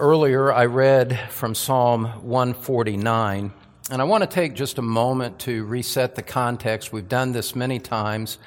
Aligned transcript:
Earlier, 0.00 0.52
I 0.52 0.66
read 0.66 1.18
from 1.28 1.56
Psalm 1.56 2.04
149, 2.22 3.52
and 3.90 4.00
I 4.00 4.04
want 4.04 4.22
to 4.22 4.28
take 4.28 4.54
just 4.54 4.78
a 4.78 4.82
moment 4.82 5.40
to 5.40 5.64
reset 5.64 6.14
the 6.14 6.22
context. 6.22 6.92
We've 6.92 7.08
done 7.08 7.32
this 7.32 7.56
many 7.56 7.80
times, 7.80 8.38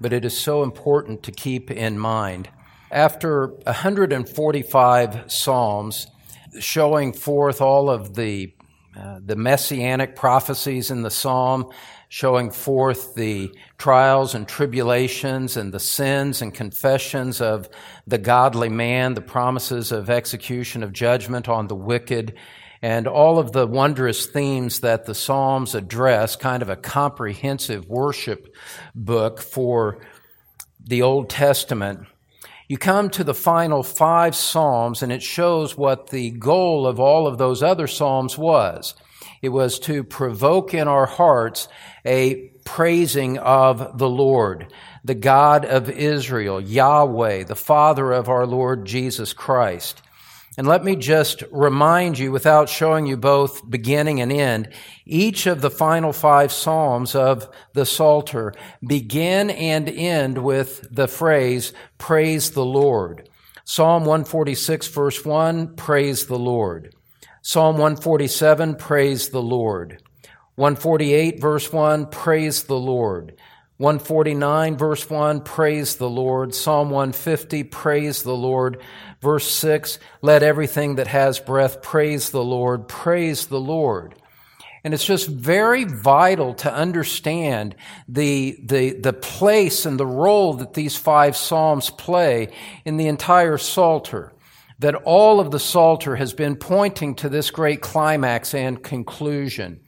but 0.00 0.12
it 0.12 0.24
is 0.24 0.36
so 0.36 0.64
important 0.64 1.22
to 1.22 1.30
keep 1.30 1.70
in 1.70 1.96
mind. 1.96 2.48
After 2.90 3.46
145 3.46 5.30
Psalms 5.30 6.08
showing 6.58 7.12
forth 7.12 7.60
all 7.60 7.88
of 7.88 8.16
the, 8.16 8.52
uh, 8.98 9.20
the 9.24 9.36
messianic 9.36 10.16
prophecies 10.16 10.90
in 10.90 11.02
the 11.02 11.10
Psalm, 11.12 11.70
showing 12.08 12.50
forth 12.50 13.14
the 13.14 13.52
trials 13.78 14.34
and 14.34 14.46
tribulations 14.46 15.56
and 15.56 15.72
the 15.72 15.80
sins 15.80 16.40
and 16.40 16.54
confessions 16.54 17.40
of 17.40 17.68
the 18.06 18.18
godly 18.18 18.68
man, 18.68 19.14
the 19.14 19.20
promises 19.20 19.92
of 19.92 20.08
execution 20.08 20.82
of 20.82 20.92
judgment 20.92 21.48
on 21.48 21.66
the 21.66 21.74
wicked, 21.74 22.34
and 22.82 23.06
all 23.06 23.38
of 23.38 23.52
the 23.52 23.66
wondrous 23.66 24.26
themes 24.26 24.80
that 24.80 25.06
the 25.06 25.14
Psalms 25.14 25.74
address, 25.74 26.36
kind 26.36 26.62
of 26.62 26.68
a 26.68 26.76
comprehensive 26.76 27.88
worship 27.88 28.54
book 28.94 29.40
for 29.40 29.98
the 30.84 31.02
Old 31.02 31.28
Testament. 31.28 32.06
You 32.68 32.78
come 32.78 33.10
to 33.10 33.24
the 33.24 33.34
final 33.34 33.82
five 33.82 34.36
Psalms, 34.36 35.02
and 35.02 35.10
it 35.10 35.22
shows 35.22 35.76
what 35.76 36.10
the 36.10 36.30
goal 36.32 36.86
of 36.86 37.00
all 37.00 37.26
of 37.26 37.38
those 37.38 37.62
other 37.62 37.86
Psalms 37.86 38.36
was. 38.36 38.94
It 39.46 39.50
was 39.50 39.78
to 39.78 40.02
provoke 40.02 40.74
in 40.74 40.88
our 40.88 41.06
hearts 41.06 41.68
a 42.04 42.50
praising 42.64 43.38
of 43.38 43.96
the 43.96 44.08
Lord, 44.08 44.72
the 45.04 45.14
God 45.14 45.64
of 45.64 45.88
Israel, 45.88 46.60
Yahweh, 46.60 47.44
the 47.44 47.54
Father 47.54 48.10
of 48.10 48.28
our 48.28 48.44
Lord 48.44 48.86
Jesus 48.86 49.32
Christ. 49.32 50.02
And 50.58 50.66
let 50.66 50.82
me 50.82 50.96
just 50.96 51.44
remind 51.52 52.18
you, 52.18 52.32
without 52.32 52.68
showing 52.68 53.06
you 53.06 53.16
both 53.16 53.70
beginning 53.70 54.20
and 54.20 54.32
end, 54.32 54.70
each 55.04 55.46
of 55.46 55.60
the 55.60 55.70
final 55.70 56.12
five 56.12 56.50
Psalms 56.50 57.14
of 57.14 57.48
the 57.72 57.86
Psalter 57.86 58.52
begin 58.84 59.50
and 59.50 59.88
end 59.88 60.38
with 60.38 60.88
the 60.90 61.06
phrase, 61.06 61.72
praise 61.98 62.50
the 62.50 62.64
Lord. 62.64 63.28
Psalm 63.64 64.06
146 64.06 64.88
verse 64.88 65.24
1, 65.24 65.76
praise 65.76 66.26
the 66.26 66.36
Lord. 66.36 66.95
Psalm 67.48 67.76
147, 67.76 68.74
praise 68.74 69.28
the 69.28 69.40
Lord. 69.40 70.02
148, 70.56 71.40
verse 71.40 71.72
1, 71.72 72.06
praise 72.06 72.64
the 72.64 72.76
Lord. 72.76 73.36
149, 73.76 74.76
verse 74.76 75.08
1, 75.08 75.42
praise 75.42 75.94
the 75.94 76.10
Lord. 76.10 76.56
Psalm 76.56 76.90
150, 76.90 77.62
praise 77.62 78.24
the 78.24 78.34
Lord. 78.34 78.82
Verse 79.20 79.48
6, 79.48 80.00
let 80.22 80.42
everything 80.42 80.96
that 80.96 81.06
has 81.06 81.38
breath 81.38 81.82
praise 81.82 82.30
the 82.30 82.42
Lord. 82.42 82.88
Praise 82.88 83.46
the 83.46 83.60
Lord. 83.60 84.16
And 84.82 84.92
it's 84.92 85.06
just 85.06 85.28
very 85.28 85.84
vital 85.84 86.52
to 86.54 86.74
understand 86.74 87.76
the, 88.08 88.58
the, 88.64 88.98
the 88.98 89.12
place 89.12 89.86
and 89.86 90.00
the 90.00 90.04
role 90.04 90.54
that 90.54 90.74
these 90.74 90.96
five 90.96 91.36
Psalms 91.36 91.90
play 91.90 92.48
in 92.84 92.96
the 92.96 93.06
entire 93.06 93.56
Psalter 93.56 94.32
that 94.78 94.94
all 94.94 95.40
of 95.40 95.50
the 95.50 95.58
Psalter 95.58 96.16
has 96.16 96.32
been 96.32 96.56
pointing 96.56 97.14
to 97.16 97.28
this 97.28 97.50
great 97.50 97.80
climax 97.80 98.54
and 98.54 98.82
conclusion. 98.82 99.80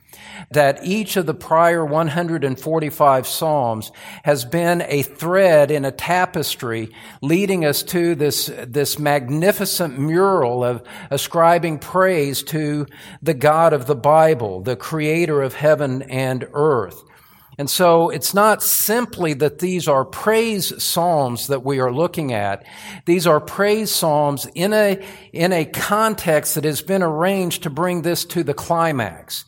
That 0.50 0.80
each 0.84 1.16
of 1.16 1.26
the 1.26 1.34
prior 1.34 1.84
145 1.84 3.26
Psalms 3.26 3.92
has 4.24 4.44
been 4.44 4.82
a 4.82 5.02
thread 5.02 5.70
in 5.70 5.84
a 5.84 5.92
tapestry 5.92 6.90
leading 7.22 7.64
us 7.64 7.82
to 7.84 8.14
this, 8.14 8.50
this 8.66 8.98
magnificent 8.98 9.98
mural 9.98 10.64
of 10.64 10.82
ascribing 11.10 11.78
praise 11.78 12.42
to 12.44 12.86
the 13.22 13.34
God 13.34 13.72
of 13.72 13.86
the 13.86 13.94
Bible, 13.94 14.62
the 14.62 14.76
creator 14.76 15.42
of 15.42 15.54
heaven 15.54 16.02
and 16.02 16.48
earth. 16.52 17.04
And 17.58 17.68
so 17.68 18.08
it's 18.08 18.32
not 18.32 18.62
simply 18.62 19.34
that 19.34 19.58
these 19.58 19.88
are 19.88 20.04
praise 20.04 20.80
psalms 20.82 21.48
that 21.48 21.64
we 21.64 21.80
are 21.80 21.92
looking 21.92 22.32
at. 22.32 22.64
These 23.04 23.26
are 23.26 23.40
praise 23.40 23.90
psalms 23.90 24.46
in 24.54 24.72
a, 24.72 25.04
in 25.32 25.52
a 25.52 25.64
context 25.64 26.54
that 26.54 26.62
has 26.64 26.82
been 26.82 27.02
arranged 27.02 27.64
to 27.64 27.70
bring 27.70 28.02
this 28.02 28.24
to 28.26 28.44
the 28.44 28.54
climax. 28.54 29.44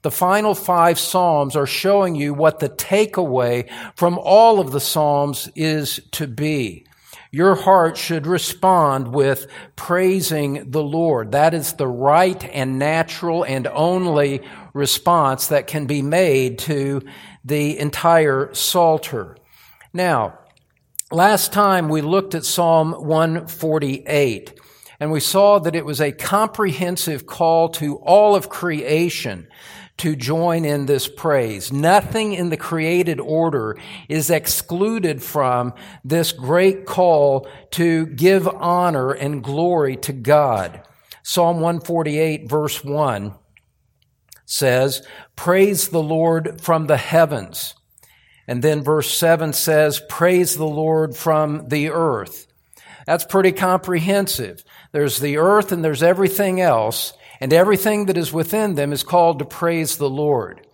The 0.00 0.10
final 0.10 0.54
five 0.54 0.98
Psalms 0.98 1.54
are 1.54 1.66
showing 1.66 2.14
you 2.14 2.32
what 2.32 2.60
the 2.60 2.70
takeaway 2.70 3.68
from 3.94 4.18
all 4.18 4.58
of 4.58 4.72
the 4.72 4.80
Psalms 4.80 5.50
is 5.54 6.00
to 6.12 6.26
be. 6.26 6.86
Your 7.30 7.54
heart 7.54 7.96
should 7.96 8.26
respond 8.26 9.08
with 9.08 9.46
praising 9.76 10.70
the 10.70 10.82
Lord. 10.82 11.32
That 11.32 11.54
is 11.54 11.74
the 11.74 11.86
right 11.88 12.42
and 12.52 12.78
natural 12.78 13.42
and 13.42 13.66
only 13.66 14.42
response 14.74 15.48
that 15.48 15.66
can 15.66 15.86
be 15.86 16.02
made 16.02 16.58
to 16.60 17.02
the 17.44 17.78
entire 17.78 18.52
Psalter. 18.54 19.36
Now, 19.92 20.38
last 21.10 21.52
time 21.52 21.88
we 21.88 22.00
looked 22.00 22.34
at 22.34 22.44
Psalm 22.44 22.92
148 22.92 24.60
and 25.00 25.10
we 25.10 25.20
saw 25.20 25.58
that 25.58 25.74
it 25.74 25.84
was 25.84 26.00
a 26.00 26.12
comprehensive 26.12 27.26
call 27.26 27.68
to 27.70 27.96
all 27.96 28.36
of 28.36 28.48
creation 28.48 29.48
to 29.98 30.16
join 30.16 30.64
in 30.64 30.86
this 30.86 31.08
praise. 31.08 31.72
Nothing 31.72 32.32
in 32.32 32.50
the 32.50 32.56
created 32.56 33.20
order 33.20 33.76
is 34.08 34.30
excluded 34.30 35.22
from 35.22 35.74
this 36.04 36.32
great 36.32 36.86
call 36.86 37.46
to 37.72 38.06
give 38.06 38.48
honor 38.48 39.12
and 39.12 39.44
glory 39.44 39.96
to 39.98 40.12
God. 40.12 40.82
Psalm 41.22 41.56
148 41.56 42.48
verse 42.48 42.82
1 42.82 43.34
says, 44.52 45.02
Praise 45.34 45.88
the 45.88 46.02
Lord 46.02 46.60
from 46.60 46.86
the 46.86 46.98
heavens. 46.98 47.74
And 48.46 48.62
then 48.62 48.82
verse 48.82 49.10
7 49.16 49.54
says, 49.54 50.02
Praise 50.08 50.56
the 50.56 50.66
Lord 50.66 51.16
from 51.16 51.68
the 51.68 51.90
earth. 51.90 52.46
That's 53.06 53.24
pretty 53.24 53.52
comprehensive. 53.52 54.62
There's 54.92 55.18
the 55.18 55.38
earth 55.38 55.72
and 55.72 55.82
there's 55.82 56.02
everything 56.02 56.60
else, 56.60 57.14
and 57.40 57.52
everything 57.52 58.06
that 58.06 58.18
is 58.18 58.32
within 58.32 58.74
them 58.74 58.92
is 58.92 59.02
called 59.02 59.38
to 59.38 59.44
praise 59.46 59.96
the 59.96 60.10
Lord. 60.10 60.66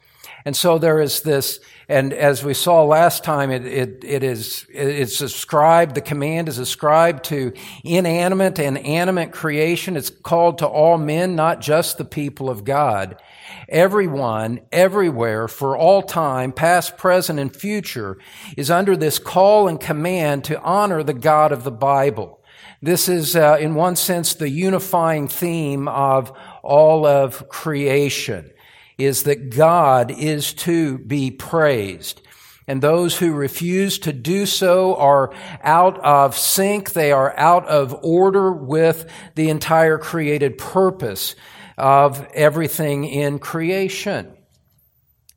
And 0.45 0.56
so 0.56 0.78
there 0.78 1.00
is 1.00 1.22
this, 1.22 1.60
and 1.89 2.12
as 2.12 2.43
we 2.43 2.55
saw 2.55 2.83
last 2.84 3.22
time, 3.22 3.50
it, 3.50 3.65
it, 3.65 4.05
it 4.05 4.22
is, 4.22 4.66
it's 4.71 5.21
ascribed, 5.21 5.95
the 5.95 6.00
command 6.00 6.49
is 6.49 6.59
ascribed 6.59 7.25
to 7.25 7.53
inanimate 7.84 8.59
and 8.59 8.78
animate 8.78 9.33
creation. 9.33 9.97
It's 9.97 10.10
called 10.10 10.59
to 10.59 10.66
all 10.66 10.99
men, 10.99 11.37
not 11.37 11.60
just 11.60 11.99
the 11.99 12.05
people 12.05 12.50
of 12.50 12.65
God. 12.65 13.21
Everyone, 13.69 14.60
everywhere, 14.72 15.48
for 15.48 15.76
all 15.76 16.03
time, 16.03 16.53
past, 16.53 16.97
present, 16.97 17.38
and 17.38 17.54
future, 17.54 18.19
is 18.56 18.70
under 18.70 18.97
this 18.97 19.19
call 19.19 19.69
and 19.69 19.81
command 19.81 20.44
to 20.44 20.60
honor 20.62 21.03
the 21.03 21.14
God 21.14 21.53
of 21.53 21.64
the 21.64 21.70
Bible. 21.70 22.41
This 22.81 23.09
is, 23.09 23.34
uh, 23.34 23.59
in 23.60 23.75
one 23.75 23.97
sense, 23.97 24.34
the 24.34 24.48
unifying 24.48 25.28
theme 25.28 25.88
of 25.88 26.32
all 26.62 27.06
of 27.06 27.48
creation, 27.48 28.50
is 28.97 29.24
that 29.24 29.50
God 29.50 30.10
is 30.10 30.53
to 30.54 30.98
be 30.98 31.30
praised. 31.30 32.22
And 32.68 32.83
those 32.83 33.16
who 33.16 33.33
refuse 33.33 33.98
to 34.00 34.12
do 34.12 34.45
so 34.45 34.95
are 34.97 35.33
out 35.62 35.98
of 36.00 36.36
sync. 36.36 36.92
They 36.92 37.10
are 37.10 37.34
out 37.39 37.66
of 37.66 37.98
order 38.04 38.53
with 38.53 39.10
the 39.34 39.48
entire 39.48 39.97
created 39.97 40.59
purpose 40.59 41.34
of 41.78 42.27
everything 42.34 43.04
in 43.04 43.39
creation. 43.39 44.36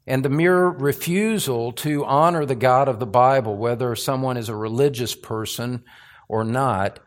And 0.07 0.25
the 0.25 0.29
mere 0.29 0.65
refusal 0.67 1.71
to 1.73 2.03
honor 2.03 2.45
the 2.45 2.55
God 2.55 2.87
of 2.87 2.99
the 2.99 3.05
Bible, 3.05 3.55
whether 3.55 3.95
someone 3.95 4.35
is 4.35 4.49
a 4.49 4.55
religious 4.55 5.15
person 5.15 5.83
or 6.27 6.43
not, 6.43 6.99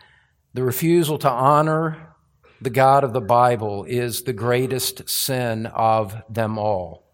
the 0.54 0.62
refusal 0.62 1.18
to 1.18 1.30
honor 1.30 2.14
the 2.60 2.70
God 2.70 3.02
of 3.02 3.12
the 3.12 3.20
Bible 3.20 3.84
is 3.84 4.22
the 4.22 4.32
greatest 4.32 5.08
sin 5.08 5.66
of 5.66 6.16
them 6.30 6.56
all. 6.56 7.04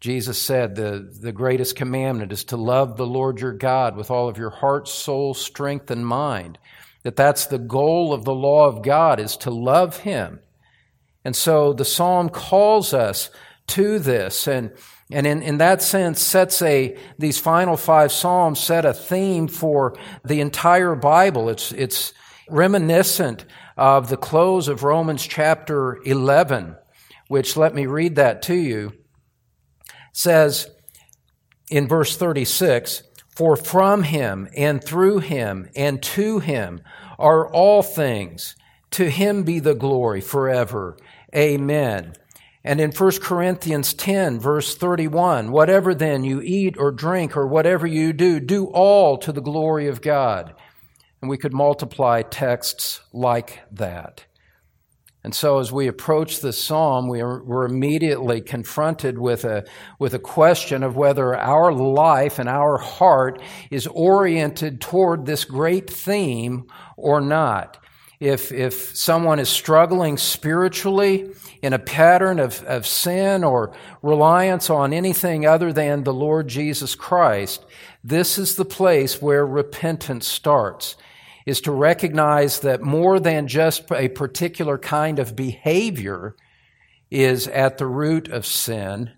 Jesus 0.00 0.40
said 0.40 0.76
the, 0.76 1.10
the 1.20 1.32
greatest 1.32 1.74
commandment 1.74 2.30
is 2.30 2.44
to 2.44 2.56
love 2.56 2.96
the 2.96 3.06
Lord 3.06 3.40
your 3.40 3.54
God 3.54 3.96
with 3.96 4.10
all 4.10 4.28
of 4.28 4.36
your 4.36 4.50
heart, 4.50 4.86
soul, 4.86 5.34
strength, 5.34 5.90
and 5.90 6.06
mind. 6.06 6.58
That 7.02 7.16
that's 7.16 7.46
the 7.46 7.58
goal 7.58 8.12
of 8.12 8.24
the 8.24 8.34
law 8.34 8.66
of 8.66 8.82
God 8.82 9.18
is 9.18 9.36
to 9.38 9.50
love 9.50 9.98
Him 9.98 10.40
And 11.24 11.34
so 11.34 11.72
the 11.72 11.84
psalm 11.84 12.28
calls 12.28 12.94
us 12.94 13.30
to 13.68 13.98
this. 13.98 14.46
And 14.46 14.72
and 15.10 15.26
in, 15.26 15.42
in 15.42 15.58
that 15.58 15.80
sense 15.80 16.20
sets 16.20 16.60
a 16.60 16.96
these 17.18 17.38
final 17.38 17.76
five 17.76 18.12
psalms 18.12 18.60
set 18.60 18.84
a 18.84 18.92
theme 18.92 19.48
for 19.48 19.96
the 20.24 20.40
entire 20.40 20.94
bible. 20.94 21.48
It's 21.48 21.72
it's 21.72 22.12
reminiscent 22.50 23.44
of 23.76 24.08
the 24.08 24.16
close 24.16 24.68
of 24.68 24.82
romans 24.82 25.26
chapter 25.26 25.98
11 26.04 26.76
which 27.28 27.56
let 27.56 27.74
me 27.74 27.86
read 27.86 28.16
that 28.16 28.42
to 28.42 28.54
you. 28.54 28.92
Says 30.12 30.68
in 31.70 31.86
verse 31.86 32.16
36 32.16 33.02
for 33.28 33.54
from 33.56 34.02
him 34.02 34.48
and 34.56 34.82
through 34.82 35.18
him 35.18 35.68
and 35.76 36.02
to 36.02 36.40
him 36.40 36.80
are 37.18 37.48
all 37.48 37.82
things. 37.82 38.56
To 38.92 39.08
him 39.08 39.42
be 39.42 39.60
the 39.60 39.74
glory 39.74 40.20
forever 40.20 40.96
amen 41.34 42.14
and 42.64 42.80
in 42.80 42.90
1 42.90 43.12
Corinthians 43.22 43.94
10, 43.94 44.40
verse 44.40 44.76
31, 44.76 45.52
whatever 45.52 45.94
then 45.94 46.24
you 46.24 46.42
eat 46.42 46.76
or 46.76 46.90
drink 46.90 47.36
or 47.36 47.46
whatever 47.46 47.86
you 47.86 48.12
do, 48.12 48.40
do 48.40 48.66
all 48.66 49.16
to 49.18 49.32
the 49.32 49.40
glory 49.40 49.86
of 49.86 50.02
God. 50.02 50.54
And 51.22 51.30
we 51.30 51.38
could 51.38 51.54
multiply 51.54 52.22
texts 52.22 53.00
like 53.12 53.60
that. 53.72 54.26
And 55.24 55.34
so 55.34 55.58
as 55.58 55.72
we 55.72 55.88
approach 55.88 56.40
this 56.40 56.62
psalm, 56.62 57.08
we 57.08 57.20
are, 57.20 57.42
we're 57.42 57.64
immediately 57.64 58.40
confronted 58.40 59.18
with 59.18 59.44
a, 59.44 59.64
with 59.98 60.14
a 60.14 60.18
question 60.18 60.82
of 60.82 60.94
whether 60.94 61.34
our 61.34 61.72
life 61.72 62.38
and 62.38 62.48
our 62.48 62.76
heart 62.78 63.40
is 63.70 63.86
oriented 63.86 64.80
toward 64.80 65.26
this 65.26 65.44
great 65.44 65.88
theme 65.88 66.66
or 66.96 67.20
not. 67.20 67.78
If, 68.20 68.50
if 68.50 68.96
someone 68.96 69.38
is 69.38 69.48
struggling 69.48 70.16
spiritually, 70.16 71.30
in 71.62 71.72
a 71.72 71.78
pattern 71.78 72.38
of, 72.38 72.62
of 72.64 72.86
sin 72.86 73.42
or 73.42 73.72
reliance 74.02 74.70
on 74.70 74.92
anything 74.92 75.46
other 75.46 75.72
than 75.72 76.04
the 76.04 76.14
Lord 76.14 76.48
Jesus 76.48 76.94
Christ, 76.94 77.64
this 78.04 78.38
is 78.38 78.56
the 78.56 78.64
place 78.64 79.20
where 79.20 79.44
repentance 79.44 80.28
starts, 80.28 80.96
is 81.46 81.60
to 81.62 81.72
recognize 81.72 82.60
that 82.60 82.82
more 82.82 83.18
than 83.18 83.48
just 83.48 83.90
a 83.90 84.08
particular 84.08 84.78
kind 84.78 85.18
of 85.18 85.34
behavior 85.34 86.36
is 87.10 87.48
at 87.48 87.78
the 87.78 87.86
root 87.86 88.28
of 88.28 88.46
sin, 88.46 89.10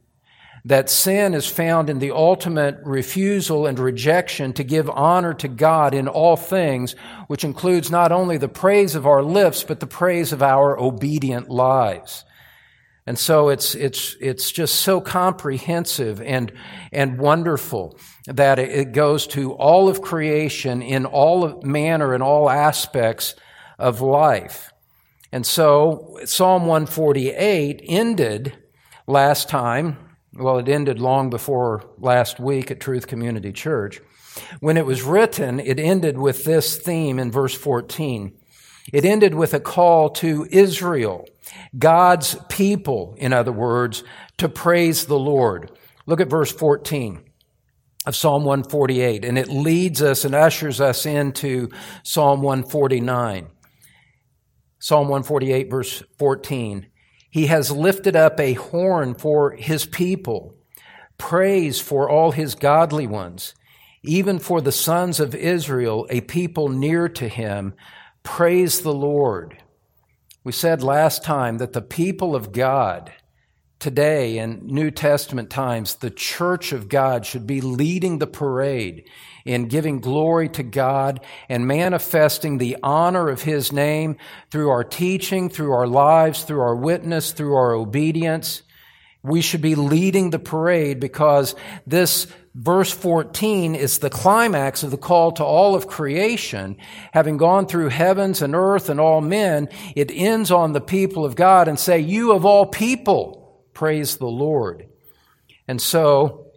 that 0.65 0.91
sin 0.91 1.35
is 1.35 1.47
found 1.47 1.89
in 1.89 1.99
the 1.99 2.11
ultimate 2.11 2.79
refusal 2.85 3.67
and 3.67 3.79
rejection 3.79 4.53
to 4.53 4.65
give 4.65 4.91
honor 4.91 5.35
to 5.35 5.49
God 5.49 5.95
in 5.95 6.09
all 6.09 6.37
things, 6.37 6.93
which 7.29 7.45
includes 7.45 7.91
not 7.91 8.13
only 8.13 8.37
the 8.37 8.49
praise 8.49 8.95
of 8.95 9.07
our 9.07 9.23
lips, 9.23 9.65
but 9.65 9.81
the 9.81 9.87
praise 9.87 10.33
of 10.33 10.43
our 10.43 10.79
obedient 10.79 11.49
lives. 11.49 12.25
And 13.07 13.19
so 13.19 13.49
it's, 13.49 13.75
it's, 13.75 14.17
it's 14.21 14.53
just 14.53 14.77
so 14.77 15.01
comprehensive 15.01 16.21
and, 16.21 16.53
and 16.93 17.19
wonderful 17.19 17.99
that 18.27 18.59
it 18.59 18.93
goes 18.93 19.27
to 19.29 19.53
all 19.55 19.89
of 19.89 20.03
creation 20.03 20.83
in 20.83 21.07
all 21.07 21.61
manner 21.63 22.13
and 22.15 22.23
all 22.23 22.51
aspects 22.51 23.35
of 23.79 24.01
life. 24.01 24.73
And 25.33 25.47
so 25.47 26.19
Psalm 26.25 26.67
148 26.67 27.83
ended 27.89 28.59
last 29.07 29.49
time, 29.49 29.97
well, 30.35 30.59
it 30.59 30.69
ended 30.69 31.01
long 31.01 31.31
before 31.31 31.91
last 31.99 32.39
week 32.39 32.71
at 32.71 32.81
Truth 32.81 33.07
Community 33.07 33.53
Church. 33.53 34.01
When 34.61 34.77
it 34.77 34.87
was 34.87 35.03
written, 35.03 35.59
it 35.59 35.81
ended 35.81 36.19
with 36.19 36.45
this 36.45 36.79
theme 36.79 37.19
in 37.19 37.33
verse 37.33 37.55
14. 37.55 38.33
It 38.93 39.05
ended 39.05 39.35
with 39.35 39.55
a 39.55 39.61
call 39.61 40.11
to 40.11 40.47
Israel 40.51 41.27
God's 41.77 42.37
people, 42.49 43.15
in 43.19 43.33
other 43.33 43.53
words, 43.53 44.05
to 44.39 44.49
praise 44.49 45.07
the 45.07 45.19
Lord. 45.19 45.73
Look 46.07 46.21
at 46.21 46.31
verse 46.31 46.53
14 46.53 47.21
of 48.07 48.17
Psalm 48.17 48.45
148, 48.45 49.25
and 49.25 49.37
it 49.37 49.49
leads 49.49 50.01
us 50.01 50.25
and 50.25 50.35
ushers 50.35 50.81
us 50.81 51.07
into 51.07 51.69
Psalm 52.03 52.41
149. 52.41 53.49
Psalm 54.79 55.09
148, 55.09 55.71
verse 55.71 56.03
14. 56.19 56.90
He 57.31 57.47
has 57.47 57.71
lifted 57.71 58.17
up 58.17 58.41
a 58.41 58.55
horn 58.55 59.15
for 59.15 59.53
his 59.53 59.87
people, 59.87 60.55
praise 61.17 61.81
for 61.81 62.11
all 62.11 62.33
his 62.33 62.55
godly 62.55 63.07
ones, 63.07 63.55
even 64.03 64.39
for 64.39 64.61
the 64.61 64.73
sons 64.73 65.21
of 65.21 65.35
Israel, 65.35 66.07
a 66.11 66.23
people 66.23 66.69
near 66.69 67.09
to 67.09 67.29
him. 67.29 67.75
Praise 68.23 68.81
the 68.81 68.93
Lord. 68.93 69.57
We 70.43 70.53
said 70.53 70.83
last 70.83 71.23
time 71.23 71.59
that 71.59 71.73
the 71.73 71.83
people 71.83 72.35
of 72.35 72.53
God 72.53 73.13
today 73.79 74.39
in 74.39 74.61
New 74.67 74.91
Testament 74.91 75.51
times, 75.51 75.97
the 75.97 76.11
church 76.11 76.73
of 76.73 76.89
God 76.89 77.25
should 77.25 77.47
be 77.47 77.61
leading 77.61 78.19
the 78.19 78.27
parade 78.27 79.09
in 79.45 79.69
giving 79.69 80.01
glory 80.01 80.49
to 80.51 80.63
God 80.63 81.21
and 81.49 81.67
manifesting 81.67 82.59
the 82.59 82.77
honor 82.83 83.29
of 83.29 83.43
His 83.43 83.73
name 83.73 84.17
through 84.51 84.71
our 84.71 84.85
teaching, 84.85 85.49
through 85.49 85.73
our 85.73 85.87
lives, 85.87 86.43
through 86.43 86.61
our 86.61 86.77
witness, 86.77 87.33
through 87.33 87.55
our 87.55 87.73
obedience. 87.73 88.63
We 89.23 89.43
should 89.43 89.61
be 89.61 89.75
leading 89.75 90.31
the 90.31 90.39
parade 90.39 90.99
because 91.01 91.55
this 91.87 92.27
verse 92.55 92.91
14 92.91 93.75
is 93.75 93.99
the 93.99 94.11
climax 94.11 94.83
of 94.83 94.91
the 94.91 94.97
call 94.97 95.33
to 95.33 95.45
all 95.45 95.75
of 95.75 95.87
creation. 95.87 96.77
Having 97.13 97.37
gone 97.37 97.67
through 97.67 97.89
heavens 97.89 98.43
and 98.43 98.55
earth 98.55 98.89
and 98.89 98.99
all 98.99 99.21
men, 99.21 99.69
it 99.95 100.11
ends 100.11 100.51
on 100.51 100.73
the 100.73 100.81
people 100.81 101.25
of 101.25 101.37
God 101.37 101.69
and 101.69 101.79
say, 101.79 101.99
you 101.99 102.33
of 102.33 102.45
all 102.45 102.67
people, 102.67 103.63
praise 103.75 104.17
the 104.17 104.27
Lord. 104.27 104.87
And 105.69 105.81
so, 105.81 106.50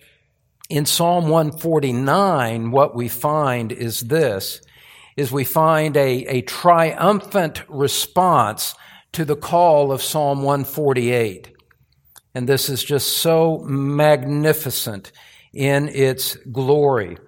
in 0.74 0.88
Psalm 0.88 1.30
149, 1.30 2.72
what 2.72 2.96
we 2.96 3.08
find 3.08 3.72
is 3.72 4.00
this, 4.00 4.60
is 5.16 5.32
we 5.32 5.44
find 5.44 5.96
a, 5.96 6.26
a 6.26 6.42
triumphant 6.42 7.62
response 7.70 8.74
to 9.12 9.24
the 9.24 9.36
call 9.36 9.92
of 9.92 10.02
Psalm 10.02 10.42
148. 10.42 11.52
And 12.34 12.50
this 12.50 12.70
is 12.70 12.84
just 12.84 13.20
so 13.20 13.60
magnificent 13.60 15.12
in 15.54 15.90
its 15.90 16.38
glory. 16.38 17.20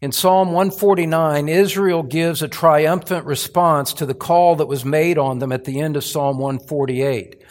In 0.00 0.10
Psalm 0.10 0.52
149, 0.52 1.50
Israel 1.50 2.02
gives 2.02 2.40
a 2.40 2.48
triumphant 2.48 3.26
response 3.26 3.92
to 3.92 4.06
the 4.06 4.14
call 4.14 4.56
that 4.56 4.68
was 4.68 4.86
made 4.86 5.18
on 5.18 5.38
them 5.38 5.52
at 5.52 5.64
the 5.64 5.80
end 5.80 5.98
of 5.98 6.04
Psalm 6.04 6.38
148. 6.38 7.42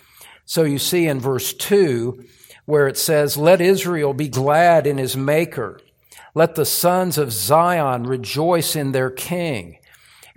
So 0.45 0.63
you 0.63 0.79
see 0.79 1.05
in 1.05 1.19
verse 1.19 1.53
2 1.53 2.25
where 2.65 2.87
it 2.87 2.97
says, 2.97 3.37
Let 3.37 3.61
Israel 3.61 4.13
be 4.13 4.27
glad 4.27 4.85
in 4.87 4.97
his 4.97 5.15
maker. 5.15 5.79
Let 6.33 6.55
the 6.55 6.65
sons 6.65 7.17
of 7.17 7.31
Zion 7.31 8.03
rejoice 8.03 8.75
in 8.75 8.91
their 8.91 9.09
king. 9.09 9.77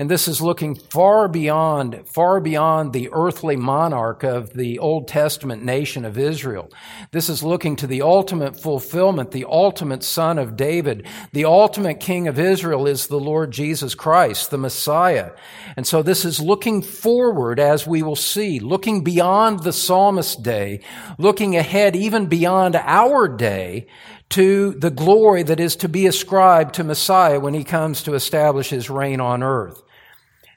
And 0.01 0.09
this 0.09 0.29
is 0.29 0.41
looking 0.41 0.77
far 0.77 1.27
beyond, 1.27 2.07
far 2.07 2.39
beyond 2.39 2.93
the 2.93 3.09
earthly 3.13 3.57
monarch 3.57 4.23
of 4.23 4.53
the 4.53 4.79
Old 4.79 5.09
Testament 5.09 5.65
nation 5.65 6.05
of 6.05 6.17
Israel. 6.17 6.71
This 7.11 7.29
is 7.29 7.43
looking 7.43 7.75
to 7.75 7.87
the 7.89 8.03
ultimate 8.03 8.61
fulfillment, 8.61 9.33
the 9.33 9.45
ultimate 9.45 10.05
son 10.05 10.39
of 10.39 10.57
David. 10.57 11.05
The 11.33 11.47
ultimate 11.47 11.99
king 11.99 12.29
of 12.29 12.39
Israel 12.39 12.87
is 12.87 13.09
the 13.09 13.19
Lord 13.19 13.51
Jesus 13.51 13.97
Christ, 13.97 14.53
the 14.53 14.57
Messiah. 14.57 15.33
And 15.77 15.85
so 15.85 16.01
this 16.01 16.25
is 16.25 16.39
looking 16.39 16.81
forward, 16.81 17.59
as 17.59 17.85
we 17.85 18.01
will 18.01 18.15
see, 18.15 18.61
looking 18.61 19.03
beyond 19.03 19.65
the 19.65 19.73
psalmist 19.73 20.45
day, 20.45 20.81
looking 21.19 21.57
ahead 21.57 21.97
even 21.97 22.27
beyond 22.27 22.77
our 22.77 23.27
day 23.27 23.89
to 24.29 24.75
the 24.75 24.91
glory 24.91 25.43
that 25.43 25.59
is 25.59 25.75
to 25.75 25.89
be 25.89 26.07
ascribed 26.07 26.75
to 26.75 26.85
Messiah 26.85 27.41
when 27.41 27.55
he 27.55 27.65
comes 27.65 28.05
to 28.05 28.15
establish 28.15 28.71
his 28.71 28.89
reign 28.89 29.21
on 29.21 29.43
earth. 29.43 29.83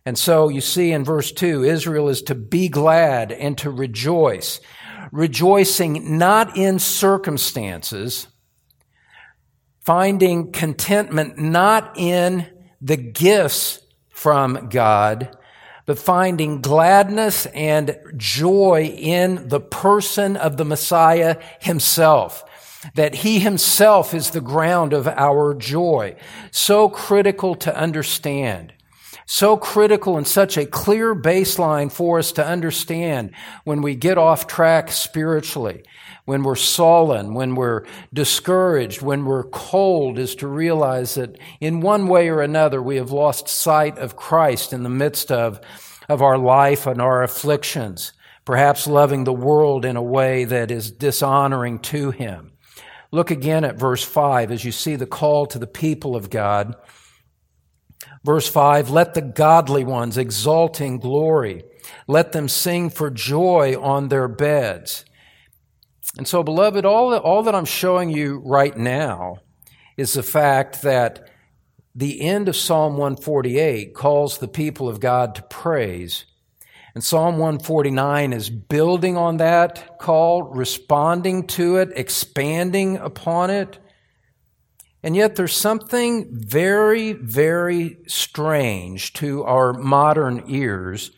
And 0.06 0.18
so 0.18 0.50
you 0.50 0.62
see 0.62 0.92
in 0.92 1.04
verse 1.04 1.32
2, 1.32 1.64
Israel 1.64 2.10
is 2.10 2.24
to 2.24 2.36
be 2.36 2.70
glad 2.70 3.32
and 3.32 3.58
to 3.60 3.70
rejoice, 3.70 4.60
rejoicing 5.12 6.18
not 6.18 6.58
in 6.58 6.80
circumstances, 6.80 8.28
finding 9.80 10.52
contentment 10.52 11.38
not 11.38 11.94
in 11.98 12.48
the 12.82 12.98
gifts 12.98 13.80
from 14.10 14.70
God, 14.70 15.38
but 15.86 16.00
finding 16.00 16.62
gladness 16.62 17.46
and 17.48 17.98
joy 18.18 18.96
in 18.98 19.48
the 19.50 19.60
person 19.60 20.36
of 20.36 20.58
the 20.58 20.66
Messiah 20.66 21.38
himself. 21.60 22.44
That 22.96 23.14
he 23.14 23.40
himself 23.40 24.16
is 24.16 24.32
the 24.32 24.42
ground 24.42 24.94
of 24.94 25.08
our 25.08 25.54
joy. 25.54 26.16
So 26.50 26.90
critical 26.90 27.54
to 27.56 27.76
understand 27.76 28.74
so 29.26 29.58
critical 29.58 30.18
and 30.18 30.28
such 30.28 30.58
a 30.58 30.66
clear 30.66 31.16
baseline 31.16 31.92
for 31.92 32.20
us 32.20 32.32
to 32.34 32.46
understand 32.46 33.32
when 33.64 33.82
we 33.82 33.96
get 33.96 34.18
off 34.18 34.48
track 34.48 34.92
spiritually, 34.92 35.84
when 36.26 36.44
we're 36.44 36.56
sullen, 36.56 37.34
when 37.34 37.56
we're 37.56 37.86
discouraged, 38.14 39.02
when 39.02 39.26
we're 39.26 39.44
cold, 39.46 40.20
is 40.20 40.36
to 40.36 40.48
realize 40.48 41.16
that 41.16 41.38
in 41.60 41.82
one 41.82 42.08
way 42.08 42.30
or 42.30 42.42
another 42.42 42.82
we 42.82 42.98
have 42.98 43.12
lost 43.12 43.48
sight 43.48 43.98
of 43.98 44.16
Christ 44.16 44.74
in 44.74 44.84
the 44.84 44.90
midst 44.90 45.32
of, 45.32 45.60
of 46.10 46.22
our 46.22 46.38
life 46.38 46.86
and 46.88 47.02
our 47.02 47.24
afflictions. 47.24 48.14
perhaps 48.46 48.88
loving 48.88 49.24
the 49.24 49.34
world 49.34 49.86
in 49.86 49.96
a 49.96 50.02
way 50.02 50.46
that 50.46 50.72
is 50.72 50.92
dishonoring 50.92 51.80
to 51.80 52.12
him. 52.12 52.52
Look 53.12 53.30
again 53.30 53.64
at 53.64 53.78
verse 53.78 54.04
5 54.04 54.52
as 54.52 54.64
you 54.64 54.72
see 54.72 54.96
the 54.96 55.06
call 55.06 55.46
to 55.48 55.60
the 55.60 55.68
people 55.68 56.16
of 56.16 56.30
God. 56.30 56.76
Verse 58.24 58.48
5 58.48 58.90
Let 58.90 59.14
the 59.14 59.22
godly 59.22 59.84
ones 59.84 60.18
exult 60.18 60.82
in 60.82 61.00
glory, 61.00 61.64
let 62.08 62.32
them 62.32 62.48
sing 62.48 62.90
for 62.90 63.10
joy 63.10 63.80
on 63.80 64.10
their 64.10 64.28
beds. 64.28 65.06
And 66.18 66.28
so, 66.28 66.44
beloved, 66.44 66.86
all 66.86 67.16
all 67.16 67.44
that 67.44 67.56
I'm 67.56 67.66
showing 67.66 68.10
you 68.10 68.42
right 68.46 68.76
now 68.76 69.38
is 69.98 70.14
the 70.14 70.24
fact 70.24 70.82
that 70.82 71.30
the 71.94 72.22
end 72.22 72.48
of 72.48 72.56
Psalm 72.56 72.94
148 72.94 73.94
calls 73.94 74.38
the 74.38 74.48
people 74.48 74.88
of 74.88 75.00
God 75.00 75.36
to 75.36 75.42
praise. 75.44 76.26
And 76.94 77.04
Psalm 77.04 77.38
149 77.38 78.34
is 78.34 78.50
building 78.50 79.16
on 79.18 79.38
that 79.38 79.98
call, 80.00 80.44
responding 80.44 81.48
to 81.48 81.78
it, 81.78 81.90
expanding 81.96 82.98
upon 82.98 83.50
it. 83.50 83.80
And 85.04 85.16
yet 85.16 85.36
there's 85.36 85.56
something 85.56 86.28
very, 86.32 87.14
very 87.14 87.98
strange 88.08 89.14
to 89.14 89.44
our 89.44 89.74
modern 89.74 90.44
ears, 90.48 91.12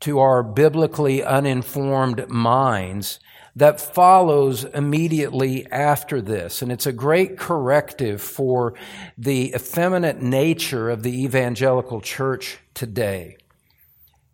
to 0.00 0.18
our 0.18 0.42
biblically 0.42 1.22
uninformed 1.22 2.28
minds, 2.28 3.20
that 3.54 3.80
follows 3.80 4.64
immediately 4.64 5.66
after 5.70 6.22
this. 6.22 6.62
And 6.62 6.72
it's 6.72 6.86
a 6.86 6.92
great 6.92 7.36
corrective 7.36 8.22
for 8.22 8.74
the 9.18 9.54
effeminate 9.54 10.22
nature 10.22 10.88
of 10.88 11.02
the 11.02 11.24
evangelical 11.24 12.00
church 12.00 12.58
today. 12.72 13.36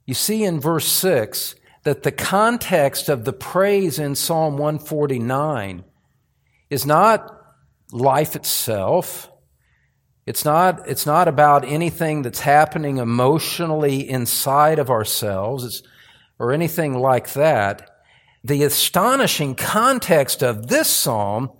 You 0.05 0.15
see 0.15 0.45
in 0.45 0.61
verse 0.61 0.87
6 0.87 1.57
that 1.83 2.05
the 2.05 2.13
context 2.13 3.09
of 3.09 3.25
the 3.25 3.33
praise 3.33 3.99
in 3.99 4.15
Psalm 4.15 4.59
149 4.59 5.83
is 6.71 6.87
not 6.87 7.36
life 7.93 8.37
itself. 8.37 9.31
It's 10.27 10.45
not, 10.45 10.89
it's 10.89 11.07
not 11.07 11.29
about 11.29 11.65
anything 11.65 12.23
that's 12.23 12.41
happening 12.41 12.99
emotionally 12.99 14.09
inside 14.09 14.79
of 14.79 14.91
ourselves 14.91 15.83
or 16.39 16.53
anything 16.53 16.95
like 16.95 17.33
that. 17.35 17.91
The 18.43 18.65
astonishing 18.65 19.55
context 19.55 20.43
of 20.43 20.69
this 20.69 20.89
psalm 20.89 21.51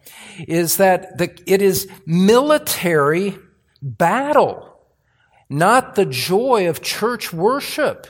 is 0.47 0.77
that 0.77 1.19
the, 1.19 1.37
it 1.47 1.63
is 1.63 1.89
military 2.07 3.39
battle, 3.83 4.81
not 5.49 5.95
the 5.95 6.07
joy 6.07 6.69
of 6.69 6.83
church 6.83 7.33
worship. 7.33 8.07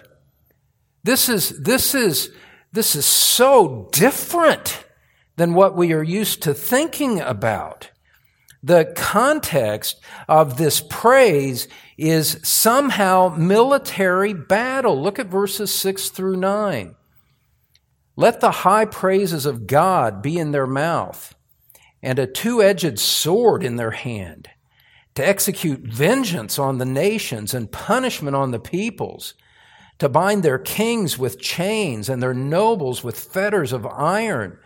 This 1.05 1.29
is, 1.29 1.63
this 1.63 1.95
is, 1.95 2.31
this 2.73 2.97
is 2.97 3.07
so 3.07 3.89
different 3.93 4.85
than 5.37 5.55
what 5.55 5.77
we 5.77 5.93
are 5.93 6.03
used 6.03 6.43
to 6.43 6.55
thinking 6.55 7.21
about. 7.21 7.91
The 8.67 8.93
context 8.97 10.01
of 10.29 10.57
this 10.57 10.81
praise 10.81 11.69
is 11.97 12.41
somehow 12.43 13.37
military 13.39 14.35
battle. 14.35 15.01
Look 15.01 15.21
at 15.21 15.29
verses 15.29 15.73
6 15.73 16.09
through 16.09 16.39
9. 16.39 16.97
Let 18.17 18.41
the 18.41 18.51
high 18.51 18.87
praises 18.87 19.47
of 19.47 19.69
God 19.69 20.21
be 20.21 20.37
in 20.37 20.51
their 20.51 20.67
mouth 20.67 21.33
and 22.03 22.19
a 22.19 22.27
two 22.27 22.61
edged 22.61 22.99
sword 22.99 23.63
in 23.63 23.77
their 23.77 23.93
hand 23.93 24.51
to 25.15 25.25
execute 25.25 25.83
vengeance 25.83 26.59
on 26.59 26.79
the 26.79 26.85
nations 26.85 27.55
and 27.55 27.71
punishment 27.71 28.35
on 28.35 28.51
the 28.51 28.59
peoples 28.59 29.35
to 30.01 30.09
bind 30.09 30.43
their 30.43 30.59
kings 30.59 31.17
with 31.17 31.41
chains 31.41 32.09
and 32.09 32.21
their 32.21 32.35
nobles 32.35 33.05
with 33.05 33.17
fetters 33.17 33.73
of 33.73 33.87
iron, 33.87 34.59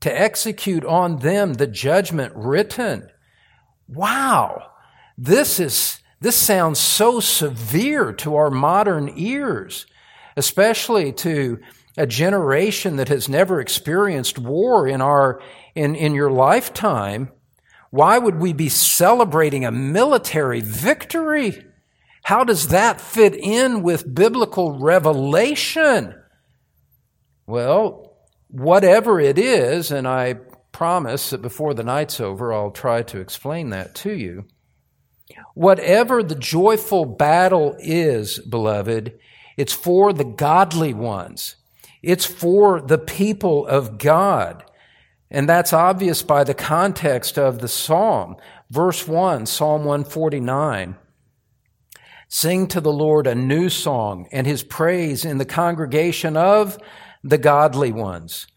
to 0.00 0.20
execute 0.20 0.86
on 0.86 1.18
them 1.18 1.52
the 1.52 1.66
judgment 1.66 2.32
written. 2.34 3.10
Wow. 3.88 4.70
This 5.18 5.60
is, 5.60 6.00
this 6.20 6.36
sounds 6.36 6.78
so 6.78 7.20
severe 7.20 8.12
to 8.14 8.36
our 8.36 8.50
modern 8.50 9.12
ears, 9.16 9.86
especially 10.36 11.12
to 11.12 11.58
a 11.96 12.06
generation 12.06 12.96
that 12.96 13.08
has 13.08 13.28
never 13.28 13.60
experienced 13.60 14.38
war 14.38 14.88
in 14.88 15.00
our, 15.00 15.40
in, 15.74 15.94
in 15.94 16.14
your 16.14 16.30
lifetime. 16.30 17.30
Why 17.90 18.16
would 18.16 18.36
we 18.36 18.54
be 18.54 18.70
celebrating 18.70 19.64
a 19.64 19.70
military 19.70 20.62
victory? 20.62 21.66
How 22.24 22.44
does 22.44 22.68
that 22.68 23.00
fit 23.00 23.34
in 23.34 23.82
with 23.82 24.14
biblical 24.14 24.78
revelation? 24.78 26.14
Well, 27.46 28.16
whatever 28.48 29.20
it 29.20 29.38
is, 29.38 29.90
and 29.90 30.08
I 30.08 30.36
promise 30.82 31.30
that 31.30 31.40
before 31.40 31.74
the 31.74 31.84
night's 31.84 32.18
over, 32.18 32.52
I'll 32.52 32.72
try 32.72 33.04
to 33.04 33.20
explain 33.20 33.70
that 33.70 33.94
to 33.94 34.12
you. 34.12 34.46
Whatever 35.54 36.24
the 36.24 36.34
joyful 36.34 37.04
battle 37.04 37.76
is, 37.78 38.40
beloved, 38.40 39.16
it's 39.56 39.72
for 39.72 40.12
the 40.12 40.24
godly 40.24 40.92
ones. 40.92 41.54
It's 42.02 42.26
for 42.26 42.80
the 42.80 42.98
people 42.98 43.64
of 43.64 43.96
God. 43.96 44.64
And 45.30 45.48
that's 45.48 45.72
obvious 45.72 46.24
by 46.24 46.42
the 46.42 46.52
context 46.52 47.38
of 47.38 47.60
the 47.60 47.68
psalm. 47.68 48.34
Verse 48.68 49.06
1, 49.06 49.46
Psalm 49.46 49.84
149. 49.84 50.96
Sing 52.28 52.66
to 52.66 52.80
the 52.80 52.92
Lord 52.92 53.28
a 53.28 53.36
new 53.36 53.68
song 53.68 54.26
and 54.32 54.48
his 54.48 54.64
praise 54.64 55.24
in 55.24 55.38
the 55.38 55.44
congregation 55.44 56.36
of 56.36 56.76
the 57.22 57.38
godly 57.38 57.92
ones. 57.92 58.48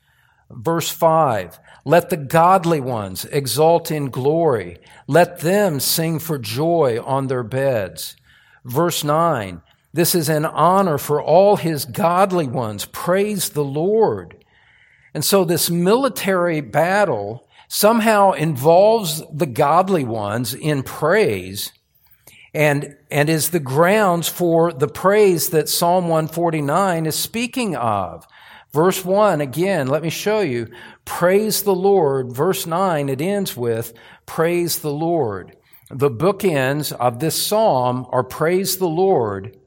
Verse 0.49 0.89
5 0.89 1.59
Let 1.85 2.09
the 2.09 2.17
godly 2.17 2.81
ones 2.81 3.25
exult 3.25 3.91
in 3.91 4.09
glory. 4.09 4.79
Let 5.07 5.39
them 5.39 5.79
sing 5.79 6.17
for 6.17 6.39
joy 6.39 6.99
on 7.01 7.27
their 7.27 7.43
beds. 7.43 8.15
Verse 8.65 9.03
9 9.03 9.61
This 9.93 10.15
is 10.15 10.27
an 10.27 10.45
honor 10.45 10.97
for 10.97 11.21
all 11.21 11.57
his 11.57 11.85
godly 11.85 12.47
ones. 12.47 12.85
Praise 12.85 13.49
the 13.49 13.63
Lord. 13.63 14.43
And 15.13 15.23
so 15.23 15.45
this 15.45 15.69
military 15.69 16.59
battle 16.59 17.47
somehow 17.67 18.31
involves 18.31 19.23
the 19.31 19.45
godly 19.45 20.03
ones 20.03 20.53
in 20.53 20.83
praise 20.83 21.71
and, 22.53 22.95
and 23.11 23.29
is 23.29 23.49
the 23.49 23.59
grounds 23.59 24.27
for 24.27 24.73
the 24.73 24.87
praise 24.87 25.49
that 25.49 25.69
Psalm 25.69 26.05
149 26.05 27.05
is 27.05 27.15
speaking 27.15 27.75
of. 27.75 28.25
Verse 28.73 29.05
1, 29.05 29.39
again, 29.39 29.87
let 29.87 30.03
me 30.03 30.09
show 30.09 30.41
you. 30.41 30.67
Praise 31.05 31.63
the 31.63 31.75
Lord. 31.75 32.33
Verse 32.33 32.65
9, 32.65 33.09
it 33.09 33.21
ends 33.21 33.55
with, 33.55 33.93
Praise 34.25 34.79
the 34.79 34.91
Lord. 34.91 35.55
The 35.89 36.09
bookends 36.09 36.91
of 36.91 37.19
this 37.19 37.45
psalm 37.45 38.07
are 38.09 38.23
Praise 38.23 38.77
the 38.77 38.87
Lord. 38.87 39.57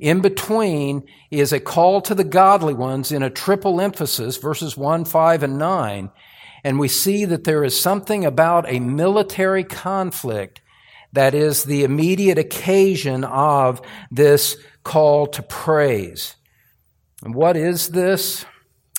In 0.00 0.20
between 0.20 1.04
is 1.30 1.52
a 1.52 1.60
call 1.60 2.00
to 2.02 2.14
the 2.14 2.24
godly 2.24 2.74
ones 2.74 3.12
in 3.12 3.22
a 3.22 3.30
triple 3.30 3.80
emphasis, 3.80 4.38
verses 4.38 4.76
1, 4.76 5.04
5, 5.04 5.42
and 5.42 5.58
9. 5.58 6.10
And 6.64 6.78
we 6.78 6.88
see 6.88 7.24
that 7.26 7.44
there 7.44 7.62
is 7.62 7.78
something 7.78 8.24
about 8.24 8.64
a 8.68 8.80
military 8.80 9.64
conflict 9.64 10.60
that 11.12 11.34
is 11.34 11.64
the 11.64 11.84
immediate 11.84 12.38
occasion 12.38 13.24
of 13.24 13.82
this 14.10 14.56
call 14.82 15.26
to 15.28 15.42
praise. 15.42 16.34
And 17.22 17.34
what 17.34 17.56
is 17.56 17.90
this? 17.90 18.44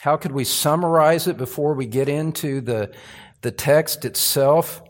How 0.04 0.18
could 0.18 0.34
we 0.34 0.44
summarize 0.44 1.28
it 1.28 1.38
before 1.38 1.74
we 1.76 1.86
get 1.86 2.10
into 2.10 2.60
the, 2.60 2.94
the 3.42 3.52
text 3.52 4.04
itself? 4.04 4.84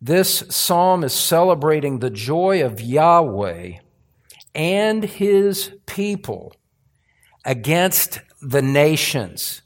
This 0.00 0.44
psalm 0.48 1.04
is 1.04 1.12
celebrating 1.12 1.98
the 1.98 2.08
joy 2.08 2.64
of 2.64 2.80
Yahweh 2.80 3.74
and 4.54 5.04
his 5.04 5.72
people 5.84 6.54
against 7.44 8.20
the 8.40 8.62
nations. 8.62 9.60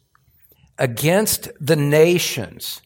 Against 0.76 1.52
the 1.61 1.76
nations. 1.76 2.83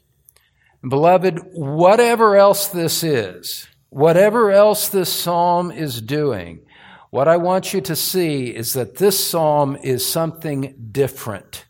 Beloved, 0.87 1.41
whatever 1.55 2.37
else 2.37 2.67
this 2.69 3.03
is, 3.03 3.67
Whatever 3.91 4.51
else 4.51 4.89
this 4.91 5.11
psalm 5.11 5.71
is 5.71 6.03
doing, 6.03 6.61
what 7.09 7.27
I 7.27 7.39
want 7.39 7.73
you 7.73 7.81
to 7.81 7.97
see 7.97 8.55
is 8.55 8.75
that 8.75 8.97
this 8.97 9.19
psalm 9.19 9.77
is 9.83 10.05
something 10.05 10.75
different. 10.93 11.65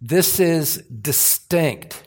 This 0.00 0.40
is 0.40 0.76
distinct. 0.88 2.06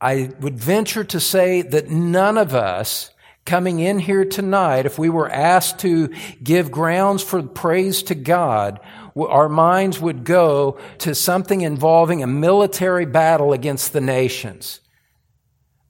I 0.00 0.30
would 0.40 0.58
venture 0.58 1.04
to 1.04 1.20
say 1.20 1.62
that 1.62 1.88
none 1.88 2.36
of 2.36 2.54
us 2.54 3.10
coming 3.44 3.78
in 3.78 3.98
here 3.98 4.24
tonight, 4.24 4.86
if 4.86 4.98
we 4.98 5.08
were 5.08 5.30
asked 5.30 5.78
to 5.80 6.08
give 6.42 6.70
grounds 6.70 7.22
for 7.22 7.42
praise 7.42 8.02
to 8.04 8.14
God, 8.14 8.80
our 9.16 9.48
minds 9.48 10.00
would 10.00 10.24
go 10.24 10.78
to 10.98 11.14
something 11.14 11.60
involving 11.60 12.22
a 12.22 12.26
military 12.26 13.06
battle 13.06 13.52
against 13.52 13.92
the 13.92 14.00
nations. 14.00 14.80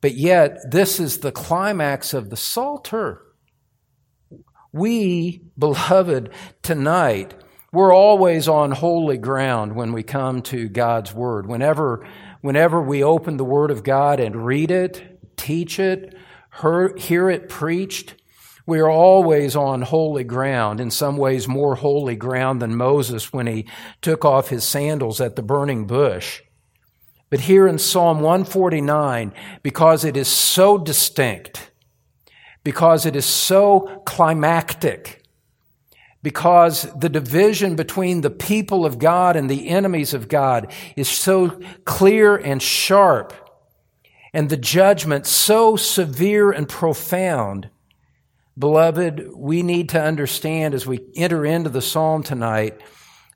But 0.00 0.14
yet, 0.14 0.70
this 0.70 1.00
is 1.00 1.18
the 1.18 1.32
climax 1.32 2.12
of 2.12 2.30
the 2.30 2.36
Psalter. 2.36 3.22
We, 4.72 5.42
beloved, 5.56 6.30
tonight 6.62 7.34
We're 7.74 7.92
always 7.92 8.46
on 8.46 8.70
holy 8.70 9.18
ground 9.18 9.74
when 9.74 9.92
we 9.92 10.04
come 10.04 10.42
to 10.42 10.68
God's 10.68 11.12
Word. 11.12 11.48
Whenever, 11.48 12.06
whenever 12.40 12.80
we 12.80 13.02
open 13.02 13.36
the 13.36 13.44
Word 13.44 13.72
of 13.72 13.82
God 13.82 14.20
and 14.20 14.46
read 14.46 14.70
it, 14.70 15.20
teach 15.36 15.80
it, 15.80 16.16
hear 16.96 17.28
it 17.28 17.48
preached, 17.48 18.14
we 18.64 18.78
are 18.78 18.88
always 18.88 19.56
on 19.56 19.82
holy 19.82 20.22
ground, 20.22 20.80
in 20.80 20.92
some 20.92 21.16
ways 21.16 21.48
more 21.48 21.74
holy 21.74 22.14
ground 22.14 22.62
than 22.62 22.76
Moses 22.76 23.32
when 23.32 23.48
he 23.48 23.66
took 24.00 24.24
off 24.24 24.50
his 24.50 24.62
sandals 24.62 25.20
at 25.20 25.34
the 25.34 25.42
burning 25.42 25.84
bush. 25.84 26.42
But 27.28 27.40
here 27.40 27.66
in 27.66 27.78
Psalm 27.78 28.20
149, 28.20 29.32
because 29.64 30.04
it 30.04 30.16
is 30.16 30.28
so 30.28 30.78
distinct, 30.78 31.72
because 32.62 33.04
it 33.04 33.16
is 33.16 33.26
so 33.26 34.00
climactic, 34.06 35.23
because 36.24 36.90
the 36.98 37.10
division 37.10 37.76
between 37.76 38.22
the 38.22 38.30
people 38.30 38.86
of 38.86 38.98
God 38.98 39.36
and 39.36 39.48
the 39.50 39.68
enemies 39.68 40.14
of 40.14 40.26
God 40.26 40.72
is 40.96 41.06
so 41.06 41.60
clear 41.84 42.34
and 42.34 42.62
sharp, 42.62 43.34
and 44.32 44.48
the 44.48 44.56
judgment 44.56 45.26
so 45.26 45.76
severe 45.76 46.50
and 46.50 46.66
profound, 46.66 47.68
beloved, 48.58 49.34
we 49.36 49.62
need 49.62 49.90
to 49.90 50.02
understand 50.02 50.72
as 50.72 50.86
we 50.86 51.00
enter 51.14 51.44
into 51.44 51.68
the 51.68 51.82
psalm 51.82 52.22
tonight 52.22 52.80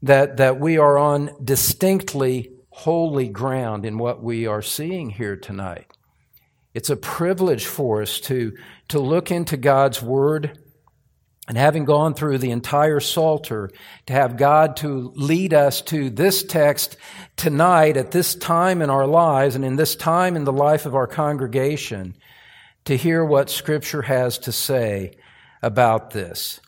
that, 0.01 0.39
that 0.39 0.59
we 0.59 0.79
are 0.79 0.97
on 0.97 1.31
distinctly 1.45 2.53
holy 2.71 3.29
ground 3.29 3.85
in 3.85 3.99
what 3.99 4.23
we 4.23 4.47
are 4.47 4.63
seeing 4.63 5.11
here 5.11 5.37
tonight. 5.37 5.93
It's 6.73 6.89
a 6.89 6.97
privilege 6.97 7.67
for 7.67 8.01
us 8.01 8.19
to, 8.21 8.57
to 8.89 8.99
look 8.99 9.31
into 9.31 9.59
God's 9.59 10.03
Word 10.03 10.59
and 11.49 11.57
having 11.57 11.87
gone 11.87 12.13
through 12.13 12.39
the 12.39 12.51
entire 12.51 13.01
Psalter, 13.01 13.71
to 14.07 14.13
have 14.13 14.37
God 14.37 14.77
to 14.77 15.13
lead 15.17 15.55
us 15.55 15.81
to 15.83 16.11
this 16.11 16.43
text 16.43 16.99
tonight 17.37 17.97
at 17.97 18.11
this 18.11 18.35
time 18.35 18.83
in 18.83 18.91
our 18.91 19.07
lives 19.07 19.57
and 19.57 19.65
in 19.65 19.77
this 19.77 19.97
time 19.97 20.37
in 20.37 20.45
the 20.45 20.53
life 20.53 20.85
of 20.85 20.95
our 20.95 21.07
congregation 21.07 22.15
to 22.85 22.97
hear 22.97 23.25
what 23.25 23.49
Scripture 23.49 24.03
has 24.03 24.39
to 24.39 24.53
say 24.53 25.13
about 25.63 26.11
this. 26.11 26.61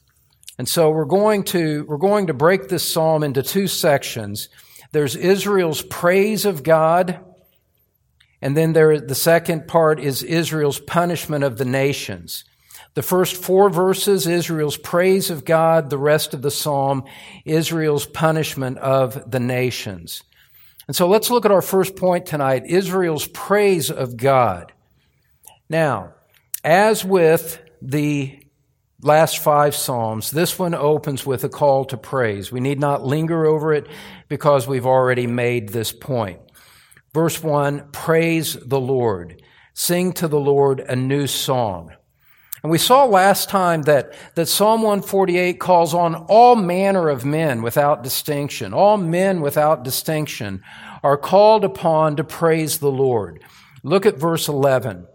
And 0.59 0.69
so 0.69 0.91
we're 0.91 1.05
going 1.05 1.45
to, 1.45 1.85
we're 1.87 1.99
going 1.99 2.27
to 2.27 2.35
break 2.35 2.69
this 2.69 2.91
psalm 2.91 3.23
into 3.23 3.43
two 3.43 3.67
sections. 3.67 4.49
There's 4.93 5.15
Israel's 5.15 5.83
praise 5.83 6.45
of 6.45 6.63
God, 6.63 7.21
and 8.43 8.57
then 8.57 8.73
there, 8.73 8.99
the 8.99 9.15
second 9.15 9.69
part 9.69 10.01
is 10.01 10.23
Israel's 10.23 10.81
punishment 10.81 11.45
of 11.45 11.59
the 11.59 11.65
nations. 11.65 12.45
The 12.94 13.02
first 13.02 13.37
four 13.37 13.70
verses, 13.70 14.26
Israel's 14.26 14.76
praise 14.76 15.30
of 15.30 15.44
God. 15.44 15.90
The 15.90 15.99
rest 15.99 16.35
of 16.35 16.42
the 16.42 16.50
psalm, 16.50 17.04
Israel's 17.44 18.06
punishment 18.06 18.78
of 18.78 19.30
the 19.30 19.40
nations. 19.40 20.23
And 20.88 20.97
so 20.97 21.06
let's 21.06 21.30
look 21.30 21.44
at 21.44 21.52
our 21.52 21.62
first 21.62 21.94
point 21.94 22.26
tonight 22.26 22.64
Israel's 22.66 23.28
praise 23.28 23.90
of 23.90 24.16
God. 24.16 24.73
Now, 25.68 26.14
as 26.64 27.04
with 27.04 27.61
the 27.80 28.40
last 29.00 29.38
five 29.38 29.75
Psalms, 29.75 30.32
this 30.32 30.59
one 30.59 30.75
opens 30.75 31.25
with 31.25 31.44
a 31.44 31.49
call 31.49 31.85
to 31.87 31.97
praise. 31.97 32.50
We 32.50 32.61
need 32.61 32.80
not 32.80 33.04
linger 33.04 33.47
over 33.47 33.73
it 33.73 33.87
because 34.28 34.66
we've 34.66 34.85
already 34.85 35.28
made 35.28 35.68
this 35.68 35.92
point. 35.92 36.40
Verse 37.14 37.42
one, 37.42 37.88
praise 37.92 38.54
the 38.54 38.80
Lord. 38.80 39.42
Sing 39.75 40.12
to 40.14 40.28
the 40.28 40.40
Lord 40.40 40.80
a 40.80 40.97
new 40.97 41.26
song. 41.26 41.92
And 42.62 42.71
we 42.71 42.79
saw 42.79 43.05
last 43.05 43.49
time 43.49 43.83
that, 43.83 44.12
that 44.35 44.47
Psalm 44.47 44.83
148 44.83 45.59
calls 45.59 45.95
on 45.95 46.14
all 46.14 46.57
manner 46.57 47.09
of 47.09 47.25
men 47.25 47.62
without 47.62 48.02
distinction. 48.02 48.75
All 48.75 48.99
men 48.99 49.40
without 49.40 49.83
distinction 49.83 50.62
are 51.02 51.17
called 51.17 51.64
upon 51.64 52.17
to 52.17 52.25
praise 52.25 52.79
the 52.79 52.90
Lord. 52.90 53.43
Look 53.83 54.05
at 54.05 54.19
verse 54.19 54.47
11, 54.47 55.07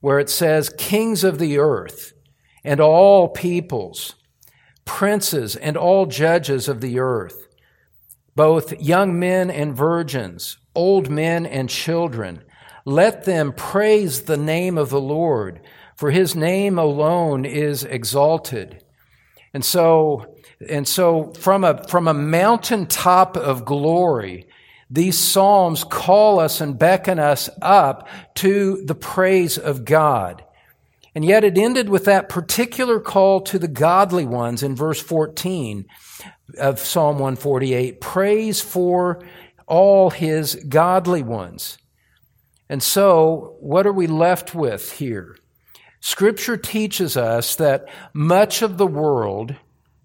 where 0.00 0.18
it 0.18 0.30
says, 0.30 0.70
Kings 0.70 1.22
of 1.22 1.38
the 1.38 1.58
earth 1.58 2.14
and 2.64 2.80
all 2.80 3.28
peoples, 3.28 4.14
princes 4.86 5.54
and 5.54 5.76
all 5.76 6.06
judges 6.06 6.66
of 6.66 6.80
the 6.80 6.98
earth, 6.98 7.46
both 8.34 8.80
young 8.80 9.18
men 9.18 9.50
and 9.50 9.76
virgins, 9.76 10.56
old 10.74 11.10
men 11.10 11.44
and 11.44 11.68
children, 11.68 12.42
let 12.86 13.24
them 13.24 13.52
praise 13.52 14.22
the 14.22 14.36
name 14.36 14.78
of 14.78 14.88
the 14.88 15.00
Lord 15.00 15.60
for 15.96 16.10
his 16.10 16.36
name 16.36 16.78
alone 16.78 17.44
is 17.44 17.84
exalted. 17.84 18.84
And 19.52 19.64
so, 19.64 20.36
and 20.68 20.86
so 20.86 21.32
from 21.32 21.64
a, 21.64 21.82
from 21.88 22.08
a 22.08 22.14
mountaintop 22.14 23.36
of 23.36 23.64
glory, 23.64 24.46
these 24.90 25.18
Psalms 25.18 25.82
call 25.82 26.38
us 26.38 26.60
and 26.60 26.78
beckon 26.78 27.18
us 27.18 27.50
up 27.60 28.08
to 28.36 28.82
the 28.84 28.94
praise 28.94 29.58
of 29.58 29.84
God. 29.84 30.44
And 31.14 31.24
yet 31.24 31.44
it 31.44 31.56
ended 31.56 31.88
with 31.88 32.04
that 32.04 32.28
particular 32.28 33.00
call 33.00 33.40
to 33.42 33.58
the 33.58 33.68
godly 33.68 34.26
ones 34.26 34.62
in 34.62 34.76
verse 34.76 35.00
14 35.00 35.86
of 36.58 36.78
Psalm 36.78 37.14
148 37.14 38.00
praise 38.00 38.60
for 38.60 39.24
all 39.66 40.10
his 40.10 40.54
godly 40.68 41.22
ones. 41.22 41.78
And 42.68 42.82
so, 42.82 43.56
what 43.60 43.86
are 43.86 43.92
we 43.92 44.06
left 44.06 44.54
with 44.54 44.92
here? 44.92 45.36
Scripture 46.00 46.56
teaches 46.56 47.16
us 47.16 47.56
that 47.56 47.88
much 48.12 48.62
of 48.62 48.78
the 48.78 48.86
world, 48.86 49.56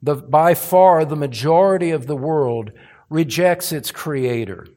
the, 0.02 0.16
by 0.16 0.54
far 0.54 1.06
the 1.06 1.16
majority 1.16 1.92
of 1.92 2.08
the 2.08 2.16
world, 2.16 2.72
rejects 3.10 3.72
its 3.72 3.92
Creator, 3.92 4.68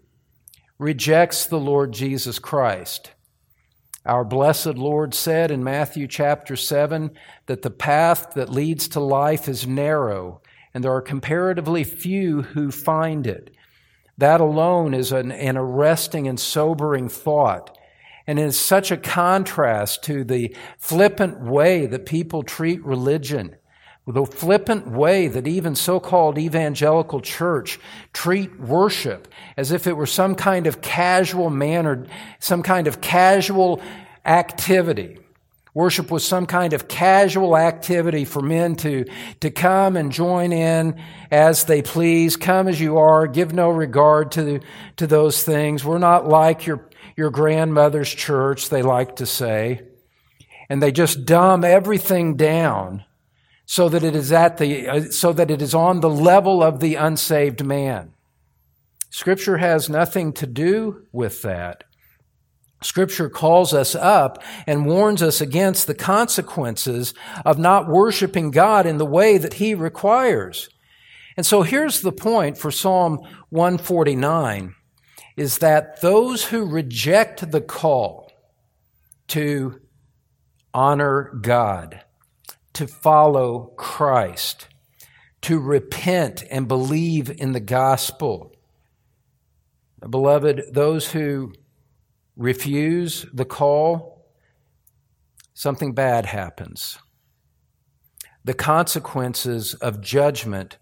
rejects 0.78 1.46
the 1.46 1.58
Lord 1.58 1.92
Jesus 1.92 2.38
Christ. 2.38 3.12
Our 4.04 4.24
blessed 4.24 4.74
Lord 4.74 5.14
said 5.14 5.50
in 5.50 5.64
Matthew 5.64 6.06
chapter 6.06 6.56
7 6.56 7.12
that 7.46 7.62
the 7.62 7.70
path 7.70 8.34
that 8.34 8.50
leads 8.50 8.88
to 8.88 9.00
life 9.00 9.48
is 9.48 9.66
narrow, 9.66 10.42
and 10.74 10.84
there 10.84 10.92
are 10.92 11.00
comparatively 11.00 11.84
few 11.84 12.42
who 12.42 12.70
find 12.70 13.26
it. 13.26 13.54
That 14.18 14.42
alone 14.42 14.92
is 14.92 15.10
an, 15.10 15.32
an 15.32 15.56
arresting 15.56 16.28
and 16.28 16.38
sobering 16.38 17.08
thought 17.08 17.73
and 18.26 18.38
it 18.38 18.42
is 18.42 18.58
such 18.58 18.90
a 18.90 18.96
contrast 18.96 20.02
to 20.04 20.24
the 20.24 20.54
flippant 20.78 21.40
way 21.40 21.86
that 21.86 22.06
people 22.06 22.42
treat 22.42 22.84
religion, 22.84 23.56
the 24.06 24.26
flippant 24.26 24.86
way 24.86 25.28
that 25.28 25.46
even 25.46 25.74
so-called 25.74 26.38
evangelical 26.38 27.20
church 27.20 27.78
treat 28.12 28.58
worship 28.60 29.28
as 29.56 29.72
if 29.72 29.86
it 29.86 29.96
were 29.96 30.06
some 30.06 30.34
kind 30.34 30.66
of 30.66 30.82
casual 30.82 31.50
manner, 31.50 32.06
some 32.38 32.62
kind 32.62 32.86
of 32.86 33.00
casual 33.00 33.82
activity. 34.24 35.18
Worship 35.74 36.08
was 36.08 36.24
some 36.24 36.46
kind 36.46 36.72
of 36.72 36.86
casual 36.86 37.56
activity 37.56 38.24
for 38.24 38.40
men 38.40 38.76
to, 38.76 39.06
to 39.40 39.50
come 39.50 39.96
and 39.96 40.12
join 40.12 40.52
in 40.52 41.00
as 41.32 41.64
they 41.64 41.82
please. 41.82 42.36
Come 42.36 42.68
as 42.68 42.80
you 42.80 42.98
are. 42.98 43.26
Give 43.26 43.52
no 43.52 43.70
regard 43.70 44.30
to, 44.32 44.60
to 44.98 45.08
those 45.08 45.42
things. 45.42 45.84
We're 45.84 45.98
not 45.98 46.28
like 46.28 46.64
your 46.64 46.88
your 47.16 47.30
grandmother's 47.30 48.12
church, 48.12 48.68
they 48.68 48.82
like 48.82 49.16
to 49.16 49.26
say, 49.26 49.82
and 50.68 50.82
they 50.82 50.92
just 50.92 51.24
dumb 51.24 51.64
everything 51.64 52.36
down 52.36 53.04
so 53.66 53.88
that 53.88 54.02
it 54.02 54.14
is 54.14 54.32
at 54.32 54.58
the, 54.58 54.88
uh, 54.88 55.00
so 55.10 55.32
that 55.32 55.50
it 55.50 55.62
is 55.62 55.74
on 55.74 56.00
the 56.00 56.10
level 56.10 56.62
of 56.62 56.80
the 56.80 56.94
unsaved 56.96 57.64
man. 57.64 58.12
Scripture 59.10 59.58
has 59.58 59.88
nothing 59.88 60.32
to 60.32 60.46
do 60.46 61.06
with 61.12 61.42
that. 61.42 61.84
Scripture 62.82 63.30
calls 63.30 63.72
us 63.72 63.94
up 63.94 64.42
and 64.66 64.86
warns 64.86 65.22
us 65.22 65.40
against 65.40 65.86
the 65.86 65.94
consequences 65.94 67.14
of 67.44 67.58
not 67.58 67.88
worshiping 67.88 68.50
God 68.50 68.86
in 68.86 68.98
the 68.98 69.06
way 69.06 69.38
that 69.38 69.54
He 69.54 69.74
requires. 69.74 70.68
And 71.36 71.46
so 71.46 71.62
here's 71.62 72.02
the 72.02 72.12
point 72.12 72.58
for 72.58 72.70
Psalm 72.70 73.20
149 73.48 74.74
is 75.36 75.58
that 75.58 76.00
those 76.00 76.44
who 76.44 76.64
reject 76.64 77.50
the 77.50 77.60
call 77.60 78.30
to 79.28 79.80
honor 80.72 81.32
God, 81.40 82.02
to 82.74 82.86
follow 82.86 83.72
Christ, 83.76 84.68
to 85.42 85.58
repent 85.58 86.44
and 86.50 86.68
believe 86.68 87.30
in 87.30 87.52
the 87.52 87.60
gospel, 87.60 88.54
beloved, 90.08 90.62
those 90.70 91.12
who 91.12 91.52
refuse 92.36 93.26
the 93.32 93.44
call, 93.44 94.26
something 95.52 95.94
bad 95.94 96.26
happens. 96.26 96.98
The 98.44 98.54
consequences 98.54 99.74
of 99.74 100.00
judgment 100.00 100.78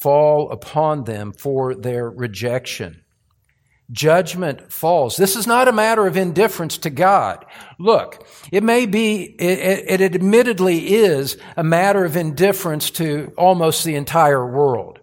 fall 0.00 0.50
upon 0.50 1.04
them 1.04 1.32
for 1.32 1.74
their 1.74 2.10
rejection 2.10 3.03
judgment 3.90 4.72
falls. 4.72 5.16
This 5.16 5.36
is 5.36 5.46
not 5.46 5.68
a 5.68 5.72
matter 5.72 6.06
of 6.06 6.16
indifference 6.16 6.78
to 6.78 6.90
God. 6.90 7.44
Look, 7.78 8.26
it 8.50 8.62
may 8.62 8.86
be, 8.86 9.22
it, 9.22 10.00
it, 10.00 10.14
admittedly 10.14 10.94
is 10.94 11.36
a 11.56 11.64
matter 11.64 12.04
of 12.04 12.16
indifference 12.16 12.90
to 12.92 13.32
almost 13.36 13.84
the 13.84 13.94
entire 13.94 14.46
world. 14.46 15.00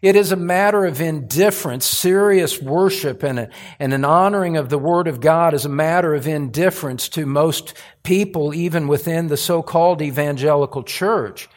It 0.00 0.14
is 0.14 0.30
a 0.30 0.36
matter 0.36 0.86
of 0.86 1.00
indifference. 1.00 1.84
Serious 1.84 2.62
worship 2.62 3.22
and, 3.22 3.38
a, 3.38 3.50
and 3.78 3.92
an 3.92 4.04
honoring 4.04 4.56
of 4.56 4.68
the 4.68 4.78
Word 4.78 5.08
of 5.08 5.20
God 5.20 5.54
is 5.54 5.64
a 5.64 5.70
matter 5.70 6.14
of 6.14 6.26
indifference 6.26 7.08
to 7.10 7.26
most 7.26 7.74
people, 8.04 8.54
even 8.54 8.86
within 8.86 9.26
the 9.26 9.36
so-called 9.36 10.00
evangelical 10.00 10.84
church. 10.84 11.48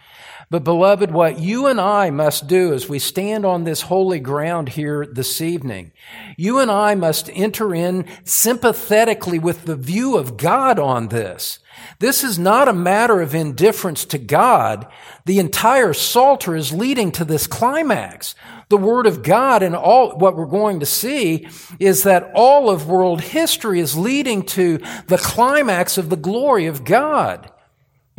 But 0.52 0.66
beloved, 0.66 1.12
what 1.12 1.40
you 1.40 1.68
and 1.68 1.80
I 1.80 2.10
must 2.10 2.46
do 2.46 2.74
as 2.74 2.90
we 2.90 3.00
stand 3.00 3.46
on 3.46 3.64
this 3.64 3.84
holy 3.84 4.20
ground 4.20 4.68
here 4.68 5.06
this 5.06 5.40
evening, 5.40 5.94
you 6.36 6.60
and 6.60 6.70
I 6.70 6.94
must 6.94 7.30
enter 7.34 7.74
in 7.74 8.06
sympathetically 8.26 9.40
with 9.40 9.64
the 9.64 9.78
view 9.78 10.18
of 10.18 10.36
God 10.36 10.78
on 10.78 11.08
this. 11.08 11.60
This 12.00 12.22
is 12.22 12.38
not 12.38 12.68
a 12.68 12.74
matter 12.74 13.22
of 13.22 13.34
indifference 13.34 14.04
to 14.04 14.18
God. 14.18 14.88
The 15.24 15.40
entire 15.40 15.94
Psalter 15.94 16.54
is 16.54 16.74
leading 16.74 17.14
to 17.14 17.24
this 17.24 17.48
climax. 17.48 18.36
The 18.68 18.76
Word 18.76 19.08
of 19.08 19.24
God 19.24 19.64
and 19.64 19.74
all 19.74 20.18
what 20.18 20.36
we're 20.36 20.46
going 20.48 20.82
to 20.82 20.86
see 20.86 21.48
is 21.80 22.04
that 22.04 22.30
all 22.36 22.70
of 22.70 22.90
world 22.90 23.22
history 23.22 23.80
is 23.80 23.98
leading 23.98 24.44
to 24.48 24.80
the 25.08 25.18
climax 25.18 25.98
of 25.98 26.10
the 26.10 26.18
glory 26.18 26.66
of 26.66 26.84
God. 26.84 27.50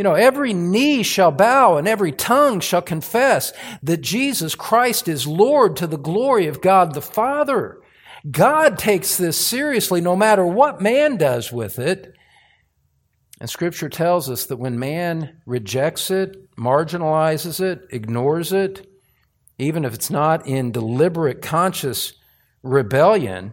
You 0.02 0.08
know, 0.08 0.14
every 0.14 0.52
knee 0.52 1.04
shall 1.04 1.30
bow 1.30 1.76
and 1.76 1.86
every 1.86 2.10
tongue 2.10 2.58
shall 2.58 2.82
confess 2.82 3.52
that 3.84 4.00
Jesus 4.00 4.56
Christ 4.56 5.06
is 5.06 5.28
Lord 5.28 5.76
to 5.76 5.86
the 5.86 5.96
glory 5.96 6.48
of 6.48 6.60
God 6.60 6.92
the 6.92 7.00
Father. 7.00 7.80
God 8.28 8.80
takes 8.80 9.16
this 9.16 9.36
seriously 9.36 10.00
no 10.00 10.16
matter 10.16 10.44
what 10.44 10.80
man 10.80 11.18
does 11.18 11.52
with 11.52 11.78
it. 11.78 12.16
And 13.38 13.48
Scripture 13.48 13.88
tells 13.88 14.28
us 14.28 14.46
that 14.46 14.56
when 14.56 14.76
man 14.76 15.40
rejects 15.46 16.10
it, 16.10 16.52
marginalizes 16.56 17.60
it, 17.60 17.86
ignores 17.90 18.52
it, 18.52 18.84
even 19.60 19.84
if 19.84 19.94
it's 19.94 20.10
not 20.10 20.48
in 20.48 20.72
deliberate, 20.72 21.42
conscious 21.42 22.14
rebellion, 22.64 23.52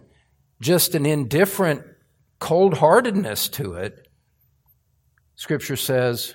just 0.59 0.95
an 0.95 1.05
indifferent 1.05 1.83
cold 2.39 2.73
heartedness 2.79 3.49
to 3.49 3.75
it, 3.75 4.07
Scripture 5.35 5.75
says 5.77 6.33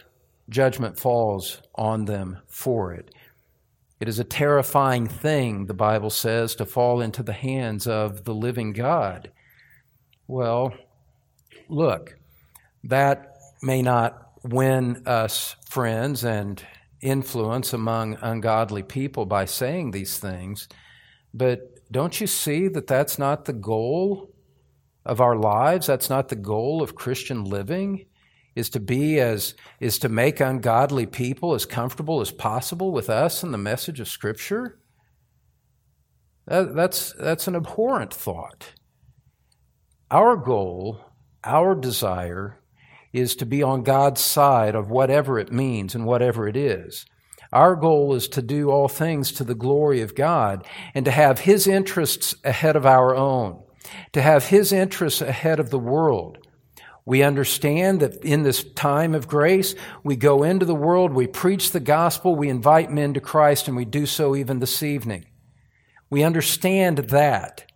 judgment 0.48 0.98
falls 0.98 1.62
on 1.74 2.04
them 2.04 2.38
for 2.46 2.92
it. 2.92 3.14
It 4.00 4.08
is 4.08 4.18
a 4.18 4.24
terrifying 4.24 5.06
thing, 5.06 5.66
the 5.66 5.74
Bible 5.74 6.10
says, 6.10 6.54
to 6.56 6.66
fall 6.66 7.00
into 7.00 7.22
the 7.22 7.32
hands 7.32 7.86
of 7.86 8.24
the 8.24 8.34
living 8.34 8.72
God. 8.72 9.30
Well, 10.26 10.74
look, 11.68 12.18
that 12.82 13.36
may 13.62 13.82
not 13.82 14.32
win 14.42 15.02
us 15.06 15.56
friends 15.68 16.24
and 16.24 16.62
influence 17.00 17.72
among 17.72 18.18
ungodly 18.20 18.82
people 18.82 19.26
by 19.26 19.44
saying 19.44 19.90
these 19.90 20.18
things, 20.18 20.68
but 21.32 21.70
don't 21.90 22.20
you 22.20 22.26
see 22.26 22.68
that 22.68 22.86
that's 22.86 23.18
not 23.18 23.44
the 23.44 23.52
goal 23.52 24.30
of 25.04 25.20
our 25.20 25.36
lives? 25.36 25.86
That's 25.86 26.10
not 26.10 26.28
the 26.28 26.36
goal 26.36 26.82
of 26.82 26.94
Christian 26.94 27.44
living? 27.44 28.06
Is 28.54 28.70
to 28.70 28.80
be 28.80 29.18
as 29.18 29.54
is 29.80 29.98
to 29.98 30.08
make 30.08 30.40
ungodly 30.40 31.06
people 31.06 31.54
as 31.54 31.66
comfortable 31.66 32.20
as 32.20 32.30
possible 32.30 32.92
with 32.92 33.10
us 33.10 33.42
and 33.42 33.52
the 33.52 33.58
message 33.58 34.00
of 34.00 34.08
scripture. 34.08 34.78
That, 36.46 36.74
that's 36.74 37.12
that's 37.18 37.48
an 37.48 37.56
abhorrent 37.56 38.12
thought. 38.12 38.72
Our 40.10 40.36
goal 40.36 41.00
our 41.42 41.74
desire 41.74 42.60
is 43.12 43.36
to 43.36 43.46
be 43.46 43.62
on 43.62 43.82
God's 43.82 44.20
side 44.20 44.74
of 44.74 44.90
whatever 44.90 45.38
it 45.38 45.52
means 45.52 45.94
and 45.94 46.06
whatever 46.06 46.48
it 46.48 46.56
is. 46.56 47.04
Our 47.52 47.76
goal 47.76 48.14
is 48.14 48.26
to 48.28 48.42
do 48.42 48.70
all 48.70 48.88
things 48.88 49.30
to 49.32 49.44
the 49.44 49.54
glory 49.54 50.00
of 50.00 50.14
God 50.14 50.66
and 50.94 51.04
to 51.04 51.10
have 51.10 51.40
his 51.40 51.66
interests 51.66 52.34
ahead 52.44 52.76
of 52.76 52.86
our 52.86 53.14
own 53.14 53.64
to 54.12 54.22
have 54.22 54.46
his 54.46 54.72
interests 54.72 55.20
ahead 55.20 55.60
of 55.60 55.70
the 55.70 55.78
world 55.78 56.38
we 57.06 57.22
understand 57.22 58.00
that 58.00 58.24
in 58.24 58.42
this 58.42 58.64
time 58.64 59.14
of 59.14 59.28
grace, 59.28 59.74
we 60.02 60.16
go 60.16 60.42
into 60.42 60.64
the 60.64 60.74
world, 60.74 61.12
we 61.12 61.26
preach 61.26 61.70
the 61.70 61.80
gospel, 61.80 62.34
we 62.34 62.48
invite 62.48 62.90
men 62.90 63.14
to 63.14 63.20
Christ, 63.20 63.68
and 63.68 63.76
we 63.76 63.84
do 63.84 64.06
so 64.06 64.34
even 64.34 64.58
this 64.58 64.82
evening. 64.82 65.26
We 66.08 66.22
understand 66.22 66.98
that. 66.98 67.70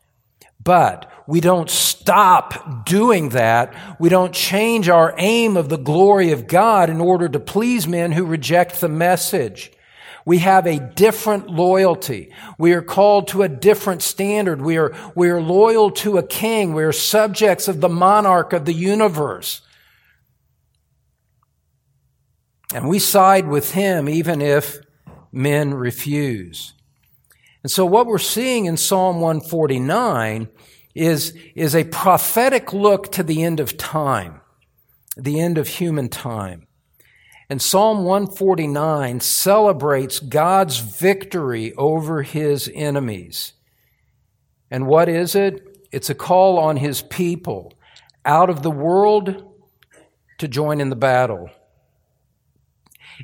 But 0.63 1.11
we 1.27 1.41
don't 1.41 1.71
stop 1.71 2.87
doing 2.87 3.31
that. 3.31 3.75
We 4.01 4.09
don't 4.09 4.33
change 4.33 4.89
our 4.89 5.15
aim 5.19 5.57
of 5.57 5.69
the 5.69 5.77
glory 5.77 6.33
of 6.33 6.47
God 6.47 6.89
in 6.89 7.01
order 7.01 7.29
to 7.29 7.41
please 7.41 7.87
men 7.87 8.13
who 8.13 8.25
reject 8.25 8.81
the 8.81 8.89
message. 8.89 9.73
We 10.29 10.41
have 10.41 10.67
a 10.67 10.79
different 10.79 11.49
loyalty. 11.49 12.35
We 12.59 12.75
are 12.75 12.83
called 12.83 13.29
to 13.29 13.45
a 13.45 13.49
different 13.49 14.03
standard. 14.03 14.61
We 14.61 14.77
are, 14.77 14.95
we 15.15 15.31
are 15.31 15.41
loyal 15.41 15.91
to 16.03 16.19
a 16.19 16.23
king. 16.23 16.75
We 16.75 16.85
are 16.85 16.93
subjects 16.93 17.67
of 17.67 17.81
the 17.81 17.89
monarch 17.89 18.53
of 18.53 18.67
the 18.67 18.75
universe. 18.75 19.63
And 22.75 22.91
we 22.91 22.99
side 22.99 23.49
with 23.49 23.73
him 23.73 24.07
even 24.07 24.43
if 24.43 24.77
men 25.33 25.73
refuse. 25.73 26.75
And 27.63 27.71
so 27.71 27.87
what 27.87 28.07
we're 28.07 28.19
seeing 28.19 28.67
in 28.67 28.77
Psalm 28.77 29.23
149 29.23 30.49
is, 30.95 31.35
is 31.55 31.75
a 31.75 31.85
prophetic 31.85 32.75
look 32.75 33.11
to 33.13 33.23
the 33.23 33.43
end 33.43 33.61
of 33.61 33.79
time, 33.79 34.43
the 35.17 35.41
end 35.41 35.57
of 35.57 35.69
human 35.69 36.11
time. 36.11 36.68
And 37.51 37.63
Psalm 37.63 38.05
149 38.05 39.21
celebrates 39.21 40.21
God's 40.21 40.79
victory 40.79 41.73
over 41.75 42.23
his 42.23 42.71
enemies. 42.75 43.55
And 44.71 44.87
what 44.87 45.09
is 45.09 45.35
it? 45.35 45.79
It's 45.91 46.11
a 46.11 46.15
call 46.15 46.59
on 46.59 46.77
his 46.77 47.01
people 47.01 47.73
out 48.27 48.51
of 48.51 48.63
the 48.63 48.71
world 48.71 49.51
to 50.39 50.47
join 50.47 50.81
in 50.81 50.91
the 50.91 50.97
battle. 50.97 51.49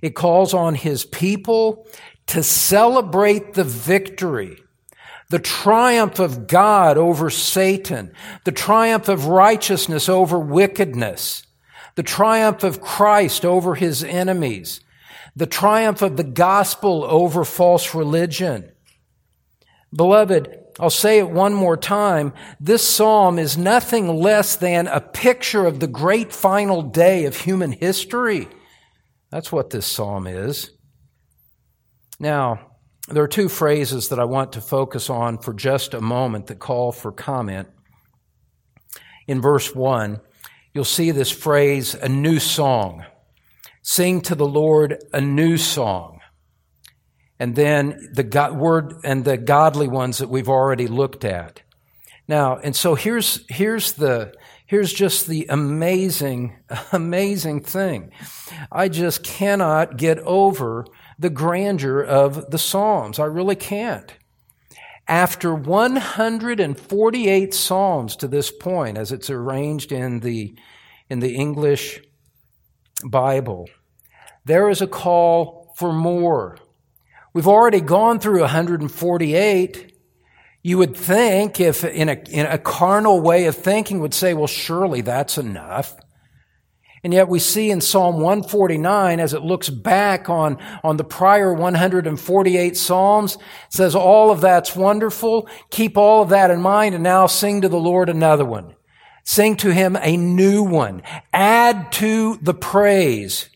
It 0.01 0.15
calls 0.15 0.55
on 0.55 0.75
his 0.75 1.05
people 1.05 1.87
to 2.29 2.43
celebrate 2.43 3.53
the 3.53 3.63
victory, 3.65 4.57
the 5.29 5.39
triumph 5.39 6.19
of 6.19 6.47
God 6.47 6.97
over 6.97 7.29
Satan, 7.29 8.15
the 8.45 8.53
triumph 8.53 9.09
of 9.11 9.27
righteousness 9.27 10.09
over 10.09 10.39
wickedness 10.39 11.44
the 11.95 12.03
triumph 12.03 12.65
of 12.65 12.81
Christ 12.81 13.45
over 13.45 13.75
his 13.75 14.03
enemies, 14.03 14.81
the 15.37 15.47
triumph 15.47 16.03
of 16.03 16.17
the 16.17 16.25
gospel 16.25 17.05
over 17.05 17.45
false 17.45 17.95
religion. 17.95 18.71
Beloved, 19.95 20.61
I'll 20.81 20.91
say 20.91 21.19
it 21.19 21.31
one 21.31 21.55
more 21.55 21.77
time. 21.77 22.33
This 22.59 22.87
psalm 22.87 23.39
is 23.39 23.57
nothing 23.57 24.09
less 24.09 24.57
than 24.57 24.89
a 24.89 25.01
picture 25.01 25.67
of 25.67 25.79
the 25.79 25.87
great 25.87 26.33
final 26.33 26.83
day 26.83 27.27
of 27.27 27.37
human 27.37 27.73
history. 27.73 28.49
That's 29.31 29.53
what 29.53 29.71
this 29.71 29.87
psalm 29.87 30.27
is. 30.27 30.71
Now, 32.19 32.73
there 33.09 33.23
are 33.23 33.29
two 33.29 33.49
phrases 33.49 34.09
that 34.09 34.19
I 34.19 34.25
want 34.25 34.53
to 34.55 34.61
focus 34.61 35.11
on 35.11 35.39
for 35.39 35.53
just 35.53 35.95
a 35.95 36.01
moment 36.01 36.47
that 36.47 36.59
call 36.59 36.91
for 36.91 37.13
comment. 37.13 37.69
In 39.27 39.41
verse 39.41 39.75
1, 39.75 40.21
you'll 40.75 40.85
see 40.85 41.13
this 41.13 41.31
phrase, 41.31 41.95
a 41.95 42.09
new 42.09 42.39
song. 42.39 43.05
Sing 43.83 44.21
to 44.23 44.35
the 44.35 44.47
Lord 44.47 45.03
a 45.13 45.21
new 45.21 45.57
song. 45.57 46.21
And 47.39 47.55
then 47.55 48.11
the 48.13 48.23
God, 48.23 48.57
word 48.57 48.95
and 49.05 49.25
the 49.25 49.37
godly 49.37 49.89
ones 49.89 50.19
that 50.19 50.29
we've 50.29 50.49
already 50.49 50.87
looked 50.87 51.25
at. 51.25 51.63
Now, 52.27 52.57
and 52.57 52.75
so 52.75 52.95
here's, 52.95 53.45
here's 53.49 53.93
the, 53.93 54.33
here's 54.67 54.93
just 54.93 55.27
the 55.27 55.47
amazing, 55.49 56.59
amazing 56.93 57.61
thing. 57.61 58.11
I 58.73 58.89
just 58.89 59.23
cannot 59.23 59.97
get 59.97 60.19
over 60.21 60.87
the 61.19 61.31
grandeur 61.31 62.03
of 62.03 62.51
the 62.51 62.59
Psalms. 62.59 63.19
I 63.19 63.25
really 63.25 63.57
can't. 63.57 64.13
After 65.07 65.55
148 65.55 67.55
Psalms 67.55 68.17
to 68.17 68.27
this 68.27 68.51
point, 68.51 68.97
as 68.97 69.13
it's 69.13 69.29
arranged 69.29 69.93
in 69.93 70.21
the, 70.21 70.55
in 71.11 71.21
the 71.21 71.35
English 71.35 72.01
Bible, 73.05 73.69
there 74.45 74.71
is 74.71 74.81
a 74.81 74.87
call 74.87 75.75
for 75.77 75.93
more. 75.93 76.59
We've 77.35 77.49
already 77.49 77.81
gone 77.81 78.19
through 78.19 78.41
148. 78.41 79.93
You 80.63 80.79
would 80.79 80.97
think, 80.97 81.61
if 81.61 81.85
in 81.85 82.09
a, 82.09 82.15
in 82.31 82.47
a 82.47 82.57
carnal 82.57 83.21
way 83.21 83.47
of 83.47 83.57
thinking, 83.57 84.01
would 84.01 84.15
say, 84.15 84.33
well, 84.33 84.47
surely 84.47 85.03
that's 85.03 85.37
enough. 85.37 85.97
And 87.05 87.13
yet 87.13 87.29
we 87.29 87.39
see 87.39 87.71
in 87.71 87.83
Psalm 87.83 88.15
149, 88.15 89.21
as 89.21 89.35
it 89.35 89.43
looks 89.43 89.69
back 89.69 90.31
on, 90.31 90.59
on 90.83 90.97
the 90.97 91.05
prior 91.05 91.53
148 91.53 92.77
Psalms, 92.77 93.37
says 93.69 93.95
all 93.95 94.31
of 94.31 94.41
that's 94.41 94.75
wonderful. 94.75 95.47
Keep 95.71 95.99
all 95.99 96.23
of 96.23 96.31
that 96.31 96.51
in 96.51 96.63
mind 96.63 96.95
and 96.95 97.05
now 97.05 97.27
sing 97.27 97.61
to 97.61 97.69
the 97.69 97.77
Lord 97.77 98.09
another 98.09 98.47
one. 98.47 98.75
Sing 99.23 99.57
to 99.59 99.71
him 99.71 99.97
a 100.01 100.17
new 100.17 100.63
one. 100.63 101.03
Add 101.33 101.93
to 101.93 102.39
the 102.43 102.55
praise. 102.55 103.51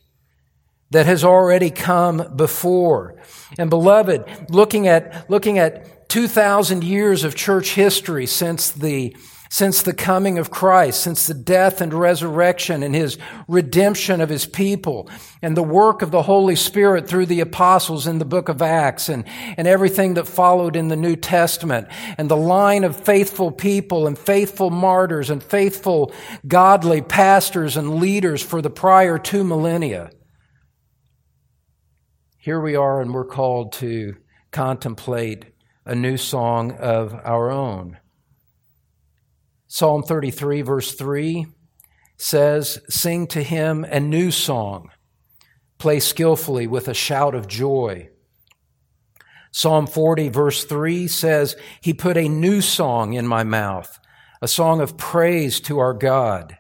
that 0.91 1.07
has 1.07 1.25
already 1.25 1.71
come 1.71 2.33
before. 2.35 3.21
And 3.59 3.71
beloved, 3.71 4.51
looking 4.51 4.89
at, 4.89 5.29
looking 5.31 5.59
at 5.59 6.09
2,000 6.09 6.83
years 6.83 7.25
of 7.25 7.35
church 7.35 7.75
history 7.75 8.27
since 8.27 8.71
the 8.71 9.15
since 9.51 9.83
the 9.83 9.95
coming 9.95 10.39
of 10.39 10.51
Christ, 10.51 11.01
since 11.01 11.27
the 11.27 11.35
death 11.35 11.81
and 11.81 11.93
resurrection 11.93 12.83
and 12.83 12.95
his 12.95 13.19
redemption 13.47 14.21
of 14.21 14.29
his 14.29 14.47
people 14.47 15.09
and 15.43 15.57
the 15.57 15.63
work 15.63 16.03
of 16.03 16.11
the 16.11 16.23
Holy 16.23 16.57
Spirit 16.57 17.09
through 17.09 17.27
the 17.27 17.41
apostles 17.41 18.07
in 18.07 18.19
the 18.19 18.25
book 18.25 18.49
of 18.49 18.61
Acts 18.61 19.09
and, 19.09 19.25
and 19.57 19.67
everything 19.67 20.15
that 20.15 20.27
followed 20.27 20.77
in 20.77 20.89
the 20.89 20.97
New 20.97 21.17
Testament 21.17 21.89
and 22.19 22.31
the 22.31 22.37
line 22.37 22.85
of 22.85 22.97
faithful 22.97 23.51
people 23.51 24.07
and 24.07 24.19
faithful 24.19 24.71
martyrs 24.71 25.31
and 25.31 25.43
faithful 25.43 26.13
godly 26.47 27.03
pastors 27.03 27.77
and 27.77 27.97
leaders 27.97 28.43
for 28.43 28.61
the 28.61 28.71
prior 28.71 29.19
two 29.19 29.45
millennia. 29.45 30.11
Here 32.37 32.61
we 32.61 32.77
are 32.77 33.01
and 33.01 33.13
we're 33.13 33.25
called 33.25 33.73
to 33.75 34.17
contemplate 34.51 35.47
a 35.85 35.95
new 35.95 36.17
song 36.17 36.73
of 36.73 37.15
our 37.25 37.51
own. 37.51 37.99
Psalm 39.71 40.03
33, 40.03 40.63
verse 40.63 40.95
3 40.95 41.47
says, 42.17 42.81
Sing 42.89 43.27
to 43.29 43.43
him 43.43 43.85
a 43.85 44.01
new 44.01 44.31
song, 44.31 44.91
play 45.77 46.01
skillfully 46.01 46.67
with 46.67 46.89
a 46.89 46.95
shout 46.95 47.35
of 47.35 47.47
joy. 47.47 48.09
Psalm 49.53 49.87
40, 49.87 50.31
verse 50.31 50.65
3 50.65 51.07
says, 51.07 51.55
He 51.83 51.93
put 51.93 52.17
a 52.17 52.29
new 52.29 52.63
song 52.63 53.13
in 53.13 53.27
my 53.27 53.45
mouth, 53.45 53.99
a 54.41 54.49
song 54.49 54.81
of 54.81 54.97
praise 54.97 55.61
to 55.61 55.79
our 55.79 55.93
God. 55.93 56.57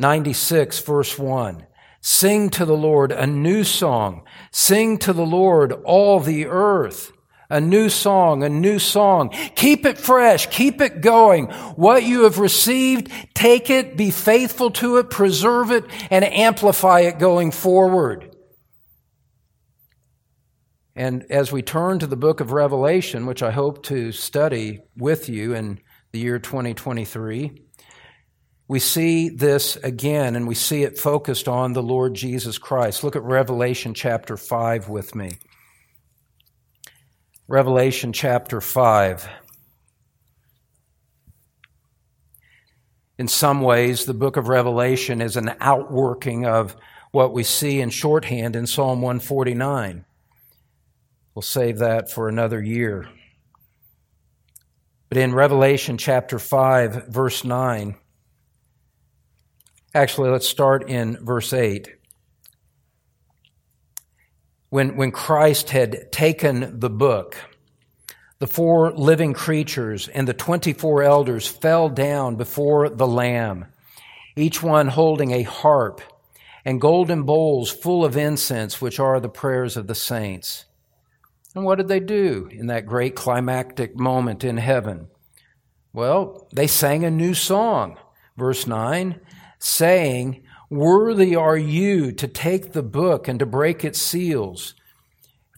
96, 0.00 0.80
verse 0.80 1.16
1. 1.16 1.66
Sing 2.00 2.50
to 2.50 2.64
the 2.64 2.76
Lord 2.76 3.12
a 3.12 3.28
new 3.28 3.62
song. 3.62 4.22
Sing 4.50 4.98
to 4.98 5.12
the 5.12 5.26
Lord 5.26 5.72
all 5.84 6.18
the 6.18 6.46
earth 6.46 7.12
a 7.50 7.60
new 7.60 7.88
song, 7.88 8.42
a 8.42 8.48
new 8.48 8.78
song. 8.78 9.30
Keep 9.56 9.84
it 9.84 9.98
fresh. 9.98 10.46
Keep 10.46 10.80
it 10.80 11.00
going. 11.00 11.46
What 11.76 12.04
you 12.04 12.22
have 12.22 12.38
received, 12.38 13.10
take 13.34 13.68
it, 13.68 13.96
be 13.96 14.10
faithful 14.10 14.70
to 14.72 14.98
it, 14.98 15.10
preserve 15.10 15.70
it, 15.70 15.84
and 16.10 16.24
amplify 16.24 17.00
it 17.00 17.18
going 17.18 17.50
forward. 17.50 18.34
And 20.94 21.24
as 21.30 21.50
we 21.50 21.62
turn 21.62 21.98
to 22.00 22.06
the 22.06 22.16
book 22.16 22.40
of 22.40 22.52
Revelation, 22.52 23.26
which 23.26 23.42
I 23.42 23.50
hope 23.50 23.82
to 23.84 24.12
study 24.12 24.80
with 24.96 25.28
you 25.28 25.54
in 25.54 25.80
the 26.12 26.18
year 26.18 26.38
2023, 26.38 27.66
we 28.68 28.78
see 28.78 29.28
this 29.28 29.76
again 29.76 30.36
and 30.36 30.46
we 30.46 30.54
see 30.54 30.84
it 30.84 30.98
focused 30.98 31.48
on 31.48 31.72
the 31.72 31.82
Lord 31.82 32.14
Jesus 32.14 32.58
Christ. 32.58 33.02
Look 33.02 33.16
at 33.16 33.22
Revelation 33.22 33.94
chapter 33.94 34.36
5 34.36 34.88
with 34.88 35.14
me. 35.14 35.38
Revelation 37.50 38.12
chapter 38.12 38.60
5. 38.60 39.28
In 43.18 43.26
some 43.26 43.60
ways, 43.60 44.04
the 44.04 44.14
book 44.14 44.36
of 44.36 44.46
Revelation 44.46 45.20
is 45.20 45.36
an 45.36 45.56
outworking 45.58 46.46
of 46.46 46.76
what 47.10 47.32
we 47.32 47.42
see 47.42 47.80
in 47.80 47.90
shorthand 47.90 48.54
in 48.54 48.68
Psalm 48.68 49.02
149. 49.02 50.04
We'll 51.34 51.42
save 51.42 51.78
that 51.78 52.08
for 52.08 52.28
another 52.28 52.62
year. 52.62 53.08
But 55.08 55.18
in 55.18 55.34
Revelation 55.34 55.98
chapter 55.98 56.38
5, 56.38 57.08
verse 57.08 57.42
9, 57.42 57.96
actually, 59.92 60.30
let's 60.30 60.48
start 60.48 60.88
in 60.88 61.16
verse 61.20 61.52
8 61.52 61.99
when, 64.70 64.96
when 64.96 65.10
Christ 65.10 65.70
had 65.70 66.10
taken 66.10 66.78
the 66.80 66.90
book, 66.90 67.36
the 68.38 68.46
four 68.46 68.92
living 68.92 69.34
creatures 69.34 70.08
and 70.08 70.26
the 70.26 70.32
24 70.32 71.02
elders 71.02 71.46
fell 71.46 71.88
down 71.88 72.36
before 72.36 72.88
the 72.88 73.06
Lamb, 73.06 73.66
each 74.36 74.62
one 74.62 74.88
holding 74.88 75.32
a 75.32 75.42
harp 75.42 76.00
and 76.64 76.80
golden 76.80 77.24
bowls 77.24 77.70
full 77.70 78.04
of 78.04 78.16
incense, 78.16 78.80
which 78.80 78.98
are 78.98 79.20
the 79.20 79.28
prayers 79.28 79.76
of 79.76 79.86
the 79.86 79.94
saints. 79.94 80.64
And 81.54 81.64
what 81.64 81.76
did 81.76 81.88
they 81.88 82.00
do 82.00 82.48
in 82.52 82.68
that 82.68 82.86
great 82.86 83.16
climactic 83.16 83.96
moment 83.96 84.44
in 84.44 84.56
heaven? 84.56 85.08
Well, 85.92 86.48
they 86.54 86.68
sang 86.68 87.04
a 87.04 87.10
new 87.10 87.34
song. 87.34 87.98
Verse 88.36 88.66
9, 88.66 89.20
saying, 89.58 90.44
Worthy 90.70 91.34
are 91.34 91.56
you 91.56 92.12
to 92.12 92.28
take 92.28 92.72
the 92.72 92.82
book 92.82 93.26
and 93.26 93.40
to 93.40 93.46
break 93.46 93.84
its 93.84 94.00
seals. 94.00 94.74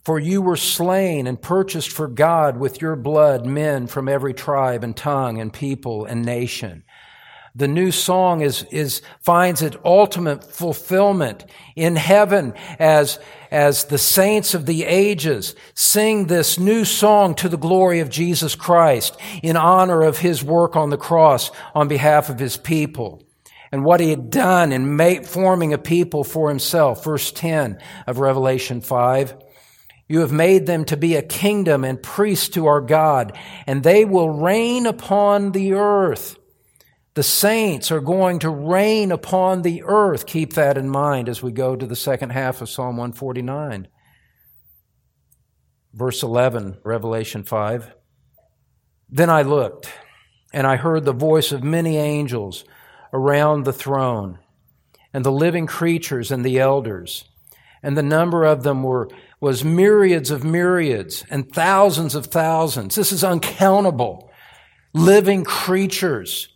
For 0.03 0.17
you 0.17 0.41
were 0.41 0.57
slain 0.57 1.27
and 1.27 1.39
purchased 1.39 1.91
for 1.91 2.07
God 2.07 2.57
with 2.57 2.81
your 2.81 2.95
blood 2.95 3.45
men 3.45 3.85
from 3.85 4.09
every 4.09 4.33
tribe 4.33 4.83
and 4.83 4.97
tongue 4.97 5.39
and 5.39 5.53
people 5.53 6.03
and 6.03 6.25
nation. 6.25 6.83
The 7.55 7.67
new 7.67 7.91
song 7.91 8.41
is, 8.41 8.65
is, 8.71 9.03
finds 9.21 9.61
its 9.61 9.77
ultimate 9.85 10.51
fulfillment 10.51 11.45
in 11.75 11.95
heaven 11.95 12.55
as, 12.79 13.19
as 13.51 13.85
the 13.85 13.99
saints 13.99 14.55
of 14.55 14.65
the 14.65 14.83
ages 14.83 15.53
sing 15.75 16.25
this 16.25 16.57
new 16.57 16.83
song 16.83 17.35
to 17.35 17.47
the 17.47 17.57
glory 17.57 17.99
of 17.99 18.09
Jesus 18.09 18.55
Christ 18.55 19.15
in 19.43 19.55
honor 19.55 20.01
of 20.01 20.17
his 20.17 20.43
work 20.43 20.75
on 20.75 20.89
the 20.89 20.97
cross 20.97 21.51
on 21.75 21.87
behalf 21.87 22.31
of 22.31 22.39
his 22.39 22.57
people 22.57 23.22
and 23.73 23.83
what 23.83 23.99
he 23.99 24.11
had 24.11 24.29
done 24.29 24.71
in 24.71 24.95
make, 24.95 25.25
forming 25.25 25.73
a 25.73 25.79
people 25.79 26.23
for 26.23 26.47
himself. 26.47 27.03
Verse 27.03 27.31
10 27.31 27.79
of 28.05 28.19
Revelation 28.19 28.81
5. 28.81 29.35
You 30.07 30.19
have 30.19 30.31
made 30.31 30.67
them 30.67 30.85
to 30.85 30.95
be 30.95 31.15
a 31.15 31.23
kingdom 31.23 31.83
and 31.83 32.01
priests 32.01 32.49
to 32.49 32.67
our 32.67 32.81
God, 32.81 33.35
and 33.65 33.81
they 33.81 34.05
will 34.05 34.29
reign 34.29 34.85
upon 34.85 35.53
the 35.53 35.73
earth. 35.73 36.37
The 37.15 37.23
saints 37.23 37.91
are 37.91 37.99
going 37.99 38.39
to 38.39 38.49
reign 38.51 39.11
upon 39.11 39.63
the 39.63 39.81
earth. 39.87 40.27
Keep 40.27 40.53
that 40.53 40.77
in 40.77 40.87
mind 40.87 41.27
as 41.27 41.41
we 41.41 41.51
go 41.51 41.75
to 41.75 41.87
the 41.87 41.95
second 41.95 42.29
half 42.29 42.61
of 42.61 42.69
Psalm 42.69 42.97
149. 42.97 43.87
Verse 45.93 46.21
11, 46.21 46.77
Revelation 46.83 47.41
5. 47.41 47.91
Then 49.09 49.31
I 49.31 49.41
looked, 49.41 49.91
and 50.53 50.67
I 50.67 50.75
heard 50.75 51.05
the 51.05 51.11
voice 51.11 51.51
of 51.51 51.63
many 51.63 51.97
angels 51.97 52.65
around 53.13 53.63
the 53.63 53.73
throne, 53.73 54.39
and 55.13 55.23
the 55.23 55.31
living 55.31 55.67
creatures 55.67 56.31
and 56.31 56.43
the 56.43 56.59
elders. 56.59 57.25
And 57.81 57.97
the 57.97 58.03
number 58.03 58.43
of 58.43 58.63
them 58.63 58.81
were, 58.81 59.09
was 59.39 59.63
myriads 59.63 60.31
of 60.31 60.43
myriads 60.43 61.23
and 61.29 61.51
thousands 61.51 62.15
of 62.15 62.27
thousands. 62.27 62.95
This 62.95 63.11
is 63.11 63.23
uncountable. 63.23 64.31
Living 64.93 65.43
creatures, 65.43 66.47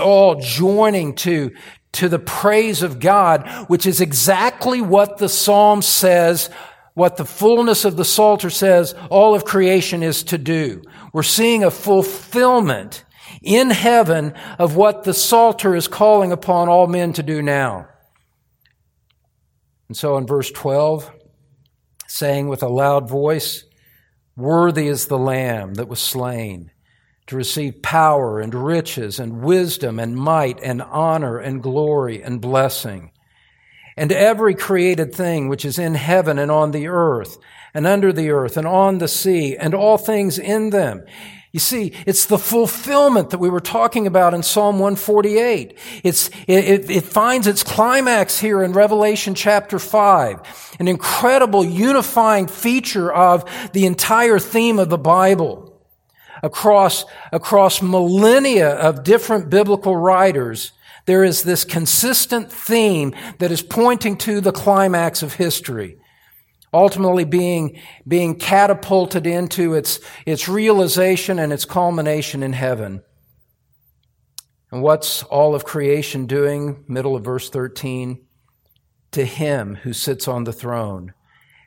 all 0.00 0.36
joining 0.40 1.14
to, 1.14 1.52
to 1.92 2.08
the 2.08 2.18
praise 2.18 2.82
of 2.82 2.98
God, 2.98 3.48
which 3.68 3.86
is 3.86 4.00
exactly 4.00 4.80
what 4.80 5.18
the 5.18 5.28
Psalm 5.28 5.80
says 5.80 6.50
what 6.94 7.16
the 7.16 7.24
fullness 7.24 7.84
of 7.84 7.96
the 7.96 8.04
Psalter 8.04 8.50
says 8.50 8.94
all 9.10 9.34
of 9.34 9.44
creation 9.44 10.02
is 10.02 10.22
to 10.24 10.38
do. 10.38 10.82
We're 11.12 11.24
seeing 11.24 11.64
a 11.64 11.70
fulfillment 11.70 13.04
in 13.44 13.70
heaven 13.70 14.34
of 14.58 14.76
what 14.76 15.04
the 15.04 15.14
Psalter 15.14 15.76
is 15.76 15.86
calling 15.86 16.32
upon 16.32 16.68
all 16.68 16.86
men 16.86 17.12
to 17.12 17.22
do 17.22 17.42
now. 17.42 17.88
And 19.88 19.96
so 19.96 20.16
in 20.16 20.26
verse 20.26 20.50
12, 20.50 21.10
saying 22.08 22.48
with 22.48 22.62
a 22.62 22.68
loud 22.68 23.08
voice, 23.08 23.64
Worthy 24.36 24.88
is 24.88 25.06
the 25.06 25.18
Lamb 25.18 25.74
that 25.74 25.88
was 25.88 26.00
slain 26.00 26.70
to 27.26 27.36
receive 27.36 27.82
power 27.82 28.40
and 28.40 28.54
riches 28.54 29.18
and 29.18 29.42
wisdom 29.42 29.98
and 29.98 30.16
might 30.16 30.60
and 30.60 30.82
honor 30.82 31.38
and 31.38 31.62
glory 31.62 32.22
and 32.22 32.40
blessing. 32.40 33.12
And 33.96 34.10
every 34.10 34.54
created 34.54 35.14
thing 35.14 35.48
which 35.48 35.64
is 35.64 35.78
in 35.78 35.94
heaven 35.94 36.38
and 36.38 36.50
on 36.50 36.72
the 36.72 36.88
earth 36.88 37.38
and 37.72 37.86
under 37.86 38.12
the 38.12 38.30
earth 38.30 38.56
and 38.56 38.66
on 38.66 38.98
the 38.98 39.08
sea 39.08 39.56
and 39.56 39.74
all 39.74 39.98
things 39.98 40.38
in 40.38 40.70
them 40.70 41.04
you 41.54 41.60
see, 41.60 41.92
it's 42.04 42.26
the 42.26 42.36
fulfillment 42.36 43.30
that 43.30 43.38
we 43.38 43.48
were 43.48 43.60
talking 43.60 44.08
about 44.08 44.34
in 44.34 44.42
Psalm 44.42 44.80
148. 44.80 45.78
It's, 46.02 46.28
it, 46.48 46.90
it, 46.90 47.04
finds 47.04 47.46
its 47.46 47.62
climax 47.62 48.40
here 48.40 48.60
in 48.60 48.72
Revelation 48.72 49.36
chapter 49.36 49.78
5. 49.78 50.74
An 50.80 50.88
incredible 50.88 51.64
unifying 51.64 52.48
feature 52.48 53.12
of 53.12 53.48
the 53.72 53.86
entire 53.86 54.40
theme 54.40 54.80
of 54.80 54.88
the 54.88 54.98
Bible. 54.98 55.80
Across, 56.42 57.04
across 57.30 57.80
millennia 57.80 58.70
of 58.70 59.04
different 59.04 59.48
biblical 59.48 59.96
writers, 59.96 60.72
there 61.06 61.22
is 61.22 61.44
this 61.44 61.64
consistent 61.64 62.50
theme 62.50 63.14
that 63.38 63.52
is 63.52 63.62
pointing 63.62 64.16
to 64.16 64.40
the 64.40 64.50
climax 64.50 65.22
of 65.22 65.34
history 65.34 65.98
ultimately 66.74 67.24
being, 67.24 67.80
being 68.06 68.34
catapulted 68.34 69.26
into 69.26 69.74
its, 69.74 70.00
its 70.26 70.48
realization 70.48 71.38
and 71.38 71.52
its 71.52 71.64
culmination 71.64 72.42
in 72.42 72.52
heaven. 72.52 73.02
And 74.72 74.82
what's 74.82 75.22
all 75.22 75.54
of 75.54 75.64
creation 75.64 76.26
doing? 76.26 76.84
Middle 76.88 77.16
of 77.16 77.24
verse 77.24 77.48
13. 77.48 78.20
to 79.12 79.24
him 79.24 79.76
who 79.76 79.92
sits 79.92 80.26
on 80.26 80.42
the 80.42 80.52
throne 80.52 81.14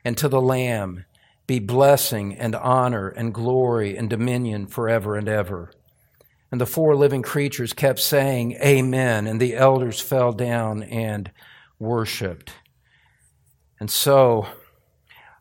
and 0.04 0.16
to 0.18 0.28
the 0.28 0.40
Lamb 0.40 1.06
be 1.46 1.58
blessing 1.58 2.36
and 2.36 2.54
honor 2.54 3.08
and 3.08 3.32
glory 3.32 3.96
and 3.96 4.10
dominion 4.10 4.66
forever 4.66 5.16
and 5.16 5.28
ever. 5.28 5.72
And 6.52 6.60
the 6.60 6.66
four 6.66 6.94
living 6.94 7.22
creatures 7.22 7.72
kept 7.72 8.00
saying, 8.00 8.58
Amen. 8.62 9.26
And 9.26 9.40
the 9.40 9.56
elders 9.56 10.00
fell 10.00 10.32
down 10.32 10.82
and 10.82 11.30
worshiped. 11.78 12.52
And 13.80 13.90
so 13.90 14.46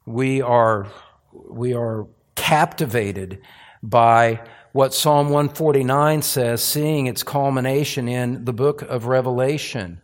we 0.08 0.41
are, 0.41 0.88
we 1.32 1.74
are 1.74 2.08
captivated 2.36 3.41
by 3.84 4.41
what 4.72 4.93
Psalm 4.93 5.30
149 5.30 6.22
says, 6.22 6.63
seeing 6.63 7.08
its 7.08 7.24
culmination 7.24 8.08
in 8.08 8.46
the 8.46 8.54
book 8.54 8.82
of 8.84 9.08
Revelation. 9.08 10.02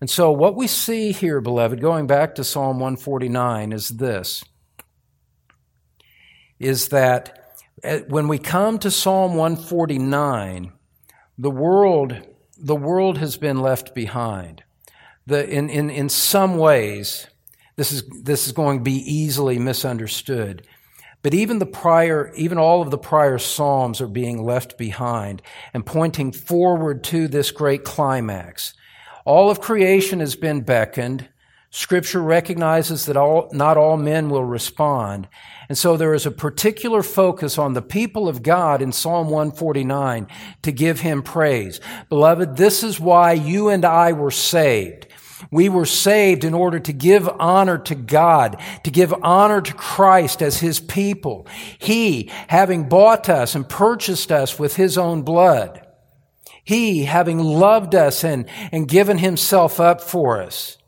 And 0.00 0.10
so, 0.10 0.30
what 0.30 0.56
we 0.56 0.66
see 0.66 1.12
here, 1.12 1.40
beloved, 1.40 1.80
going 1.80 2.06
back 2.06 2.34
to 2.34 2.44
Psalm 2.44 2.78
149, 2.78 3.72
is 3.72 3.88
this 3.88 4.44
is 6.60 6.88
that 6.88 7.56
eh, 7.82 8.00
when 8.08 8.28
we 8.28 8.38
come 8.38 8.78
to 8.78 8.90
Psalm 8.90 9.34
149, 9.34 10.72
the 11.38 11.50
world, 11.50 12.20
the 12.58 12.76
world 12.76 13.18
has 13.18 13.36
been 13.36 13.60
left 13.60 13.94
behind. 13.94 14.62
The, 15.26 15.48
in, 15.48 15.68
in, 15.70 15.90
in 15.90 16.08
some 16.08 16.58
ways, 16.58 17.26
this 17.76 17.92
is, 17.92 18.04
this 18.22 18.46
is 18.46 18.52
going 18.52 18.78
to 18.78 18.84
be 18.84 18.98
easily 19.12 19.58
misunderstood. 19.58 20.66
But 21.22 21.34
even 21.34 21.58
the 21.58 21.66
prior, 21.66 22.32
even 22.34 22.58
all 22.58 22.82
of 22.82 22.90
the 22.90 22.98
prior 22.98 23.38
Psalms 23.38 24.00
are 24.02 24.06
being 24.06 24.44
left 24.44 24.76
behind 24.76 25.40
and 25.72 25.86
pointing 25.86 26.32
forward 26.32 27.02
to 27.04 27.28
this 27.28 27.50
great 27.50 27.82
climax. 27.82 28.74
All 29.24 29.50
of 29.50 29.60
creation 29.60 30.20
has 30.20 30.36
been 30.36 30.60
beckoned. 30.60 31.28
Scripture 31.70 32.20
recognizes 32.20 33.06
that 33.06 33.16
all, 33.16 33.48
not 33.52 33.78
all 33.78 33.96
men 33.96 34.28
will 34.28 34.44
respond. 34.44 35.26
And 35.68 35.78
so 35.78 35.96
there 35.96 36.12
is 36.12 36.26
a 36.26 36.30
particular 36.30 37.02
focus 37.02 37.56
on 37.56 37.72
the 37.72 37.82
people 37.82 38.28
of 38.28 38.42
God 38.42 38.82
in 38.82 38.92
Psalm 38.92 39.30
149 39.30 40.28
to 40.60 40.72
give 40.72 41.00
him 41.00 41.22
praise. 41.22 41.80
Beloved, 42.10 42.58
this 42.58 42.82
is 42.82 43.00
why 43.00 43.32
you 43.32 43.70
and 43.70 43.84
I 43.84 44.12
were 44.12 44.30
saved. 44.30 45.06
We 45.50 45.68
were 45.68 45.86
saved 45.86 46.44
in 46.44 46.54
order 46.54 46.80
to 46.80 46.92
give 46.92 47.28
honor 47.28 47.78
to 47.78 47.94
God, 47.94 48.60
to 48.84 48.90
give 48.90 49.14
honor 49.22 49.60
to 49.60 49.74
Christ 49.74 50.42
as 50.42 50.58
His 50.60 50.80
people. 50.80 51.46
He, 51.78 52.30
having 52.48 52.88
bought 52.88 53.28
us 53.28 53.54
and 53.54 53.68
purchased 53.68 54.32
us 54.32 54.58
with 54.58 54.76
His 54.76 54.98
own 54.98 55.22
blood, 55.22 55.84
he, 56.64 57.04
having 57.04 57.38
loved 57.38 57.94
us 57.94 58.24
and, 58.24 58.46
and 58.72 58.88
given 58.88 59.18
himself 59.18 59.78
up 59.78 60.00
for 60.00 60.42
us. 60.42 60.78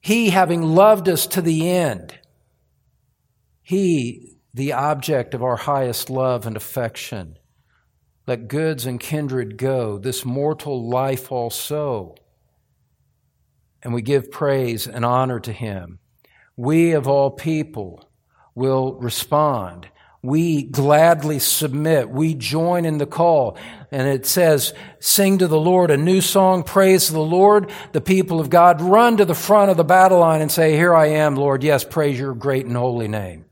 He, 0.00 0.30
having 0.30 0.62
loved 0.62 1.08
us 1.08 1.26
to 1.28 1.40
the 1.40 1.70
end. 1.70 2.18
He, 3.62 4.36
the 4.52 4.74
object 4.74 5.32
of 5.32 5.42
our 5.42 5.56
highest 5.56 6.10
love 6.10 6.46
and 6.46 6.56
affection. 6.56 7.38
Let 8.26 8.48
goods 8.48 8.84
and 8.84 9.00
kindred 9.00 9.56
go, 9.56 9.96
this 9.96 10.26
mortal 10.26 10.88
life 10.88 11.32
also. 11.32 12.14
And 13.82 13.94
we 13.94 14.02
give 14.02 14.30
praise 14.30 14.86
and 14.86 15.04
honor 15.04 15.40
to 15.40 15.52
him. 15.52 15.98
We 16.56 16.92
of 16.92 17.06
all 17.06 17.30
people 17.30 18.10
will 18.54 18.94
respond 18.94 19.88
we 20.22 20.64
gladly 20.64 21.38
submit. 21.38 22.10
We 22.10 22.34
join 22.34 22.84
in 22.84 22.98
the 22.98 23.06
call. 23.06 23.56
And 23.92 24.08
it 24.08 24.26
says, 24.26 24.74
sing 24.98 25.38
to 25.38 25.46
the 25.46 25.60
Lord 25.60 25.90
a 25.90 25.96
new 25.96 26.20
song, 26.20 26.64
praise 26.64 27.08
the 27.08 27.20
Lord. 27.20 27.70
The 27.92 28.00
people 28.00 28.40
of 28.40 28.50
God 28.50 28.80
run 28.80 29.16
to 29.18 29.24
the 29.24 29.34
front 29.34 29.70
of 29.70 29.76
the 29.76 29.84
battle 29.84 30.18
line 30.18 30.40
and 30.40 30.50
say, 30.50 30.72
here 30.72 30.94
I 30.94 31.06
am, 31.06 31.36
Lord. 31.36 31.62
Yes, 31.62 31.84
praise 31.84 32.18
your 32.18 32.34
great 32.34 32.66
and 32.66 32.76
holy 32.76 33.08
name. 33.08 33.44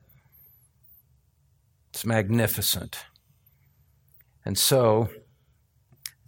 It's 1.91 2.05
magnificent. 2.05 2.99
And 4.45 4.59
so, 4.59 5.09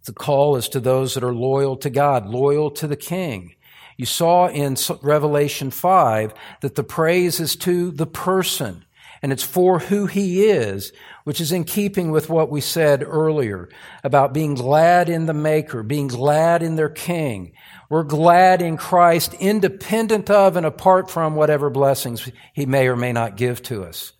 the 0.06 0.12
call 0.12 0.56
is 0.56 0.68
to 0.70 0.80
those 0.80 1.14
that 1.14 1.22
are 1.22 1.34
loyal 1.34 1.76
to 1.76 1.90
God, 1.90 2.26
loyal 2.26 2.70
to 2.72 2.86
the 2.86 2.96
King. 2.96 3.54
You 3.98 4.06
saw 4.06 4.48
in 4.48 4.76
Revelation 5.02 5.70
5 5.72 6.32
that 6.62 6.76
the 6.76 6.84
praise 6.84 7.40
is 7.40 7.56
to 7.56 7.90
the 7.90 8.06
person 8.06 8.84
and 9.22 9.32
it's 9.32 9.42
for 9.42 9.80
who 9.80 10.06
he 10.06 10.44
is, 10.44 10.92
which 11.24 11.40
is 11.40 11.50
in 11.50 11.64
keeping 11.64 12.12
with 12.12 12.30
what 12.30 12.48
we 12.48 12.60
said 12.60 13.02
earlier 13.02 13.68
about 14.04 14.32
being 14.32 14.54
glad 14.54 15.08
in 15.08 15.26
the 15.26 15.34
Maker, 15.34 15.82
being 15.82 16.06
glad 16.06 16.62
in 16.62 16.76
their 16.76 16.88
King. 16.88 17.52
We're 17.90 18.04
glad 18.04 18.62
in 18.62 18.76
Christ, 18.76 19.34
independent 19.34 20.30
of 20.30 20.56
and 20.56 20.64
apart 20.64 21.10
from 21.10 21.34
whatever 21.34 21.68
blessings 21.68 22.30
he 22.54 22.66
may 22.66 22.86
or 22.86 22.94
may 22.94 23.12
not 23.12 23.36
give 23.36 23.60
to 23.64 23.82
us. 23.82 24.12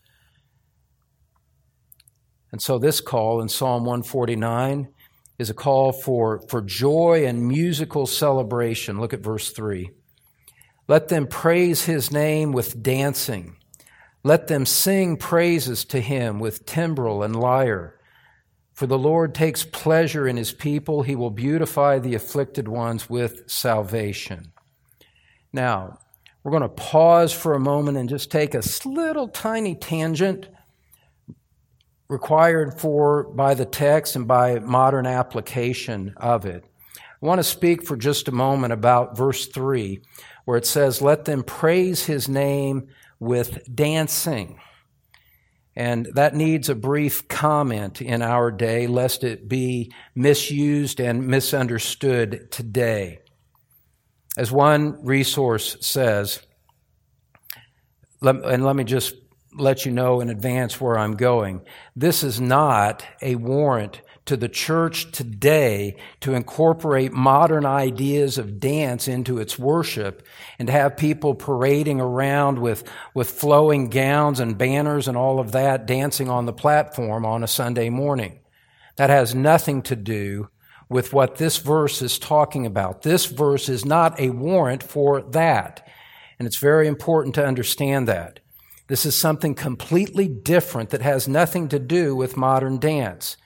And 2.50 2.60
so 2.60 2.78
this 2.78 3.00
call 3.00 3.40
in 3.40 3.48
Psalm 3.48 3.84
149 3.84 4.88
is 5.38 5.50
a 5.50 5.54
call 5.54 5.92
for, 5.92 6.40
for 6.48 6.60
joy 6.60 7.24
and 7.26 7.46
musical 7.46 8.06
celebration. 8.06 9.00
Look 9.00 9.12
at 9.12 9.20
verse 9.20 9.50
3. 9.50 9.90
Let 10.88 11.08
them 11.08 11.26
praise 11.26 11.84
his 11.84 12.10
name 12.10 12.52
with 12.52 12.82
dancing 12.82 13.58
let 14.24 14.48
them 14.48 14.66
sing 14.66 15.16
praises 15.16 15.84
to 15.86 16.00
him 16.00 16.38
with 16.40 16.66
timbrel 16.66 17.22
and 17.22 17.34
lyre. 17.34 17.98
For 18.74 18.86
the 18.86 18.98
Lord 18.98 19.34
takes 19.34 19.64
pleasure 19.64 20.28
in 20.28 20.36
his 20.36 20.52
people. 20.52 21.02
He 21.02 21.16
will 21.16 21.30
beautify 21.30 21.98
the 21.98 22.14
afflicted 22.14 22.68
ones 22.68 23.08
with 23.08 23.50
salvation. 23.50 24.52
Now, 25.52 25.98
we're 26.42 26.50
going 26.50 26.62
to 26.62 26.68
pause 26.68 27.32
for 27.32 27.54
a 27.54 27.60
moment 27.60 27.96
and 27.96 28.08
just 28.08 28.30
take 28.30 28.54
a 28.54 28.62
little 28.84 29.28
tiny 29.28 29.74
tangent 29.74 30.48
required 32.08 32.80
for 32.80 33.24
by 33.24 33.54
the 33.54 33.66
text 33.66 34.16
and 34.16 34.26
by 34.26 34.58
modern 34.60 35.06
application 35.06 36.14
of 36.16 36.46
it. 36.46 36.64
I 36.96 37.26
want 37.26 37.40
to 37.40 37.44
speak 37.44 37.84
for 37.84 37.96
just 37.96 38.28
a 38.28 38.32
moment 38.32 38.72
about 38.72 39.16
verse 39.16 39.46
3, 39.46 40.00
where 40.44 40.56
it 40.56 40.66
says, 40.66 41.02
Let 41.02 41.24
them 41.24 41.42
praise 41.42 42.06
his 42.06 42.28
name 42.28 42.88
with 43.18 43.74
dancing. 43.74 44.60
And 45.74 46.06
that 46.14 46.34
needs 46.34 46.68
a 46.68 46.74
brief 46.74 47.28
comment 47.28 48.00
in 48.00 48.22
our 48.22 48.50
day, 48.50 48.86
lest 48.86 49.22
it 49.22 49.48
be 49.48 49.92
misused 50.14 51.00
and 51.00 51.26
misunderstood 51.26 52.50
today. 52.50 53.20
As 54.36 54.50
one 54.50 55.04
resource 55.04 55.76
says, 55.80 56.40
and 58.22 58.64
let 58.64 58.76
me 58.76 58.84
just 58.84 59.14
let 59.54 59.84
you 59.86 59.92
know 59.92 60.20
in 60.20 60.28
advance 60.28 60.80
where 60.80 60.98
I'm 60.98 61.16
going. 61.16 61.62
This 61.96 62.22
is 62.22 62.40
not 62.40 63.04
a 63.22 63.36
warrant 63.36 64.02
to 64.26 64.36
the 64.36 64.48
church 64.48 65.10
today 65.10 65.96
to 66.20 66.34
incorporate 66.34 67.12
modern 67.12 67.64
ideas 67.64 68.36
of 68.36 68.60
dance 68.60 69.08
into 69.08 69.38
its 69.38 69.58
worship 69.58 70.22
and 70.58 70.66
to 70.68 70.72
have 70.72 70.98
people 70.98 71.34
parading 71.34 71.98
around 71.98 72.58
with, 72.58 72.84
with 73.14 73.30
flowing 73.30 73.88
gowns 73.88 74.38
and 74.38 74.58
banners 74.58 75.08
and 75.08 75.16
all 75.16 75.40
of 75.40 75.52
that 75.52 75.86
dancing 75.86 76.28
on 76.28 76.44
the 76.44 76.52
platform 76.52 77.24
on 77.24 77.42
a 77.42 77.48
Sunday 77.48 77.88
morning. 77.88 78.40
That 78.96 79.08
has 79.08 79.34
nothing 79.34 79.80
to 79.82 79.96
do 79.96 80.50
with 80.90 81.12
what 81.14 81.36
this 81.36 81.56
verse 81.56 82.02
is 82.02 82.18
talking 82.18 82.66
about. 82.66 83.02
This 83.02 83.24
verse 83.24 83.68
is 83.70 83.86
not 83.86 84.20
a 84.20 84.30
warrant 84.30 84.82
for 84.82 85.22
that. 85.22 85.86
And 86.38 86.46
it's 86.46 86.58
very 86.58 86.86
important 86.86 87.34
to 87.36 87.46
understand 87.46 88.08
that. 88.08 88.40
This 88.88 89.04
is 89.04 89.20
something 89.20 89.54
completely 89.54 90.28
different 90.28 90.90
that 90.90 91.02
has 91.02 91.28
nothing 91.28 91.68
to 91.68 91.78
do 91.78 92.16
with 92.16 92.36
modern 92.36 92.78
dance. 92.78 93.36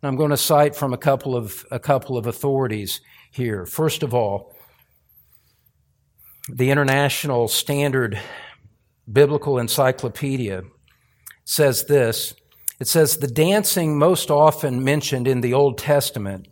And 0.00 0.08
I'm 0.08 0.16
going 0.16 0.30
to 0.30 0.36
cite 0.36 0.76
from 0.76 0.92
a 0.92 0.98
couple 0.98 1.36
of, 1.36 1.66
a 1.70 1.80
couple 1.80 2.16
of 2.16 2.26
authorities 2.26 3.00
here. 3.32 3.66
First 3.66 4.02
of 4.04 4.14
all, 4.14 4.54
the 6.48 6.70
International 6.70 7.48
Standard 7.48 8.20
Biblical 9.10 9.58
Encyclopedia 9.58 10.62
says 11.44 11.86
this. 11.86 12.34
It 12.78 12.86
says 12.86 13.16
the 13.16 13.26
dancing 13.26 13.98
most 13.98 14.30
often 14.30 14.84
mentioned 14.84 15.26
in 15.26 15.40
the 15.40 15.54
Old 15.54 15.78
Testament 15.78 16.46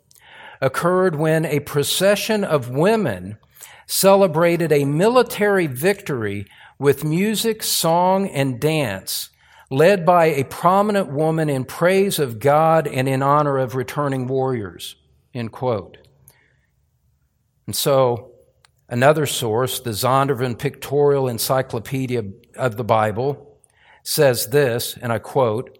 occurred 0.60 1.14
when 1.14 1.44
a 1.44 1.60
procession 1.60 2.42
of 2.42 2.70
women 2.70 3.38
celebrated 3.86 4.72
a 4.72 4.84
military 4.84 5.66
victory 5.66 6.46
with 6.78 7.04
music, 7.04 7.62
song, 7.62 8.28
and 8.28 8.60
dance 8.60 9.30
led 9.70 10.04
by 10.06 10.26
a 10.26 10.44
prominent 10.44 11.10
woman 11.10 11.48
in 11.48 11.64
praise 11.64 12.18
of 12.18 12.38
God 12.38 12.86
and 12.86 13.08
in 13.08 13.22
honor 13.22 13.58
of 13.58 13.74
returning 13.74 14.26
warriors. 14.26 14.96
End 15.32 15.52
quote. 15.52 15.98
And 17.66 17.74
so, 17.74 18.32
another 18.88 19.26
source, 19.26 19.80
the 19.80 19.90
Zondervan 19.90 20.58
Pictorial 20.58 21.28
Encyclopedia 21.28 22.22
of 22.56 22.76
the 22.76 22.84
Bible, 22.84 23.58
says 24.02 24.48
this, 24.48 24.96
and 25.00 25.12
I 25.12 25.18
quote, 25.18 25.78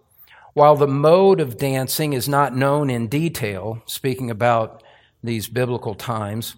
while 0.53 0.75
the 0.75 0.87
mode 0.87 1.39
of 1.39 1.57
dancing 1.57 2.13
is 2.13 2.27
not 2.27 2.55
known 2.55 2.89
in 2.89 3.07
detail, 3.07 3.81
speaking 3.85 4.31
about 4.31 4.83
these 5.23 5.47
biblical 5.47 5.93
times, 5.95 6.55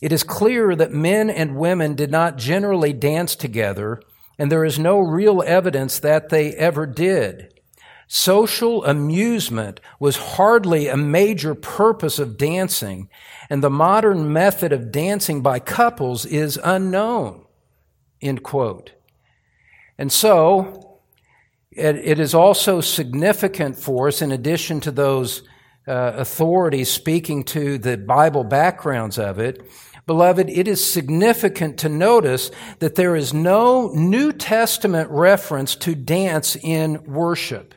It 0.00 0.12
is 0.12 0.22
clear 0.22 0.74
that 0.76 0.92
men 0.92 1.28
and 1.28 1.56
women 1.56 1.94
did 1.94 2.10
not 2.10 2.38
generally 2.38 2.92
dance 2.92 3.36
together, 3.36 4.00
and 4.38 4.50
there 4.50 4.64
is 4.64 4.78
no 4.78 4.98
real 4.98 5.42
evidence 5.46 5.98
that 5.98 6.30
they 6.30 6.52
ever 6.54 6.86
did. 6.86 7.60
Social 8.08 8.84
amusement 8.84 9.78
was 10.00 10.16
hardly 10.16 10.88
a 10.88 10.96
major 10.96 11.54
purpose 11.54 12.18
of 12.18 12.36
dancing, 12.38 13.08
and 13.48 13.62
the 13.62 13.70
modern 13.70 14.32
method 14.32 14.72
of 14.72 14.90
dancing 14.90 15.42
by 15.42 15.60
couples 15.60 16.26
is 16.26 16.58
unknown. 16.64 17.44
End 18.20 18.42
quote. 18.42 18.92
And 19.96 20.10
so, 20.10 20.98
it, 21.70 21.96
it 21.96 22.18
is 22.18 22.34
also 22.34 22.80
significant 22.80 23.78
for 23.78 24.08
us, 24.08 24.22
in 24.22 24.32
addition 24.32 24.80
to 24.80 24.90
those 24.90 25.42
uh, 25.86 26.12
authorities 26.16 26.90
speaking 26.90 27.44
to 27.44 27.78
the 27.78 27.96
Bible 27.96 28.44
backgrounds 28.44 29.18
of 29.18 29.38
it, 29.38 29.62
Beloved, 30.10 30.50
it 30.50 30.66
is 30.66 30.84
significant 30.84 31.78
to 31.78 31.88
notice 31.88 32.50
that 32.80 32.96
there 32.96 33.14
is 33.14 33.32
no 33.32 33.92
New 33.94 34.32
Testament 34.32 35.08
reference 35.08 35.76
to 35.76 35.94
dance 35.94 36.56
in 36.56 37.04
worship. 37.04 37.76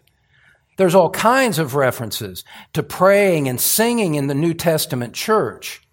There's 0.78 0.96
all 0.96 1.12
kinds 1.12 1.60
of 1.60 1.76
references 1.76 2.44
to 2.74 2.82
praying 2.82 3.48
and 3.48 3.62
singing 3.62 4.16
in 4.16 4.26
the 4.26 4.34
New 4.34 4.56
Testament 4.56 5.14
church. 5.14 5.88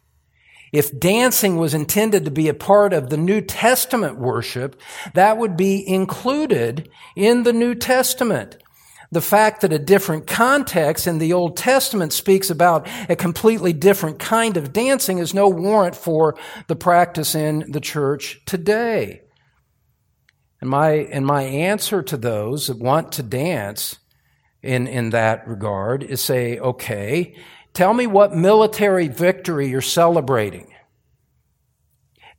If 0.73 0.99
dancing 0.99 1.59
was 1.59 1.75
intended 1.75 2.25
to 2.25 2.31
be 2.31 2.49
a 2.49 2.55
part 2.55 2.95
of 2.95 3.11
the 3.11 3.19
New 3.19 3.43
Testament 3.43 4.19
worship, 4.19 4.81
that 5.13 5.37
would 5.37 5.59
be 5.59 5.87
included 5.87 6.89
in 7.15 7.43
the 7.43 7.53
New 7.53 7.75
Testament. 7.75 8.57
The 9.13 9.21
fact 9.21 9.63
that 9.63 9.73
a 9.73 9.79
different 9.79 10.29
context 10.29 11.09
in 11.09 11.19
the 11.19 11.33
Old 11.33 11.57
Testament 11.57 12.13
speaks 12.13 12.49
about 12.49 12.89
a 13.09 13.17
completely 13.17 13.73
different 13.73 14.21
kind 14.21 14.57
of 14.57 14.73
dancing 14.73 15.19
is 15.19 15.35
no 15.35 15.49
warrant 15.49 15.97
for 15.97 16.37
the 16.69 16.77
practice 16.77 17.35
in 17.35 17.73
the 17.73 17.81
church 17.81 18.41
today. 18.47 19.23
And 20.61 20.71
my, 20.71 20.91
and 20.91 21.27
my 21.27 21.43
answer 21.43 22.03
to 22.03 22.17
those 22.17 22.69
that 22.69 22.79
want 22.79 23.13
to 23.13 23.23
dance 23.25 23.99
in, 24.63 24.87
in 24.87 25.11
that 25.11 25.49
regard 25.49 26.05
is 26.05 26.21
say, 26.21 26.59
okay, 26.59 27.35
tell 27.73 27.95
me 27.95 28.07
what 28.07 28.37
military 28.37 29.09
victory 29.09 29.69
you're 29.69 29.81
celebrating. 29.81 30.73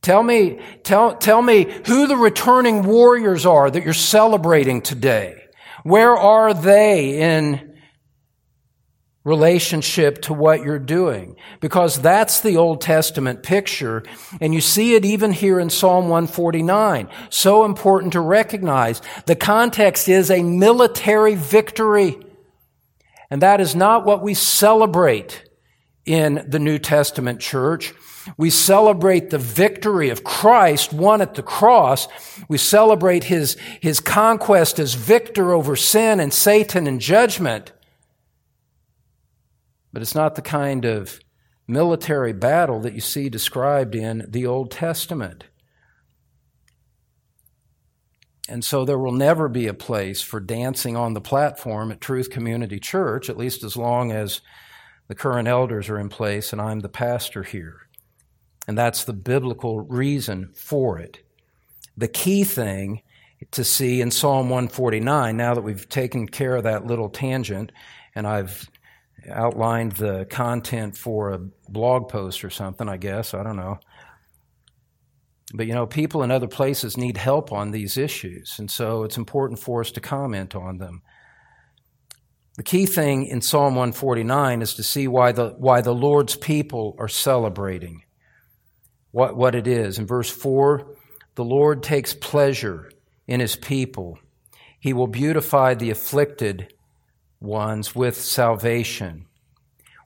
Tell 0.02 0.24
me, 0.24 0.60
tell, 0.84 1.18
tell 1.18 1.42
me 1.42 1.68
who 1.86 2.08
the 2.08 2.16
returning 2.16 2.84
warriors 2.84 3.46
are 3.46 3.70
that 3.70 3.84
you're 3.84 3.94
celebrating 3.94 4.82
today. 4.82 5.41
Where 5.84 6.16
are 6.16 6.54
they 6.54 7.20
in 7.20 7.72
relationship 9.24 10.22
to 10.24 10.34
what 10.34 10.64
you're 10.64 10.80
doing? 10.80 11.36
Because 11.60 12.02
that's 12.02 12.42
the 12.42 12.58
Old 12.58 12.82
Testament 12.82 13.44
picture, 13.44 14.04
and 14.40 14.54
you 14.54 14.62
see 14.62 14.96
it 14.96 15.06
even 15.06 15.32
here 15.32 15.60
in 15.60 15.70
Psalm 15.70 16.10
149. 16.10 17.08
So 17.30 17.66
important 17.66 18.14
to 18.14 18.20
recognize. 18.20 19.02
The 19.26 19.36
context 19.36 20.10
is 20.10 20.32
a 20.32 20.44
military 20.44 21.36
victory. 21.36 22.18
And 23.30 23.42
that 23.42 23.62
is 23.62 23.76
not 23.76 24.06
what 24.06 24.22
we 24.22 24.34
celebrate 24.34 25.44
in 26.06 26.46
the 26.48 26.60
New 26.60 26.80
Testament 26.80 27.40
church. 27.40 27.94
We 28.38 28.50
celebrate 28.50 29.30
the 29.30 29.38
victory 29.38 30.10
of 30.10 30.24
Christ 30.24 30.94
won 30.94 31.22
at 31.22 31.36
the 31.36 31.44
cross. 31.44 32.08
We 32.48 32.58
celebrate 32.58 33.26
his, 33.26 33.58
his 33.80 34.00
conquest 34.00 34.80
as 34.80 34.94
victor 34.94 35.54
over 35.54 35.76
sin 35.76 36.20
and 36.20 36.34
Satan 36.34 36.88
and 36.88 37.00
judgment. 37.00 37.72
But 39.94 40.02
it's 40.02 40.16
not 40.16 40.36
the 40.36 40.42
kind 40.42 40.86
of 40.86 41.20
military 41.68 42.34
battle 42.34 42.80
that 42.82 42.94
you 42.94 43.02
see 43.02 43.30
described 43.30 43.96
in 43.96 44.26
the 44.28 44.46
Old 44.46 44.72
Testament. 44.72 45.46
And 48.50 48.66
so 48.66 48.84
there 48.84 49.00
will 49.00 49.14
never 49.14 49.48
be 49.48 49.68
a 49.68 49.74
place 49.74 50.22
for 50.22 50.42
dancing 50.42 50.98
on 50.98 51.14
the 51.14 51.22
platform 51.22 51.92
at 51.92 52.02
Truth 52.02 52.30
Community 52.30 52.80
Church, 52.80 53.30
at 53.30 53.38
least 53.38 53.64
as 53.64 53.78
long 53.78 54.12
as 54.12 54.42
the 55.08 55.16
current 55.16 55.48
elders 55.48 55.90
are 55.90 56.00
in 56.00 56.10
place 56.10 56.52
and 56.52 56.62
I'm 56.62 56.82
the 56.82 56.90
pastor 56.90 57.44
here. 57.44 57.81
And 58.72 58.78
that's 58.78 59.04
the 59.04 59.12
biblical 59.12 59.82
reason 59.82 60.54
for 60.54 60.98
it. 60.98 61.20
The 61.98 62.08
key 62.08 62.46
thing 62.46 63.02
to 63.52 63.66
see 63.66 64.00
in 64.00 64.12
Psalm 64.12 64.50
149, 64.50 65.36
now 65.36 65.54
that 65.54 65.62
we've 65.62 65.90
taken 65.90 66.26
care 66.26 66.56
of 66.56 66.64
that 66.64 66.86
little 66.86 67.10
tangent 67.10 67.74
and 68.16 68.26
I've 68.26 68.70
outlined 69.30 69.92
the 69.92 70.26
content 70.30 70.96
for 70.96 71.32
a 71.32 71.40
blog 71.68 72.08
post 72.08 72.46
or 72.46 72.50
something, 72.50 72.88
I 72.88 72.96
guess, 72.96 73.34
I 73.34 73.44
don't 73.44 73.58
know. 73.58 73.78
But 75.54 75.68
you 75.68 75.74
know, 75.74 75.86
people 75.86 76.24
in 76.24 76.32
other 76.32 76.48
places 76.48 76.96
need 76.96 77.18
help 77.18 77.52
on 77.52 77.72
these 77.72 77.98
issues, 77.98 78.56
and 78.58 78.72
so 78.72 79.04
it's 79.04 79.18
important 79.18 79.60
for 79.60 79.82
us 79.82 79.92
to 79.92 80.00
comment 80.00 80.56
on 80.56 80.78
them. 80.78 81.02
The 82.56 82.64
key 82.64 82.86
thing 82.86 83.26
in 83.26 83.42
Psalm 83.42 83.76
149 83.76 84.62
is 84.62 84.74
to 84.76 84.84
see 84.84 85.10
why 85.10 85.34
the, 85.34 85.56
why 85.58 85.82
the 85.82 85.94
Lord's 85.94 86.38
people 86.38 86.96
are 87.00 87.10
celebrating 87.10 88.04
what, 89.12 89.36
what 89.36 89.55
it 89.55 89.68
is. 89.68 89.99
In 89.99 90.05
verse 90.05 90.30
4, 90.30 90.86
the 91.36 91.43
Lord 91.43 91.84
takes 91.84 92.14
pleasure 92.14 92.91
in 93.28 93.39
his 93.39 93.55
people. 93.55 94.20
He 94.80 94.93
will 94.93 95.07
beautify 95.07 95.74
the 95.74 95.89
afflicted 95.89 96.74
ones 97.39 97.95
with 97.95 98.18
salvation. 98.18 99.26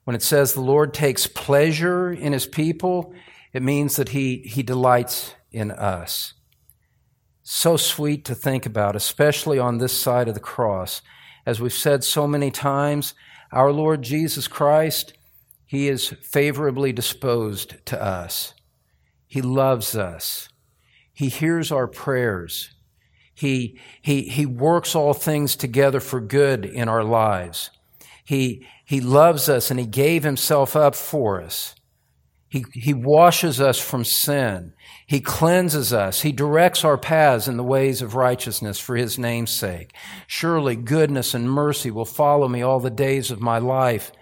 When 0.04 0.14
it 0.14 0.22
says 0.22 0.52
the 0.52 0.60
Lord 0.60 0.94
takes 0.94 1.26
pleasure 1.26 2.12
in 2.12 2.32
his 2.32 2.46
people, 2.46 3.12
it 3.52 3.62
means 3.62 3.96
that 3.96 4.10
he, 4.10 4.38
he 4.38 4.62
delights 4.62 5.34
in 5.50 5.70
us. 5.70 6.34
So 7.42 7.76
sweet 7.76 8.24
to 8.26 8.34
think 8.34 8.66
about, 8.66 8.96
especially 8.96 9.58
on 9.58 9.78
this 9.78 9.98
side 9.98 10.28
of 10.28 10.34
the 10.34 10.40
cross. 10.40 11.00
As 11.44 11.60
we've 11.60 11.72
said 11.72 12.02
so 12.02 12.26
many 12.26 12.50
times, 12.50 13.14
our 13.52 13.72
Lord 13.72 14.02
Jesus 14.02 14.48
Christ, 14.48 15.14
he 15.64 15.88
is 15.88 16.08
favorably 16.08 16.92
disposed 16.92 17.76
to 17.86 18.02
us. 18.02 18.52
He 19.36 19.42
loves 19.42 19.94
us. 19.94 20.48
He 21.12 21.28
hears 21.28 21.70
our 21.70 21.86
prayers. 21.86 22.70
He, 23.34 23.78
he, 24.00 24.22
he 24.22 24.46
works 24.46 24.94
all 24.94 25.12
things 25.12 25.56
together 25.56 26.00
for 26.00 26.22
good 26.22 26.64
in 26.64 26.88
our 26.88 27.04
lives. 27.04 27.68
He, 28.24 28.66
he 28.86 28.98
loves 29.02 29.50
us 29.50 29.70
and 29.70 29.78
he 29.78 29.84
gave 29.84 30.22
himself 30.22 30.74
up 30.74 30.94
for 30.94 31.42
us. 31.42 31.74
He, 32.48 32.64
he 32.72 32.94
washes 32.94 33.60
us 33.60 33.78
from 33.78 34.04
sin. 34.04 34.72
He 35.06 35.20
cleanses 35.20 35.92
us. 35.92 36.22
He 36.22 36.32
directs 36.32 36.82
our 36.82 36.96
paths 36.96 37.46
in 37.46 37.58
the 37.58 37.62
ways 37.62 38.00
of 38.00 38.14
righteousness 38.14 38.80
for 38.80 38.96
his 38.96 39.18
name's 39.18 39.50
sake. 39.50 39.92
Surely 40.26 40.76
goodness 40.76 41.34
and 41.34 41.50
mercy 41.50 41.90
will 41.90 42.06
follow 42.06 42.48
me 42.48 42.62
all 42.62 42.80
the 42.80 42.88
days 42.88 43.30
of 43.30 43.42
my 43.42 43.58
life, 43.58 44.12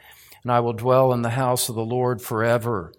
and 0.42 0.50
I 0.50 0.58
will 0.58 0.72
dwell 0.72 1.12
in 1.12 1.22
the 1.22 1.30
house 1.30 1.68
of 1.68 1.76
the 1.76 1.84
Lord 1.84 2.20
forever. 2.20 2.92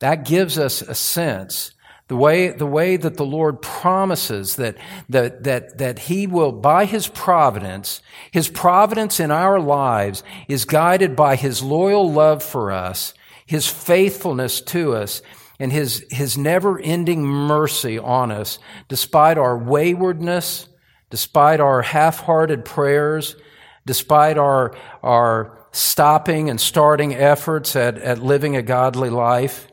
That 0.00 0.24
gives 0.24 0.58
us 0.58 0.82
a 0.82 0.94
sense 0.94 1.72
the 2.08 2.16
way, 2.16 2.48
the 2.48 2.66
way 2.66 2.96
that 2.96 3.18
the 3.18 3.26
Lord 3.26 3.60
promises 3.60 4.56
that, 4.56 4.76
that, 5.10 5.44
that, 5.44 5.76
that 5.76 5.98
He 6.00 6.26
will, 6.26 6.52
by 6.52 6.86
His 6.86 7.06
providence, 7.06 8.00
His 8.30 8.48
providence 8.48 9.20
in 9.20 9.30
our 9.30 9.60
lives 9.60 10.22
is 10.48 10.64
guided 10.64 11.14
by 11.14 11.36
His 11.36 11.62
loyal 11.62 12.10
love 12.10 12.42
for 12.42 12.72
us, 12.72 13.12
His 13.44 13.66
faithfulness 13.66 14.62
to 14.62 14.94
us, 14.94 15.20
and 15.60 15.70
His, 15.70 16.06
His 16.08 16.38
never 16.38 16.80
ending 16.80 17.26
mercy 17.26 17.98
on 17.98 18.32
us, 18.32 18.58
despite 18.88 19.36
our 19.36 19.58
waywardness, 19.58 20.66
despite 21.10 21.60
our 21.60 21.82
half 21.82 22.20
hearted 22.20 22.64
prayers, 22.64 23.36
despite 23.84 24.38
our, 24.38 24.74
our 25.02 25.58
stopping 25.72 26.48
and 26.48 26.58
starting 26.58 27.14
efforts 27.14 27.76
at, 27.76 27.98
at 27.98 28.18
living 28.18 28.56
a 28.56 28.62
godly 28.62 29.10
life. 29.10 29.67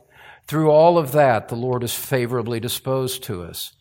Through 0.48 0.70
all 0.70 0.98
of 0.98 1.12
that, 1.12 1.48
the 1.48 1.56
Lord 1.56 1.84
is 1.84 1.96
favorably 1.96 2.60
disposed 2.60 3.24
to 3.24 3.44
us. 3.44 3.74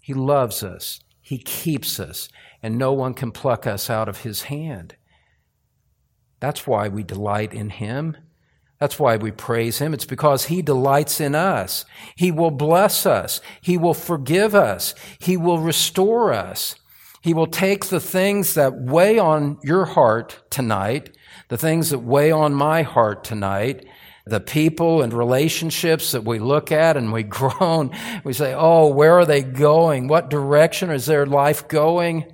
He 0.00 0.14
loves 0.14 0.62
us. 0.62 1.00
He 1.20 1.38
keeps 1.38 1.98
us, 1.98 2.28
and 2.62 2.78
no 2.78 2.92
one 2.92 3.12
can 3.12 3.32
pluck 3.32 3.66
us 3.66 3.90
out 3.90 4.08
of 4.08 4.20
His 4.20 4.42
hand. 4.42 4.94
That's 6.38 6.66
why 6.66 6.86
we 6.88 7.02
delight 7.02 7.52
in 7.52 7.70
Him. 7.70 8.16
That's 8.78 9.00
why 9.00 9.16
we 9.16 9.32
praise 9.32 9.78
Him. 9.78 9.92
It's 9.94 10.04
because 10.04 10.44
He 10.44 10.62
delights 10.62 11.20
in 11.20 11.34
us. 11.34 11.84
He 12.14 12.30
will 12.30 12.52
bless 12.52 13.06
us. 13.06 13.40
He 13.60 13.76
will 13.76 13.94
forgive 13.94 14.54
us. 14.54 14.94
He 15.18 15.36
will 15.36 15.58
restore 15.58 16.32
us. 16.32 16.76
He 17.22 17.34
will 17.34 17.48
take 17.48 17.86
the 17.86 17.98
things 17.98 18.54
that 18.54 18.80
weigh 18.80 19.18
on 19.18 19.58
your 19.64 19.86
heart 19.86 20.44
tonight, 20.50 21.16
the 21.48 21.58
things 21.58 21.90
that 21.90 21.98
weigh 21.98 22.30
on 22.30 22.54
my 22.54 22.82
heart 22.82 23.24
tonight, 23.24 23.84
the 24.26 24.40
people 24.40 25.02
and 25.02 25.12
relationships 25.12 26.12
that 26.12 26.24
we 26.24 26.40
look 26.40 26.72
at 26.72 26.96
and 26.96 27.12
we 27.12 27.22
groan. 27.22 27.90
We 28.24 28.32
say, 28.32 28.54
oh, 28.54 28.88
where 28.88 29.18
are 29.18 29.24
they 29.24 29.42
going? 29.42 30.08
What 30.08 30.30
direction 30.30 30.90
is 30.90 31.06
their 31.06 31.26
life 31.26 31.68
going? 31.68 32.32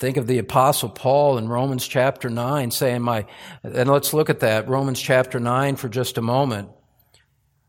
Think 0.00 0.16
of 0.16 0.26
the 0.26 0.38
apostle 0.38 0.88
Paul 0.88 1.38
in 1.38 1.48
Romans 1.48 1.86
chapter 1.86 2.30
9 2.30 2.70
saying 2.70 3.02
my, 3.02 3.26
and 3.62 3.88
let's 3.88 4.14
look 4.14 4.30
at 4.30 4.40
that, 4.40 4.68
Romans 4.68 5.00
chapter 5.00 5.38
9 5.38 5.76
for 5.76 5.88
just 5.88 6.18
a 6.18 6.22
moment. 6.22 6.70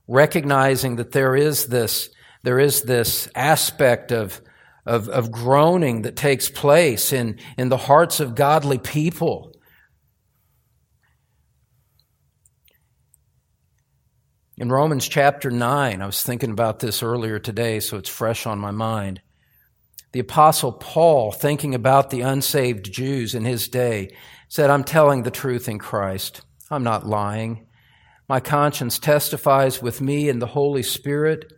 Recognizing 0.07 0.95
that 0.95 1.11
there 1.11 1.35
is 1.35 1.67
this, 1.67 2.09
there 2.43 2.57
is 2.57 2.83
this 2.83 3.29
aspect 3.35 4.11
of, 4.11 4.41
of, 4.85 5.09
of 5.09 5.31
groaning 5.31 6.03
that 6.03 6.15
takes 6.15 6.49
place 6.49 7.13
in, 7.13 7.37
in 7.57 7.69
the 7.69 7.77
hearts 7.77 8.19
of 8.19 8.33
godly 8.33 8.77
people. 8.77 9.50
In 14.61 14.69
Romans 14.69 15.07
chapter 15.07 15.49
9, 15.49 16.03
I 16.03 16.05
was 16.05 16.21
thinking 16.21 16.51
about 16.51 16.81
this 16.81 17.01
earlier 17.01 17.39
today, 17.39 17.79
so 17.79 17.97
it's 17.97 18.07
fresh 18.07 18.45
on 18.45 18.59
my 18.59 18.69
mind. 18.69 19.19
The 20.11 20.19
Apostle 20.19 20.71
Paul, 20.71 21.31
thinking 21.31 21.73
about 21.73 22.11
the 22.11 22.21
unsaved 22.21 22.93
Jews 22.93 23.33
in 23.33 23.43
his 23.43 23.67
day, 23.67 24.15
said, 24.49 24.69
I'm 24.69 24.83
telling 24.83 25.23
the 25.23 25.31
truth 25.31 25.67
in 25.67 25.79
Christ. 25.79 26.41
I'm 26.69 26.83
not 26.83 27.07
lying. 27.07 27.65
My 28.29 28.39
conscience 28.39 28.99
testifies 28.99 29.81
with 29.81 29.99
me 29.99 30.29
in 30.29 30.37
the 30.37 30.45
Holy 30.45 30.83
Spirit 30.83 31.51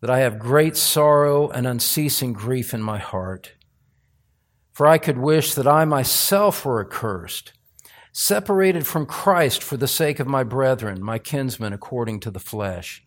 that 0.00 0.08
I 0.08 0.20
have 0.20 0.38
great 0.38 0.78
sorrow 0.78 1.50
and 1.50 1.66
unceasing 1.66 2.32
grief 2.32 2.72
in 2.72 2.80
my 2.80 2.96
heart. 2.96 3.52
For 4.72 4.86
I 4.86 4.96
could 4.96 5.18
wish 5.18 5.52
that 5.52 5.66
I 5.66 5.84
myself 5.84 6.64
were 6.64 6.80
accursed, 6.80 7.52
separated 8.20 8.84
from 8.84 9.06
Christ 9.06 9.62
for 9.62 9.76
the 9.76 9.86
sake 9.86 10.18
of 10.18 10.26
my 10.26 10.42
brethren, 10.42 11.00
my 11.00 11.20
kinsmen 11.20 11.72
according 11.72 12.18
to 12.18 12.32
the 12.32 12.40
flesh. 12.40 13.04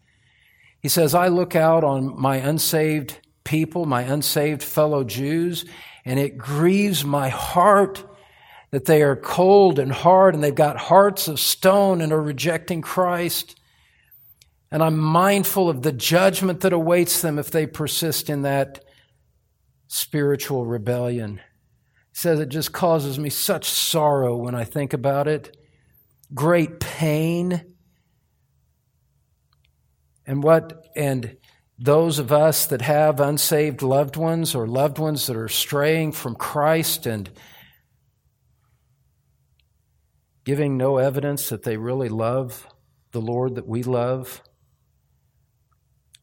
He 0.79 0.87
says, 0.87 1.13
I 1.13 1.27
look 1.27 1.53
out 1.53 1.83
on 1.83 2.17
my 2.17 2.37
unsaved 2.37 3.17
people, 3.43 3.85
my 3.85 4.03
unsaved 4.03 4.63
fellow 4.63 5.03
Jews, 5.03 5.65
and 6.05 6.17
it 6.17 6.37
grieves 6.37 7.03
my 7.03 7.27
heart 7.27 8.05
that 8.71 8.85
they 8.85 9.01
are 9.01 9.17
cold 9.17 9.79
and 9.79 9.91
hard 9.91 10.33
and 10.33 10.41
they've 10.41 10.55
got 10.55 10.77
hearts 10.77 11.27
of 11.27 11.41
stone 11.41 11.99
and 11.99 12.13
are 12.13 12.21
rejecting 12.21 12.81
Christ. 12.81 13.59
And 14.71 14.81
I'm 14.81 14.97
mindful 14.97 15.67
of 15.67 15.81
the 15.81 15.91
judgment 15.91 16.61
that 16.61 16.71
awaits 16.71 17.21
them 17.21 17.37
if 17.37 17.51
they 17.51 17.67
persist 17.67 18.29
in 18.29 18.43
that 18.43 18.81
spiritual 19.89 20.65
rebellion. 20.65 21.41
Says 22.13 22.39
it 22.39 22.49
just 22.49 22.73
causes 22.73 23.17
me 23.17 23.29
such 23.29 23.69
sorrow 23.69 24.35
when 24.35 24.53
I 24.53 24.63
think 24.63 24.93
about 24.93 25.27
it, 25.27 25.55
great 26.33 26.79
pain. 26.79 27.63
And 30.25 30.43
what, 30.43 30.87
and 30.95 31.37
those 31.79 32.19
of 32.19 32.31
us 32.31 32.67
that 32.67 32.81
have 32.81 33.19
unsaved 33.19 33.81
loved 33.81 34.15
ones 34.15 34.53
or 34.53 34.67
loved 34.67 34.99
ones 34.99 35.25
that 35.27 35.35
are 35.35 35.47
straying 35.47 36.11
from 36.11 36.35
Christ 36.35 37.05
and 37.05 37.29
giving 40.43 40.77
no 40.77 40.97
evidence 40.97 41.49
that 41.49 41.63
they 41.63 41.77
really 41.77 42.09
love 42.09 42.67
the 43.11 43.21
Lord 43.21 43.55
that 43.55 43.67
we 43.67 43.83
love, 43.83 44.41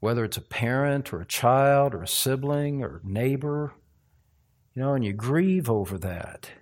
whether 0.00 0.24
it's 0.24 0.36
a 0.36 0.42
parent 0.42 1.12
or 1.12 1.20
a 1.20 1.26
child 1.26 1.94
or 1.94 2.02
a 2.02 2.08
sibling 2.08 2.82
or 2.82 3.00
neighbor, 3.04 3.72
you 4.78 4.84
know, 4.84 4.94
and 4.94 5.04
you 5.04 5.12
grieve 5.12 5.68
over 5.68 5.98
that. 5.98 6.52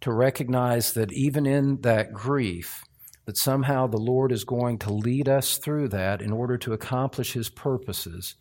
To 0.00 0.12
recognize 0.12 0.94
that 0.94 1.12
even 1.12 1.46
in 1.46 1.82
that 1.82 2.12
grief, 2.12 2.82
that 3.26 3.36
somehow 3.36 3.86
the 3.86 3.98
Lord 3.98 4.32
is 4.32 4.42
going 4.42 4.80
to 4.80 4.92
lead 4.92 5.28
us 5.28 5.58
through 5.58 5.90
that 5.90 6.20
in 6.20 6.32
order 6.32 6.58
to 6.58 6.72
accomplish 6.72 7.34
His 7.34 7.48
purposes. 7.50 8.34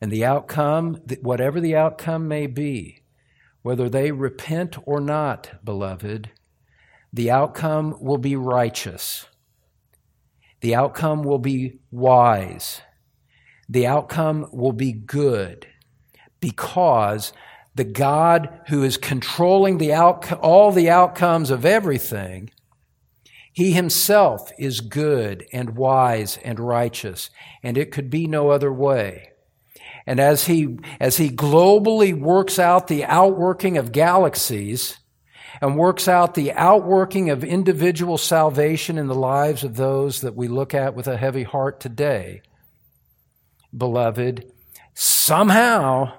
And 0.00 0.10
the 0.10 0.24
outcome, 0.24 1.00
whatever 1.20 1.60
the 1.60 1.76
outcome 1.76 2.26
may 2.26 2.48
be, 2.48 3.04
whether 3.62 3.88
they 3.88 4.10
repent 4.10 4.76
or 4.84 5.00
not, 5.00 5.64
beloved, 5.64 6.30
the 7.12 7.30
outcome 7.30 7.98
will 8.00 8.18
be 8.18 8.34
righteous. 8.34 9.26
The 10.60 10.74
outcome 10.74 11.22
will 11.22 11.38
be 11.38 11.78
wise. 11.92 12.80
The 13.68 13.86
outcome 13.86 14.48
will 14.50 14.72
be 14.72 14.90
good 14.90 15.68
because 16.40 17.32
the 17.74 17.84
God 17.84 18.60
who 18.68 18.82
is 18.82 18.96
controlling 18.96 19.78
the 19.78 19.92
all 19.94 20.72
the 20.72 20.90
outcomes 20.90 21.50
of 21.50 21.64
everything 21.64 22.50
he 23.58 23.72
himself 23.72 24.52
is 24.56 24.80
good 24.80 25.44
and 25.52 25.74
wise 25.74 26.38
and 26.44 26.60
righteous, 26.60 27.28
and 27.60 27.76
it 27.76 27.90
could 27.90 28.08
be 28.08 28.28
no 28.28 28.50
other 28.50 28.72
way. 28.72 29.30
And 30.06 30.20
as 30.20 30.46
he, 30.46 30.78
as 31.00 31.16
he 31.16 31.28
globally 31.28 32.16
works 32.16 32.60
out 32.60 32.86
the 32.86 33.04
outworking 33.04 33.76
of 33.76 33.90
galaxies 33.90 34.98
and 35.60 35.76
works 35.76 36.06
out 36.06 36.34
the 36.34 36.52
outworking 36.52 37.30
of 37.30 37.42
individual 37.42 38.16
salvation 38.16 38.96
in 38.96 39.08
the 39.08 39.14
lives 39.16 39.64
of 39.64 39.74
those 39.74 40.20
that 40.20 40.36
we 40.36 40.46
look 40.46 40.72
at 40.72 40.94
with 40.94 41.08
a 41.08 41.16
heavy 41.16 41.42
heart 41.42 41.80
today, 41.80 42.42
beloved, 43.76 44.52
somehow 44.94 46.17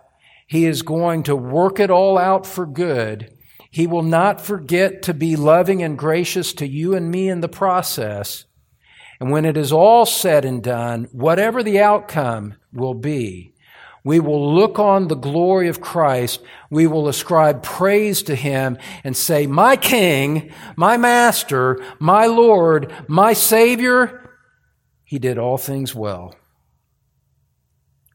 he 0.49 0.65
is 0.65 0.81
going 0.81 1.23
to 1.23 1.35
work 1.35 1.79
it 1.79 1.89
all 1.89 2.17
out 2.17 2.45
for 2.45 2.65
good 2.65 3.31
he 3.71 3.85
will 3.85 4.03
not 4.03 4.41
forget 4.41 5.03
to 5.03 5.13
be 5.13 5.35
loving 5.35 5.83
and 5.83 5.97
gracious 5.97 6.53
to 6.53 6.67
you 6.67 6.95
and 6.95 7.11
me 7.11 7.29
in 7.29 7.41
the 7.41 7.49
process. 7.49 8.45
And 9.19 9.31
when 9.31 9.45
it 9.45 9.57
is 9.57 9.71
all 9.71 10.05
said 10.05 10.43
and 10.43 10.63
done, 10.63 11.07
whatever 11.11 11.61
the 11.61 11.79
outcome 11.79 12.55
will 12.73 12.95
be, 12.95 13.53
we 14.03 14.19
will 14.19 14.55
look 14.55 14.79
on 14.79 15.07
the 15.07 15.15
glory 15.15 15.67
of 15.67 15.81
Christ. 15.81 16.41
We 16.71 16.87
will 16.87 17.07
ascribe 17.07 17.61
praise 17.61 18.23
to 18.23 18.35
Him 18.35 18.77
and 19.03 19.15
say, 19.15 19.45
My 19.45 19.75
King, 19.75 20.51
my 20.75 20.97
Master, 20.97 21.79
my 21.99 22.25
Lord, 22.25 22.91
my 23.07 23.33
Savior, 23.33 24.31
He 25.03 25.19
did 25.19 25.37
all 25.37 25.57
things 25.57 25.93
well. 25.93 26.33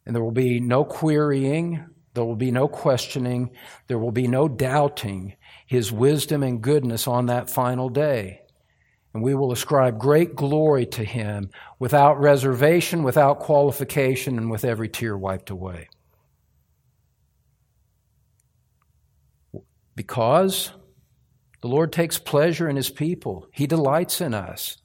And 0.07 0.17
there 0.17 0.23
will 0.23 0.33
be 0.33 0.59
no 0.59 0.85
querying. 0.85 1.85
There 2.15 2.25
will 2.25 2.37
be 2.37 2.53
no 2.53 2.69
questioning. 2.69 3.51
There 3.89 3.99
will 3.99 4.13
be 4.13 4.29
no 4.29 4.49
doubting 4.49 5.35
his 5.67 5.93
wisdom 5.93 6.43
and 6.43 6.63
goodness 6.63 7.07
on 7.07 7.27
that 7.27 7.51
final 7.51 7.89
day. 7.89 8.41
And 9.13 9.23
we 9.23 9.35
will 9.35 9.53
ascribe 9.53 9.99
great 9.99 10.35
glory 10.35 10.87
to 10.87 11.05
him 11.05 11.51
without 11.79 12.21
reservation, 12.21 13.03
without 13.03 13.41
qualification, 13.41 14.39
and 14.39 14.51
with 14.51 14.65
every 14.65 14.89
tear 14.89 15.17
wiped 15.17 15.51
away. 15.51 15.89
Because 19.95 20.73
the 21.63 21.69
Lord 21.69 21.93
takes 21.93 22.19
pleasure 22.19 22.69
in 22.69 22.77
his 22.77 22.91
people, 22.91 23.47
he 23.53 23.67
delights 23.67 24.21
in 24.21 24.35
us. 24.35 24.79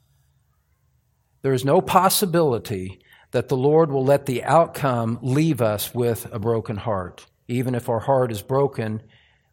There 1.42 1.54
is 1.54 1.66
no 1.66 1.82
possibility 1.82 3.02
that 3.32 3.48
the 3.48 3.58
Lord 3.58 3.92
will 3.92 4.04
let 4.04 4.26
the 4.26 4.44
outcome 4.44 5.20
leave 5.22 5.62
us 5.62 5.94
with 5.94 6.28
a 6.32 6.40
broken 6.40 6.78
heart, 6.78 7.28
even 7.48 7.76
if 7.76 7.90
our 7.90 8.00
heart 8.00 8.32
is 8.32 8.42
broken 8.42 9.02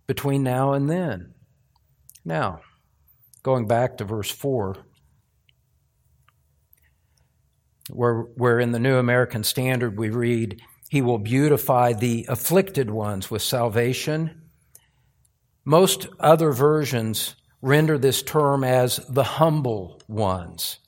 between 0.06 0.42
now 0.42 0.72
and 0.72 0.88
then. 0.88 1.34
Now, 2.24 2.60
going 3.42 3.66
back 3.66 3.98
to 3.98 4.04
verse 4.04 4.30
4, 4.30 4.76
where, 7.90 8.20
where 8.20 8.58
in 8.58 8.72
the 8.72 8.78
New 8.78 8.96
American 8.96 9.44
Standard 9.44 9.98
we 9.98 10.10
read, 10.10 10.60
He 10.90 11.02
will 11.02 11.18
beautify 11.18 11.92
the 11.92 12.26
afflicted 12.28 12.90
ones 12.90 13.30
with 13.30 13.42
salvation. 13.42 14.42
Most 15.64 16.06
other 16.18 16.52
versions 16.52 17.36
render 17.60 17.98
this 17.98 18.22
term 18.22 18.64
as 18.64 18.96
the 19.08 19.24
humble 19.24 20.00
ones. 20.08 20.78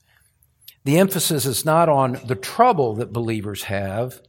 The 0.84 0.98
emphasis 0.98 1.44
is 1.44 1.64
not 1.64 1.88
on 1.88 2.20
the 2.24 2.34
trouble 2.34 2.94
that 2.96 3.12
believers 3.12 3.64
have, 3.64 4.20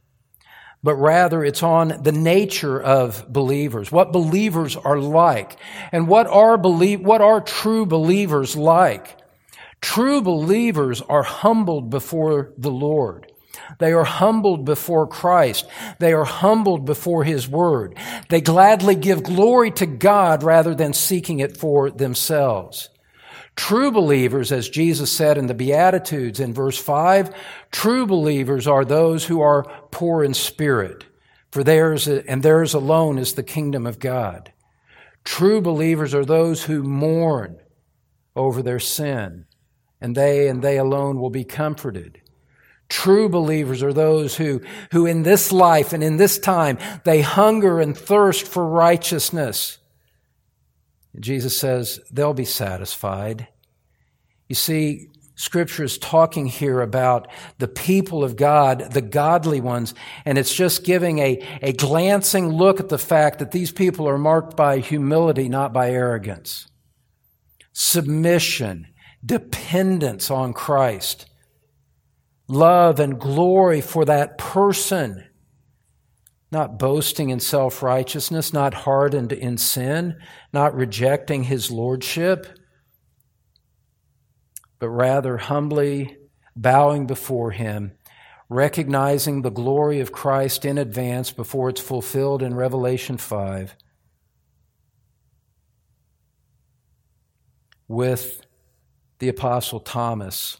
but 0.82 0.94
rather 0.94 1.44
it's 1.44 1.62
on 1.62 2.02
the 2.02 2.12
nature 2.12 2.80
of 2.80 3.30
believers, 3.32 3.92
what 3.92 4.12
believers 4.12 4.76
are 4.76 4.98
like, 4.98 5.58
and 5.92 6.08
what 6.08 6.26
are 6.26 6.56
believe, 6.56 7.00
what 7.00 7.20
are 7.20 7.40
true 7.40 7.86
believers 7.86 8.56
like. 8.56 9.16
True 9.80 10.20
believers 10.20 11.00
are 11.02 11.22
humbled 11.22 11.90
before 11.90 12.52
the 12.58 12.70
Lord. 12.70 13.30
They 13.78 13.92
are 13.92 14.04
humbled 14.04 14.64
before 14.64 15.06
Christ. 15.06 15.66
They 15.98 16.12
are 16.12 16.24
humbled 16.24 16.84
before 16.84 17.24
His 17.24 17.48
Word. 17.48 17.96
They 18.28 18.40
gladly 18.40 18.94
give 18.94 19.22
glory 19.22 19.70
to 19.72 19.86
God 19.86 20.42
rather 20.42 20.74
than 20.74 20.92
seeking 20.92 21.40
it 21.40 21.56
for 21.56 21.90
themselves. 21.90 22.90
True 23.60 23.92
believers, 23.92 24.52
as 24.52 24.70
Jesus 24.70 25.12
said 25.12 25.36
in 25.36 25.46
the 25.46 25.52
Beatitudes 25.52 26.40
in 26.40 26.54
verse 26.54 26.78
5, 26.78 27.30
true 27.70 28.06
believers 28.06 28.66
are 28.66 28.86
those 28.86 29.26
who 29.26 29.42
are 29.42 29.64
poor 29.90 30.24
in 30.24 30.32
spirit, 30.32 31.04
for 31.50 31.62
theirs, 31.62 32.08
and 32.08 32.42
theirs 32.42 32.72
alone 32.72 33.18
is 33.18 33.34
the 33.34 33.42
kingdom 33.42 33.86
of 33.86 33.98
God. 33.98 34.50
True 35.24 35.60
believers 35.60 36.14
are 36.14 36.24
those 36.24 36.64
who 36.64 36.82
mourn 36.82 37.58
over 38.34 38.62
their 38.62 38.80
sin, 38.80 39.44
and 40.00 40.16
they 40.16 40.48
and 40.48 40.62
they 40.62 40.78
alone 40.78 41.20
will 41.20 41.28
be 41.28 41.44
comforted. 41.44 42.22
True 42.88 43.28
believers 43.28 43.82
are 43.82 43.92
those 43.92 44.36
who, 44.36 44.62
who 44.90 45.04
in 45.04 45.22
this 45.22 45.52
life 45.52 45.92
and 45.92 46.02
in 46.02 46.16
this 46.16 46.38
time, 46.38 46.78
they 47.04 47.20
hunger 47.20 47.78
and 47.78 47.94
thirst 47.94 48.48
for 48.48 48.66
righteousness. 48.66 49.76
Jesus 51.18 51.58
says 51.58 52.00
they'll 52.10 52.34
be 52.34 52.44
satisfied. 52.44 53.48
You 54.48 54.54
see, 54.54 55.08
Scripture 55.34 55.84
is 55.84 55.96
talking 55.96 56.46
here 56.46 56.82
about 56.82 57.26
the 57.58 57.66
people 57.66 58.22
of 58.22 58.36
God, 58.36 58.92
the 58.92 59.00
godly 59.00 59.60
ones, 59.60 59.94
and 60.26 60.36
it's 60.36 60.54
just 60.54 60.84
giving 60.84 61.18
a, 61.18 61.42
a 61.62 61.72
glancing 61.72 62.50
look 62.50 62.78
at 62.78 62.90
the 62.90 62.98
fact 62.98 63.38
that 63.38 63.50
these 63.50 63.72
people 63.72 64.06
are 64.06 64.18
marked 64.18 64.54
by 64.54 64.80
humility, 64.80 65.48
not 65.48 65.72
by 65.72 65.90
arrogance, 65.90 66.68
submission, 67.72 68.86
dependence 69.24 70.30
on 70.30 70.52
Christ, 70.52 71.24
love 72.46 73.00
and 73.00 73.18
glory 73.18 73.80
for 73.80 74.04
that 74.04 74.36
person 74.36 75.24
not 76.52 76.78
boasting 76.78 77.30
in 77.30 77.40
self 77.40 77.82
righteousness, 77.82 78.52
not 78.52 78.74
hardened 78.74 79.32
in 79.32 79.56
sin, 79.56 80.16
not 80.52 80.74
rejecting 80.74 81.44
his 81.44 81.70
lordship, 81.70 82.58
but 84.78 84.88
rather 84.88 85.36
humbly 85.36 86.16
bowing 86.56 87.06
before 87.06 87.52
him, 87.52 87.92
recognizing 88.48 89.42
the 89.42 89.50
glory 89.50 90.00
of 90.00 90.12
Christ 90.12 90.64
in 90.64 90.78
advance 90.78 91.30
before 91.30 91.68
it's 91.68 91.80
fulfilled 91.80 92.42
in 92.42 92.54
Revelation 92.54 93.16
5. 93.16 93.76
With 97.86 98.46
the 99.18 99.28
Apostle 99.28 99.80
Thomas 99.80 100.58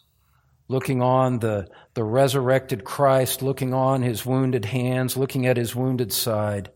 looking 0.70 1.02
on 1.02 1.40
the, 1.40 1.66
the 1.94 2.04
resurrected 2.04 2.84
Christ, 2.84 3.42
looking 3.42 3.74
on 3.74 4.02
his 4.02 4.24
wounded 4.24 4.66
hands, 4.66 5.16
looking 5.16 5.44
at 5.44 5.56
his 5.56 5.74
wounded 5.74 6.12
side, 6.12 6.70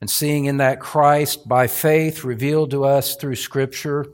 and 0.00 0.08
seeing 0.08 0.44
in 0.44 0.58
that 0.58 0.78
Christ 0.78 1.48
by 1.48 1.66
faith 1.66 2.22
revealed 2.22 2.70
to 2.70 2.84
us 2.84 3.16
through 3.16 3.34
Scripture, 3.34 4.06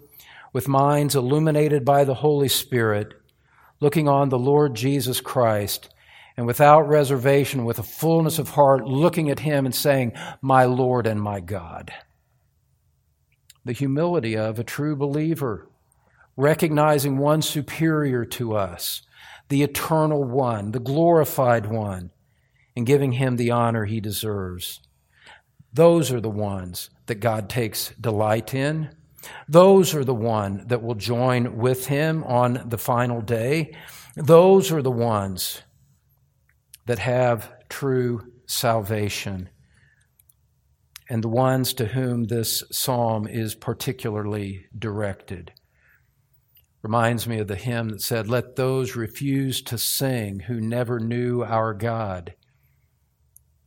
with 0.54 0.66
minds 0.66 1.14
illuminated 1.14 1.84
by 1.84 2.04
the 2.04 2.14
Holy 2.14 2.48
Spirit, 2.48 3.12
looking 3.80 4.08
on 4.08 4.30
the 4.30 4.38
Lord 4.38 4.74
Jesus 4.74 5.20
Christ, 5.20 5.90
and 6.38 6.46
without 6.46 6.88
reservation, 6.88 7.66
with 7.66 7.78
a 7.78 7.82
fullness 7.82 8.38
of 8.38 8.48
heart, 8.48 8.86
looking 8.86 9.28
at 9.28 9.40
him 9.40 9.66
and 9.66 9.74
saying, 9.74 10.14
My 10.40 10.64
Lord 10.64 11.06
and 11.06 11.20
my 11.20 11.40
God. 11.40 11.92
The 13.62 13.72
humility 13.72 14.38
of 14.38 14.58
a 14.58 14.64
true 14.64 14.96
believer 14.96 15.68
recognizing 16.36 17.18
one 17.18 17.42
superior 17.42 18.24
to 18.24 18.54
us, 18.54 19.02
the 19.48 19.62
eternal 19.62 20.24
one, 20.24 20.72
the 20.72 20.80
glorified 20.80 21.66
one, 21.66 22.10
and 22.76 22.86
giving 22.86 23.12
him 23.12 23.36
the 23.36 23.50
honor 23.50 23.84
he 23.84 24.00
deserves. 24.00 24.80
Those 25.72 26.12
are 26.12 26.20
the 26.20 26.30
ones 26.30 26.90
that 27.06 27.16
God 27.16 27.48
takes 27.48 27.92
delight 28.00 28.54
in. 28.54 28.90
Those 29.48 29.94
are 29.94 30.04
the 30.04 30.14
one 30.14 30.64
that 30.68 30.82
will 30.82 30.94
join 30.94 31.56
with 31.56 31.86
him 31.86 32.22
on 32.24 32.62
the 32.66 32.78
final 32.78 33.20
day. 33.20 33.76
Those 34.14 34.72
are 34.72 34.82
the 34.82 34.90
ones 34.90 35.62
that 36.86 36.98
have 36.98 37.52
true 37.68 38.32
salvation 38.46 39.48
and 41.08 41.22
the 41.22 41.28
ones 41.28 41.72
to 41.74 41.86
whom 41.86 42.24
this 42.24 42.64
psalm 42.70 43.26
is 43.26 43.54
particularly 43.54 44.66
directed. 44.76 45.52
Reminds 46.86 47.26
me 47.26 47.40
of 47.40 47.48
the 47.48 47.56
hymn 47.56 47.88
that 47.88 48.00
said, 48.00 48.28
Let 48.28 48.54
those 48.54 48.94
refuse 48.94 49.60
to 49.62 49.76
sing 49.76 50.38
who 50.38 50.60
never 50.60 51.00
knew 51.00 51.42
our 51.42 51.74
God. 51.74 52.34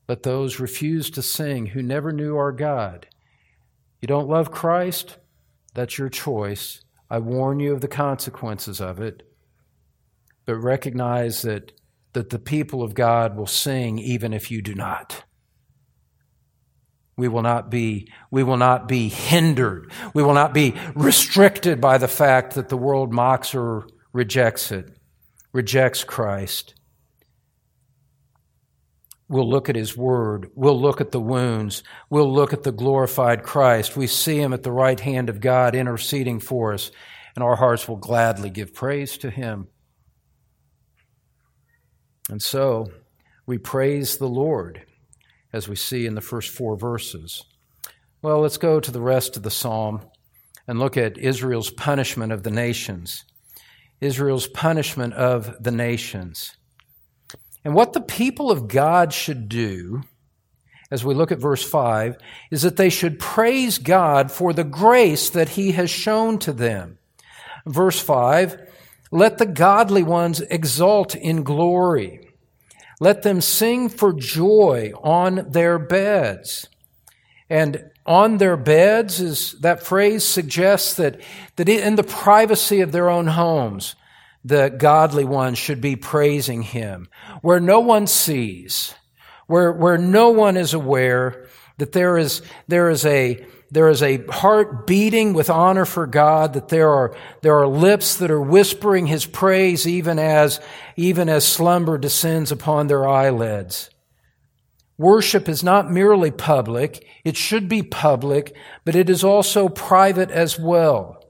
Let 0.07 0.23
those 0.23 0.61
refuse 0.61 1.09
to 1.09 1.21
sing 1.21 1.65
who 1.65 1.83
never 1.83 2.13
knew 2.13 2.37
our 2.37 2.53
God. 2.53 3.07
You 4.01 4.07
don't 4.07 4.29
love 4.29 4.51
Christ? 4.51 5.17
That's 5.73 5.97
your 5.97 6.07
choice. 6.07 6.85
I 7.09 7.19
warn 7.19 7.59
you 7.59 7.73
of 7.73 7.81
the 7.81 7.89
consequences 7.89 8.79
of 8.79 9.01
it. 9.01 9.29
But 10.45 10.55
recognize 10.55 11.41
that, 11.41 11.73
that 12.13 12.29
the 12.29 12.39
people 12.39 12.81
of 12.81 12.93
God 12.93 13.35
will 13.35 13.47
sing 13.47 13.99
even 13.99 14.33
if 14.33 14.49
you 14.49 14.61
do 14.61 14.73
not. 14.73 15.25
We 17.19 17.27
will 17.27 17.41
not 17.41 17.69
be, 17.69 18.09
we 18.31 18.43
will 18.43 18.55
not 18.55 18.87
be 18.87 19.09
hindered. 19.09 19.91
We 20.13 20.23
will 20.23 20.33
not 20.33 20.53
be 20.53 20.75
restricted 20.95 21.81
by 21.81 21.97
the 21.97 22.07
fact 22.07 22.53
that 22.53 22.69
the 22.69 22.77
world 22.77 23.11
mocks 23.11 23.53
or 23.53 23.89
rejects 24.13 24.71
it, 24.71 24.97
rejects 25.51 26.05
Christ. 26.05 26.75
We'll 29.27 29.49
look 29.49 29.67
at 29.67 29.75
his 29.75 29.97
word. 29.97 30.49
We'll 30.55 30.79
look 30.79 31.01
at 31.01 31.11
the 31.11 31.19
wounds. 31.19 31.83
We'll 32.09 32.33
look 32.33 32.53
at 32.53 32.63
the 32.63 32.71
glorified 32.71 33.43
Christ. 33.43 33.97
We 33.97 34.07
see 34.07 34.39
him 34.39 34.53
at 34.53 34.63
the 34.63 34.71
right 34.71 34.99
hand 34.99 35.27
of 35.27 35.41
God 35.41 35.75
interceding 35.75 36.39
for 36.39 36.73
us, 36.73 36.89
and 37.35 37.43
our 37.43 37.57
hearts 37.57 37.85
will 37.85 37.97
gladly 37.97 38.49
give 38.49 38.73
praise 38.73 39.17
to 39.17 39.29
him. 39.29 39.67
And 42.29 42.41
so 42.41 42.93
we 43.45 43.57
praise 43.57 44.19
the 44.19 44.29
Lord 44.29 44.85
as 45.51 45.67
we 45.67 45.75
see 45.75 46.05
in 46.05 46.15
the 46.15 46.21
first 46.21 46.49
four 46.49 46.75
verses. 46.75 47.43
Well, 48.21 48.39
let's 48.39 48.57
go 48.57 48.79
to 48.79 48.91
the 48.91 49.01
rest 49.01 49.37
of 49.37 49.43
the 49.43 49.51
psalm 49.51 50.01
and 50.67 50.77
look 50.77 50.97
at 50.97 51.17
Israel's 51.17 51.71
punishment 51.71 52.31
of 52.31 52.43
the 52.43 52.51
nations. 52.51 53.25
Israel's 54.01 54.47
punishment 54.47 55.13
of 55.13 55.61
the 55.63 55.71
nations. 55.71 56.55
And 57.65 57.73
what 57.73 57.93
the 57.93 58.01
people 58.01 58.51
of 58.51 58.67
God 58.67 59.13
should 59.13 59.49
do, 59.49 60.03
as 60.91 61.03
we 61.03 61.13
look 61.13 61.31
at 61.31 61.39
verse 61.39 61.63
5, 61.63 62.17
is 62.51 62.61
that 62.61 62.77
they 62.77 62.89
should 62.89 63.19
praise 63.19 63.77
God 63.77 64.31
for 64.31 64.53
the 64.53 64.63
grace 64.63 65.29
that 65.31 65.49
He 65.49 65.71
has 65.71 65.89
shown 65.89 66.39
to 66.39 66.53
them. 66.53 66.99
Verse 67.65 67.99
5 67.99 68.57
Let 69.11 69.37
the 69.37 69.45
godly 69.45 70.03
ones 70.03 70.41
exult 70.41 71.15
in 71.15 71.43
glory. 71.43 72.28
Let 72.99 73.23
them 73.23 73.41
sing 73.41 73.89
for 73.89 74.13
joy 74.13 74.91
on 75.01 75.47
their 75.51 75.79
beds. 75.79 76.67
And 77.49 77.89
on 78.05 78.37
their 78.37 78.57
beds 78.57 79.19
is 79.19 79.53
that 79.59 79.83
phrase 79.83 80.23
suggests 80.23 80.95
that, 80.95 81.21
that 81.55 81.69
in 81.69 81.95
the 81.95 82.03
privacy 82.03 82.81
of 82.81 82.91
their 82.91 83.09
own 83.09 83.27
homes, 83.27 83.95
the 84.43 84.69
godly 84.69 85.25
ones 85.25 85.57
should 85.57 85.81
be 85.81 85.95
praising 85.95 86.61
him, 86.61 87.09
where 87.41 87.59
no 87.59 87.79
one 87.79 88.07
sees, 88.07 88.93
where, 89.47 89.71
where 89.71 89.97
no 89.97 90.29
one 90.29 90.57
is 90.57 90.73
aware 90.73 91.47
that 91.77 91.91
there 91.91 92.17
is, 92.17 92.41
there 92.67 92.89
is 92.89 93.05
a, 93.05 93.45
there 93.71 93.89
is 93.89 94.01
a 94.01 94.25
heart 94.27 94.87
beating 94.87 95.33
with 95.33 95.49
honor 95.49 95.85
for 95.85 96.07
God, 96.07 96.53
that 96.53 96.69
there 96.69 96.89
are, 96.89 97.15
there 97.41 97.55
are 97.55 97.67
lips 97.67 98.17
that 98.17 98.31
are 98.31 98.41
whispering 98.41 99.05
his 99.05 99.25
praise 99.25 99.87
even 99.87 100.17
as, 100.17 100.59
even 100.95 101.29
as 101.29 101.45
slumber 101.45 101.97
descends 101.97 102.51
upon 102.51 102.87
their 102.87 103.07
eyelids. 103.07 103.89
Worship 104.97 105.47
is 105.47 105.63
not 105.63 105.91
merely 105.91 106.31
public, 106.31 107.05
it 107.23 107.37
should 107.37 107.69
be 107.69 107.83
public, 107.83 108.55
but 108.85 108.95
it 108.95 109.09
is 109.09 109.23
also 109.23 109.69
private 109.69 110.31
as 110.31 110.59
well. 110.59 111.23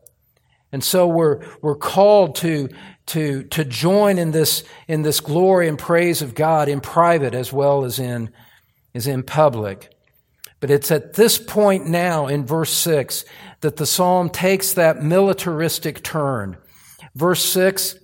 And 0.72 0.84
so 0.84 1.08
we're, 1.08 1.46
we're 1.62 1.76
called 1.76 2.36
to, 2.38 2.70
to, 3.08 3.44
to 3.44 3.66
join 3.66 4.18
in 4.18 4.32
this, 4.32 4.64
in 4.88 5.02
this 5.02 5.20
glory 5.20 5.68
and 5.68 5.78
praise 5.78 6.22
of 6.22 6.36
God 6.36 6.70
in 6.70 6.80
private 6.80 7.34
as 7.34 7.52
well 7.52 7.84
as 7.84 8.00
in, 8.00 8.32
as 8.96 9.08
in 9.08 9.24
public. 9.24 9.92
But 10.60 10.72
it's 10.72 10.92
at 10.92 11.14
this 11.14 11.38
point 11.38 11.88
now 11.88 12.28
in 12.28 12.46
verse 12.46 12.72
6 12.74 13.24
that 13.62 13.78
the 13.78 13.86
psalm 13.86 14.30
takes 14.30 14.74
that 14.74 15.02
militaristic 15.02 16.04
turn. 16.04 16.58
Verse 17.16 17.44
6 17.46 17.96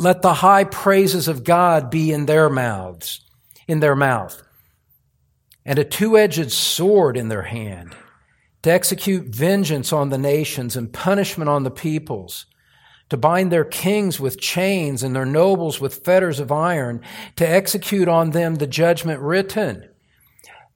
let 0.00 0.22
the 0.22 0.34
high 0.34 0.62
praises 0.62 1.26
of 1.26 1.42
God 1.42 1.90
be 1.90 2.12
in 2.12 2.26
their 2.26 2.48
mouths, 2.48 3.20
in 3.66 3.80
their 3.80 3.96
mouth, 3.96 4.40
and 5.64 5.76
a 5.76 5.84
two 5.84 6.16
edged 6.16 6.52
sword 6.52 7.16
in 7.16 7.28
their 7.28 7.42
hand 7.42 7.96
to 8.62 8.70
execute 8.70 9.34
vengeance 9.34 9.92
on 9.92 10.10
the 10.10 10.18
nations 10.18 10.76
and 10.76 10.92
punishment 10.92 11.48
on 11.48 11.64
the 11.64 11.70
peoples, 11.70 12.46
to 13.08 13.16
bind 13.16 13.50
their 13.50 13.64
kings 13.64 14.20
with 14.20 14.40
chains 14.40 15.02
and 15.02 15.16
their 15.16 15.26
nobles 15.26 15.80
with 15.80 16.04
fetters 16.04 16.38
of 16.38 16.52
iron, 16.52 17.00
to 17.34 17.48
execute 17.48 18.06
on 18.06 18.30
them 18.30 18.56
the 18.56 18.66
judgment 18.66 19.20
written. 19.20 19.88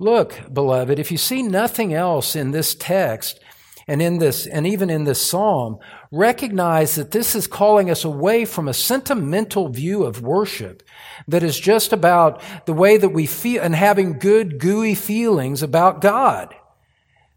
Look, 0.03 0.53
beloved, 0.53 0.98
if 0.98 1.12
you 1.12 1.16
see 1.16 1.44
nothing 1.44 1.94
else 1.94 2.34
in 2.34 2.50
this 2.50 2.74
text 2.74 3.38
and 3.86 4.03
in 4.03 4.18
this, 4.18 4.48
and 4.48 4.66
even 4.66 4.90
in 4.90 5.05
this 5.05 5.24
psalm, 5.24 5.78
recognize 6.11 6.96
that 6.96 7.12
this 7.12 7.36
is 7.36 7.46
calling 7.46 7.88
us 7.88 8.03
away 8.03 8.44
from 8.44 8.66
a 8.66 8.74
sentimental 8.74 9.68
view 9.68 10.03
of 10.03 10.20
worship 10.20 10.82
that 11.28 11.44
is 11.44 11.57
just 11.57 11.92
about 11.92 12.42
the 12.66 12.72
way 12.72 12.96
that 12.96 13.11
we 13.11 13.26
feel 13.26 13.62
and 13.62 13.76
having 13.76 14.18
good, 14.18 14.59
gooey 14.59 14.96
feelings 14.96 15.62
about 15.62 16.00
God. 16.00 16.53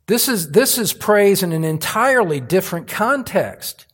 This 0.07 0.27
is, 0.27 0.49
this 0.49 0.79
is 0.79 0.91
praise 0.91 1.43
in 1.43 1.53
an 1.53 1.63
entirely 1.63 2.39
different 2.39 2.87
context. 2.87 3.85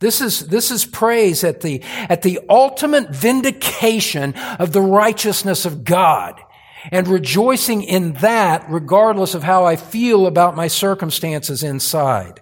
This 0.00 0.20
is, 0.20 0.48
this 0.48 0.70
is 0.70 0.84
praise 0.84 1.44
at 1.44 1.62
the, 1.62 1.82
at 2.10 2.20
the 2.20 2.40
ultimate 2.50 3.08
vindication 3.08 4.34
of 4.58 4.72
the 4.72 4.82
righteousness 4.82 5.64
of 5.64 5.84
God 5.84 6.38
and 6.90 7.06
rejoicing 7.06 7.82
in 7.82 8.14
that 8.14 8.64
regardless 8.68 9.34
of 9.34 9.42
how 9.42 9.64
I 9.64 9.76
feel 9.76 10.26
about 10.26 10.56
my 10.56 10.68
circumstances 10.68 11.62
inside. 11.62 12.40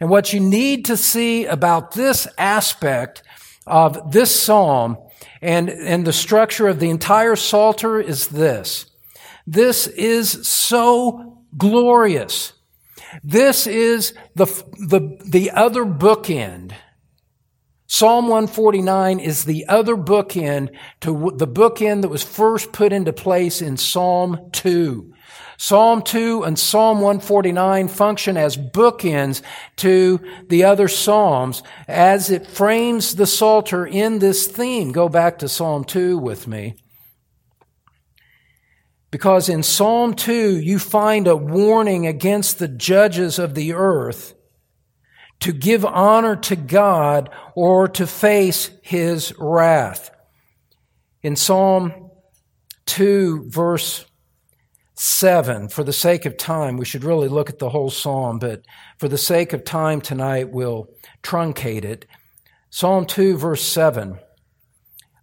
And 0.00 0.10
what 0.10 0.32
you 0.32 0.40
need 0.40 0.84
to 0.86 0.96
see 0.96 1.44
about 1.46 1.92
this 1.92 2.26
aspect 2.38 3.22
of 3.66 4.12
this 4.12 4.34
psalm 4.34 4.98
and, 5.40 5.68
and 5.68 6.06
the 6.06 6.12
structure 6.12 6.68
of 6.68 6.80
the 6.80 6.90
entire 6.90 7.36
Psalter 7.36 8.00
is 8.00 8.28
this. 8.28 8.86
This 9.46 9.86
is 9.86 10.48
so 10.48 11.42
glorious. 11.56 12.54
This 13.22 13.66
is 13.66 14.14
the, 14.34 14.46
the, 14.46 15.18
the 15.24 15.50
other 15.50 15.84
bookend. 15.84 16.72
Psalm 17.96 18.26
149 18.26 19.20
is 19.20 19.44
the 19.44 19.64
other 19.68 19.94
bookend 19.94 20.68
to 21.00 21.30
the 21.36 21.46
bookend 21.46 22.02
that 22.02 22.08
was 22.08 22.24
first 22.24 22.72
put 22.72 22.92
into 22.92 23.12
place 23.12 23.62
in 23.62 23.76
Psalm 23.76 24.50
2. 24.50 25.14
Psalm 25.58 26.02
2 26.02 26.42
and 26.42 26.58
Psalm 26.58 27.00
149 27.00 27.86
function 27.86 28.36
as 28.36 28.56
bookends 28.56 29.42
to 29.76 30.18
the 30.48 30.64
other 30.64 30.88
Psalms 30.88 31.62
as 31.86 32.30
it 32.30 32.48
frames 32.48 33.14
the 33.14 33.28
Psalter 33.28 33.86
in 33.86 34.18
this 34.18 34.48
theme. 34.48 34.90
Go 34.90 35.08
back 35.08 35.38
to 35.38 35.48
Psalm 35.48 35.84
2 35.84 36.18
with 36.18 36.48
me. 36.48 36.74
Because 39.12 39.48
in 39.48 39.62
Psalm 39.62 40.14
2, 40.14 40.58
you 40.58 40.80
find 40.80 41.28
a 41.28 41.36
warning 41.36 42.08
against 42.08 42.58
the 42.58 42.66
judges 42.66 43.38
of 43.38 43.54
the 43.54 43.72
earth 43.72 44.34
to 45.40 45.52
give 45.52 45.84
honor 45.84 46.36
to 46.36 46.56
God 46.56 47.30
or 47.54 47.88
to 47.88 48.06
face 48.06 48.70
his 48.82 49.34
wrath. 49.38 50.10
In 51.22 51.36
Psalm 51.36 52.10
2, 52.86 53.46
verse 53.48 54.04
7, 54.94 55.68
for 55.68 55.82
the 55.82 55.92
sake 55.92 56.24
of 56.24 56.36
time, 56.36 56.76
we 56.76 56.84
should 56.84 57.04
really 57.04 57.28
look 57.28 57.50
at 57.50 57.58
the 57.58 57.70
whole 57.70 57.90
psalm, 57.90 58.38
but 58.38 58.62
for 58.98 59.08
the 59.08 59.18
sake 59.18 59.52
of 59.52 59.64
time 59.64 60.00
tonight, 60.00 60.50
we'll 60.50 60.88
truncate 61.22 61.84
it. 61.84 62.06
Psalm 62.70 63.06
2, 63.06 63.36
verse 63.36 63.62
7 63.62 64.18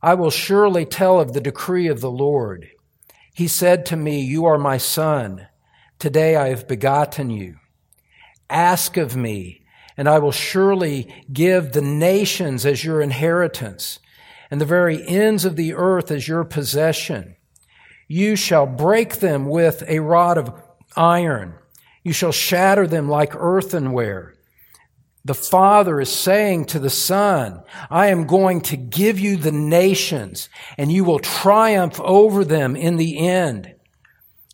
I 0.01 0.15
will 0.15 0.31
surely 0.31 0.85
tell 0.85 1.19
of 1.19 1.33
the 1.33 1.41
decree 1.41 1.87
of 1.87 2.01
the 2.01 2.11
Lord. 2.11 2.67
He 3.33 3.47
said 3.47 3.85
to 3.87 3.95
me, 3.95 4.21
You 4.21 4.45
are 4.45 4.57
my 4.57 4.77
son. 4.77 5.47
Today 5.99 6.35
I 6.35 6.49
have 6.49 6.67
begotten 6.67 7.29
you. 7.29 7.57
Ask 8.49 8.97
of 8.97 9.15
me, 9.15 9.60
and 10.01 10.09
I 10.09 10.17
will 10.17 10.31
surely 10.31 11.13
give 11.31 11.73
the 11.73 11.81
nations 11.83 12.65
as 12.65 12.83
your 12.83 13.01
inheritance, 13.01 13.99
and 14.49 14.59
the 14.59 14.65
very 14.65 15.07
ends 15.07 15.45
of 15.45 15.55
the 15.55 15.75
earth 15.75 16.09
as 16.09 16.27
your 16.27 16.43
possession. 16.43 17.35
You 18.07 18.35
shall 18.35 18.65
break 18.65 19.17
them 19.17 19.45
with 19.45 19.83
a 19.87 19.99
rod 19.99 20.39
of 20.39 20.59
iron. 20.97 21.53
You 22.03 22.13
shall 22.13 22.31
shatter 22.31 22.87
them 22.87 23.09
like 23.09 23.35
earthenware. 23.35 24.33
The 25.23 25.35
Father 25.35 26.01
is 26.01 26.11
saying 26.11 26.65
to 26.65 26.79
the 26.79 26.89
Son, 26.89 27.61
I 27.91 28.07
am 28.07 28.25
going 28.25 28.61
to 28.61 28.77
give 28.77 29.19
you 29.19 29.37
the 29.37 29.51
nations, 29.51 30.49
and 30.79 30.91
you 30.91 31.03
will 31.03 31.19
triumph 31.19 31.99
over 31.99 32.43
them 32.43 32.75
in 32.75 32.97
the 32.97 33.19
end. 33.19 33.75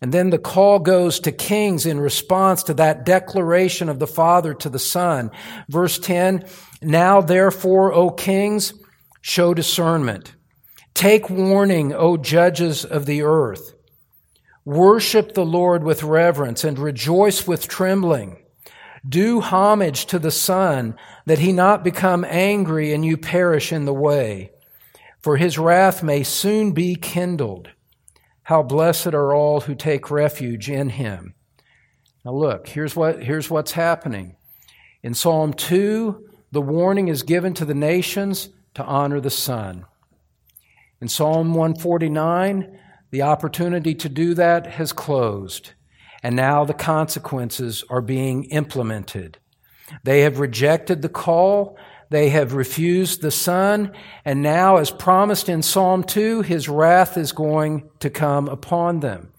And 0.00 0.12
then 0.12 0.30
the 0.30 0.38
call 0.38 0.78
goes 0.78 1.18
to 1.20 1.32
kings 1.32 1.84
in 1.84 1.98
response 1.98 2.62
to 2.64 2.74
that 2.74 3.04
declaration 3.04 3.88
of 3.88 3.98
the 3.98 4.06
Father 4.06 4.54
to 4.54 4.68
the 4.68 4.78
Son. 4.78 5.30
Verse 5.68 5.98
10 5.98 6.44
Now 6.80 7.20
therefore, 7.20 7.92
O 7.92 8.10
kings, 8.10 8.72
show 9.20 9.54
discernment. 9.54 10.34
Take 10.94 11.28
warning, 11.28 11.92
O 11.92 12.16
judges 12.16 12.84
of 12.84 13.06
the 13.06 13.22
earth. 13.22 13.74
Worship 14.64 15.34
the 15.34 15.46
Lord 15.46 15.82
with 15.82 16.02
reverence 16.02 16.62
and 16.62 16.78
rejoice 16.78 17.46
with 17.46 17.68
trembling. 17.68 18.36
Do 19.08 19.40
homage 19.40 20.06
to 20.06 20.18
the 20.18 20.30
Son, 20.30 20.94
that 21.26 21.38
he 21.38 21.52
not 21.52 21.84
become 21.84 22.24
angry 22.28 22.92
and 22.92 23.04
you 23.04 23.16
perish 23.16 23.72
in 23.72 23.84
the 23.84 23.94
way. 23.94 24.50
For 25.22 25.36
his 25.36 25.58
wrath 25.58 26.02
may 26.02 26.22
soon 26.22 26.72
be 26.72 26.96
kindled. 26.96 27.70
How 28.48 28.62
blessed 28.62 29.08
are 29.08 29.34
all 29.34 29.60
who 29.60 29.74
take 29.74 30.10
refuge 30.10 30.70
in 30.70 30.88
him. 30.88 31.34
Now 32.24 32.32
look, 32.32 32.66
here's 32.66 32.96
what 32.96 33.22
here's 33.22 33.50
what's 33.50 33.72
happening. 33.72 34.36
In 35.02 35.12
Psalm 35.12 35.52
2, 35.52 36.26
the 36.50 36.62
warning 36.62 37.08
is 37.08 37.22
given 37.22 37.52
to 37.52 37.66
the 37.66 37.74
nations 37.74 38.48
to 38.72 38.82
honor 38.84 39.20
the 39.20 39.28
Son. 39.28 39.84
In 40.98 41.08
Psalm 41.08 41.52
149, 41.52 42.78
the 43.10 43.20
opportunity 43.20 43.94
to 43.94 44.08
do 44.08 44.32
that 44.32 44.66
has 44.66 44.94
closed, 44.94 45.72
and 46.22 46.34
now 46.34 46.64
the 46.64 46.72
consequences 46.72 47.84
are 47.90 48.00
being 48.00 48.44
implemented. 48.44 49.36
They 50.04 50.20
have 50.20 50.38
rejected 50.38 51.02
the 51.02 51.10
call 51.10 51.76
they 52.10 52.30
have 52.30 52.54
refused 52.54 53.20
the 53.20 53.30
Son, 53.30 53.92
and 54.24 54.42
now, 54.42 54.76
as 54.76 54.90
promised 54.90 55.48
in 55.48 55.62
Psalm 55.62 56.02
2, 56.02 56.42
his 56.42 56.68
wrath 56.68 57.18
is 57.18 57.32
going 57.32 57.90
to 58.00 58.08
come 58.08 58.48
upon 58.48 59.00
them. 59.00 59.32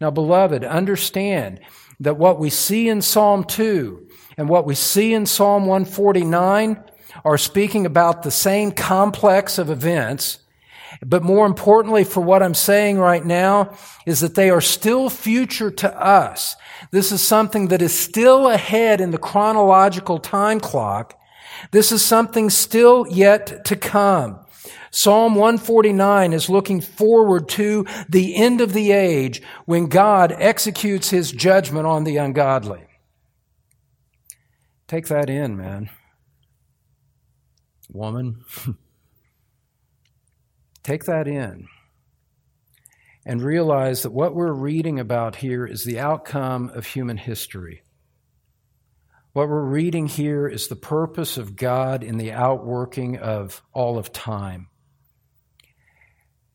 Now, 0.00 0.10
beloved, 0.10 0.64
understand 0.64 1.60
that 1.98 2.18
what 2.18 2.38
we 2.38 2.50
see 2.50 2.88
in 2.88 3.02
Psalm 3.02 3.44
2 3.44 4.08
and 4.36 4.48
what 4.48 4.66
we 4.66 4.74
see 4.74 5.14
in 5.14 5.26
Psalm 5.26 5.66
149 5.66 6.82
are 7.24 7.38
speaking 7.38 7.86
about 7.86 8.22
the 8.22 8.30
same 8.30 8.72
complex 8.72 9.58
of 9.58 9.70
events. 9.70 10.38
But 11.04 11.22
more 11.22 11.46
importantly, 11.46 12.04
for 12.04 12.20
what 12.20 12.42
I'm 12.42 12.54
saying 12.54 12.98
right 12.98 13.24
now, 13.24 13.76
is 14.06 14.20
that 14.20 14.34
they 14.34 14.50
are 14.50 14.60
still 14.60 15.08
future 15.08 15.70
to 15.70 16.02
us. 16.02 16.56
This 16.90 17.12
is 17.12 17.22
something 17.22 17.68
that 17.68 17.82
is 17.82 17.96
still 17.98 18.48
ahead 18.48 19.00
in 19.00 19.10
the 19.10 19.18
chronological 19.18 20.18
time 20.18 20.60
clock 20.60 21.19
this 21.70 21.92
is 21.92 22.04
something 22.04 22.50
still 22.50 23.06
yet 23.08 23.64
to 23.66 23.76
come. 23.76 24.38
Psalm 24.90 25.36
149 25.36 26.32
is 26.32 26.50
looking 26.50 26.80
forward 26.80 27.48
to 27.50 27.86
the 28.08 28.34
end 28.34 28.60
of 28.60 28.72
the 28.72 28.90
age 28.90 29.40
when 29.64 29.86
God 29.86 30.32
executes 30.36 31.10
his 31.10 31.30
judgment 31.30 31.86
on 31.86 32.04
the 32.04 32.16
ungodly. 32.16 32.82
Take 34.88 35.06
that 35.06 35.30
in, 35.30 35.56
man. 35.56 35.90
Woman. 37.92 38.44
Take 40.82 41.04
that 41.04 41.28
in 41.28 41.68
and 43.24 43.42
realize 43.42 44.02
that 44.02 44.12
what 44.12 44.34
we're 44.34 44.52
reading 44.52 44.98
about 44.98 45.36
here 45.36 45.66
is 45.66 45.84
the 45.84 46.00
outcome 46.00 46.70
of 46.70 46.86
human 46.86 47.16
history. 47.16 47.82
What 49.32 49.48
we're 49.48 49.62
reading 49.62 50.08
here 50.08 50.48
is 50.48 50.66
the 50.66 50.74
purpose 50.74 51.38
of 51.38 51.54
God 51.54 52.02
in 52.02 52.16
the 52.16 52.32
outworking 52.32 53.16
of 53.18 53.62
all 53.72 53.96
of 53.96 54.12
time. 54.12 54.66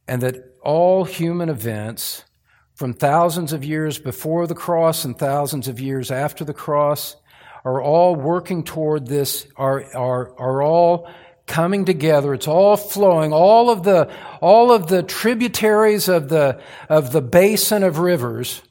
And 0.09 0.21
that 0.21 0.57
all 0.61 1.05
human 1.05 1.47
events, 1.47 2.25
from 2.73 2.93
thousands 2.93 3.53
of 3.53 3.63
years 3.63 3.97
before 3.97 4.45
the 4.45 4.55
cross 4.55 5.05
and 5.05 5.17
thousands 5.17 5.69
of 5.69 5.79
years 5.79 6.11
after 6.11 6.43
the 6.43 6.53
cross, 6.53 7.15
are 7.63 7.81
all 7.81 8.13
working 8.13 8.61
toward 8.61 9.07
this, 9.07 9.47
are, 9.55 9.85
are, 9.95 10.37
are 10.37 10.61
all 10.61 11.09
coming 11.47 11.85
together. 11.85 12.33
It's 12.33 12.47
all 12.47 12.75
flowing. 12.75 13.31
All 13.31 13.69
of 13.69 13.83
the, 13.83 14.11
all 14.41 14.73
of 14.73 14.87
the 14.87 15.01
tributaries 15.01 16.09
of 16.09 16.27
the, 16.27 16.61
of 16.89 17.13
the 17.13 17.21
basin 17.21 17.83
of 17.83 17.99
rivers 17.99 18.61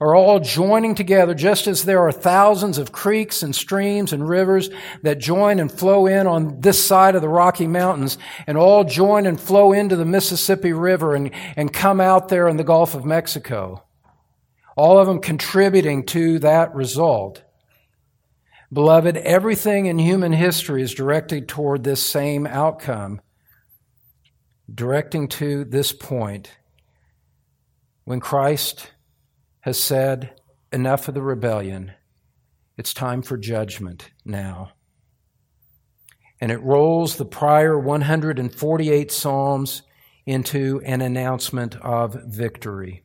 are 0.00 0.14
all 0.14 0.40
joining 0.40 0.94
together, 0.94 1.34
just 1.34 1.66
as 1.66 1.84
there 1.84 2.00
are 2.00 2.12
thousands 2.12 2.78
of 2.78 2.92
creeks 2.92 3.42
and 3.42 3.54
streams 3.54 4.12
and 4.12 4.28
rivers 4.28 4.68
that 5.02 5.18
join 5.18 5.58
and 5.58 5.72
flow 5.72 6.06
in 6.06 6.26
on 6.26 6.60
this 6.60 6.84
side 6.84 7.14
of 7.14 7.22
the 7.22 7.28
Rocky 7.28 7.66
Mountains, 7.66 8.18
and 8.46 8.58
all 8.58 8.84
join 8.84 9.26
and 9.26 9.40
flow 9.40 9.72
into 9.72 9.96
the 9.96 10.04
Mississippi 10.04 10.72
River 10.72 11.14
and, 11.14 11.30
and 11.56 11.72
come 11.72 12.00
out 12.00 12.28
there 12.28 12.48
in 12.48 12.56
the 12.56 12.64
Gulf 12.64 12.94
of 12.94 13.04
Mexico. 13.04 13.82
All 14.76 14.98
of 14.98 15.06
them 15.06 15.20
contributing 15.20 16.04
to 16.06 16.38
that 16.40 16.74
result. 16.74 17.42
Beloved, 18.72 19.16
everything 19.16 19.86
in 19.86 19.98
human 19.98 20.32
history 20.32 20.82
is 20.82 20.92
directed 20.92 21.48
toward 21.48 21.84
this 21.84 22.04
same 22.04 22.46
outcome, 22.46 23.20
directing 24.72 25.28
to 25.28 25.64
this 25.64 25.92
point. 25.92 26.50
When 28.04 28.20
Christ 28.20 28.90
has 29.66 29.80
said, 29.80 30.30
Enough 30.72 31.08
of 31.08 31.14
the 31.14 31.22
rebellion. 31.22 31.92
It's 32.76 32.94
time 32.94 33.20
for 33.20 33.36
judgment 33.36 34.10
now. 34.24 34.70
And 36.40 36.52
it 36.52 36.62
rolls 36.62 37.16
the 37.16 37.24
prior 37.24 37.76
148 37.76 39.10
Psalms 39.10 39.82
into 40.24 40.80
an 40.84 41.00
announcement 41.00 41.74
of 41.76 42.14
victory. 42.26 43.02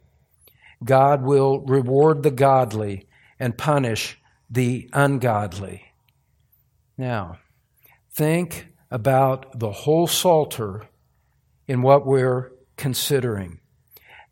God 0.83 1.23
will 1.23 1.61
reward 1.61 2.21
the 2.21 2.31
godly 2.31 3.07
and 3.39 3.57
punish 3.57 4.19
the 4.47 4.87
ungodly. 4.93 5.85
Now, 6.95 7.39
think 8.11 8.67
about 8.91 9.57
the 9.57 9.71
whole 9.71 10.05
Psalter 10.05 10.87
in 11.67 11.81
what 11.81 12.05
we're 12.05 12.51
considering. 12.77 13.60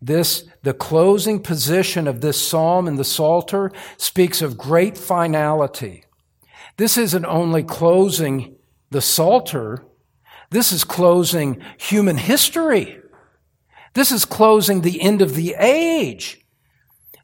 This, 0.02 0.46
the 0.64 0.74
closing 0.74 1.42
position 1.42 2.08
of 2.08 2.22
this 2.22 2.42
psalm 2.42 2.88
in 2.88 2.96
the 2.96 3.04
Psalter 3.04 3.72
speaks 3.98 4.42
of 4.42 4.58
great 4.58 4.98
finality. 4.98 6.06
This 6.78 6.98
isn't 6.98 7.26
only 7.26 7.64
closing 7.64 8.56
the 8.92 9.02
Psalter, 9.02 9.86
this 10.50 10.72
is 10.72 10.84
closing 10.84 11.62
human 11.78 12.18
history. 12.18 12.98
This 13.94 14.12
is 14.12 14.26
closing 14.26 14.82
the 14.82 15.02
end 15.02 15.22
of 15.22 15.36
the 15.36 15.56
age. 15.58 16.46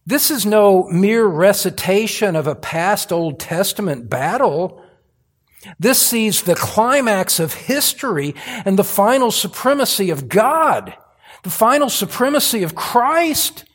This 0.06 0.30
is 0.30 0.46
no 0.46 0.84
mere 0.90 1.26
recitation 1.26 2.36
of 2.36 2.46
a 2.46 2.56
past 2.56 3.12
Old 3.12 3.40
Testament 3.40 4.10
battle. 4.10 4.84
This 5.80 6.00
sees 6.00 6.44
the 6.44 6.56
climax 6.56 7.40
of 7.40 7.54
history 7.54 8.36
and 8.66 8.78
the 8.78 8.84
final 8.84 9.32
supremacy 9.32 10.12
of 10.12 10.30
God, 10.30 10.96
the 11.46 11.52
final 11.52 11.92
supremacy 11.92 12.64
of 12.64 12.74
Christ. 12.74 13.66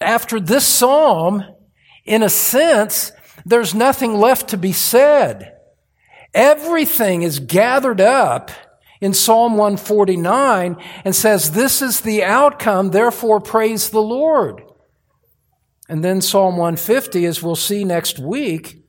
After 0.00 0.40
this 0.40 0.66
psalm, 0.66 1.44
in 2.06 2.22
a 2.22 2.30
sense, 2.30 3.12
there's 3.44 3.74
nothing 3.74 4.14
left 4.14 4.48
to 4.48 4.56
be 4.56 4.72
said. 4.72 5.54
Everything 6.32 7.22
is 7.22 7.40
gathered 7.40 8.00
up 8.00 8.50
in 9.02 9.12
Psalm 9.12 9.52
149 9.52 10.76
and 11.04 11.14
says, 11.14 11.50
This 11.50 11.82
is 11.82 12.00
the 12.00 12.24
outcome, 12.24 12.90
therefore 12.90 13.38
praise 13.38 13.90
the 13.90 14.02
Lord. 14.02 14.62
And 15.86 16.02
then 16.02 16.22
Psalm 16.22 16.56
150, 16.56 17.26
as 17.26 17.42
we'll 17.42 17.54
see 17.54 17.84
next 17.84 18.18
week, 18.18 18.82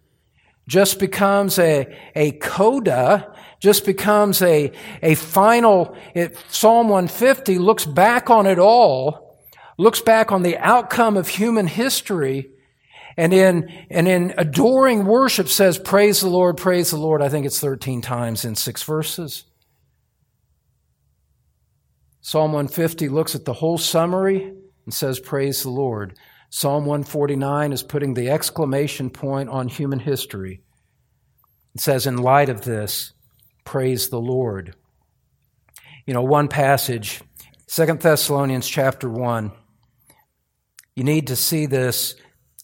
just 0.70 1.00
becomes 1.00 1.60
a, 1.60 1.94
a 2.16 2.32
coda, 2.32 3.35
just 3.66 3.84
becomes 3.84 4.44
a, 4.44 4.72
a 5.02 5.16
final, 5.16 5.98
it, 6.14 6.38
Psalm 6.50 6.88
150 6.88 7.58
looks 7.58 7.84
back 7.84 8.30
on 8.30 8.46
it 8.46 8.60
all, 8.60 9.40
looks 9.80 10.02
back 10.02 10.32
on 10.32 10.44
the 10.44 10.56
outcome 10.60 11.18
of 11.18 11.28
human 11.28 11.66
history, 11.66 12.52
and 13.18 13.34
in, 13.34 13.68
and 13.90 14.08
in 14.08 14.36
adoring 14.38 15.06
worship 15.06 15.48
says, 15.48 15.80
praise 15.80 16.22
the 16.22 16.30
Lord, 16.30 16.58
praise 16.58 16.92
the 16.92 16.98
Lord. 16.98 17.24
I 17.24 17.30
think 17.30 17.48
it's 17.48 17.60
13 17.60 18.04
times 18.04 18.46
in 18.46 18.54
six 18.54 18.84
verses. 18.84 19.46
Psalm 22.22 22.52
150 22.52 23.10
looks 23.10 23.34
at 23.34 23.46
the 23.46 23.54
whole 23.54 23.80
summary 23.80 24.54
and 24.86 24.94
says, 24.94 25.20
praise 25.20 25.64
the 25.64 25.72
Lord. 25.72 26.16
Psalm 26.52 26.86
149 26.86 27.74
is 27.74 27.82
putting 27.82 28.14
the 28.14 28.30
exclamation 28.30 29.10
point 29.10 29.50
on 29.50 29.68
human 29.70 29.98
history. 29.98 30.62
It 31.74 31.82
says, 31.82 32.06
in 32.06 32.18
light 32.18 32.50
of 32.50 32.64
this, 32.64 33.15
praise 33.66 34.10
the 34.10 34.22
Lord. 34.22 34.76
You 36.06 36.14
know, 36.14 36.22
one 36.22 36.48
passage, 36.48 37.22
Second 37.68 38.00
Thessalonians 38.00 38.68
chapter 38.68 39.10
1. 39.10 39.52
You 40.96 41.04
need 41.04 41.28
to 41.28 41.36
see 41.36 41.66
this 41.66 42.16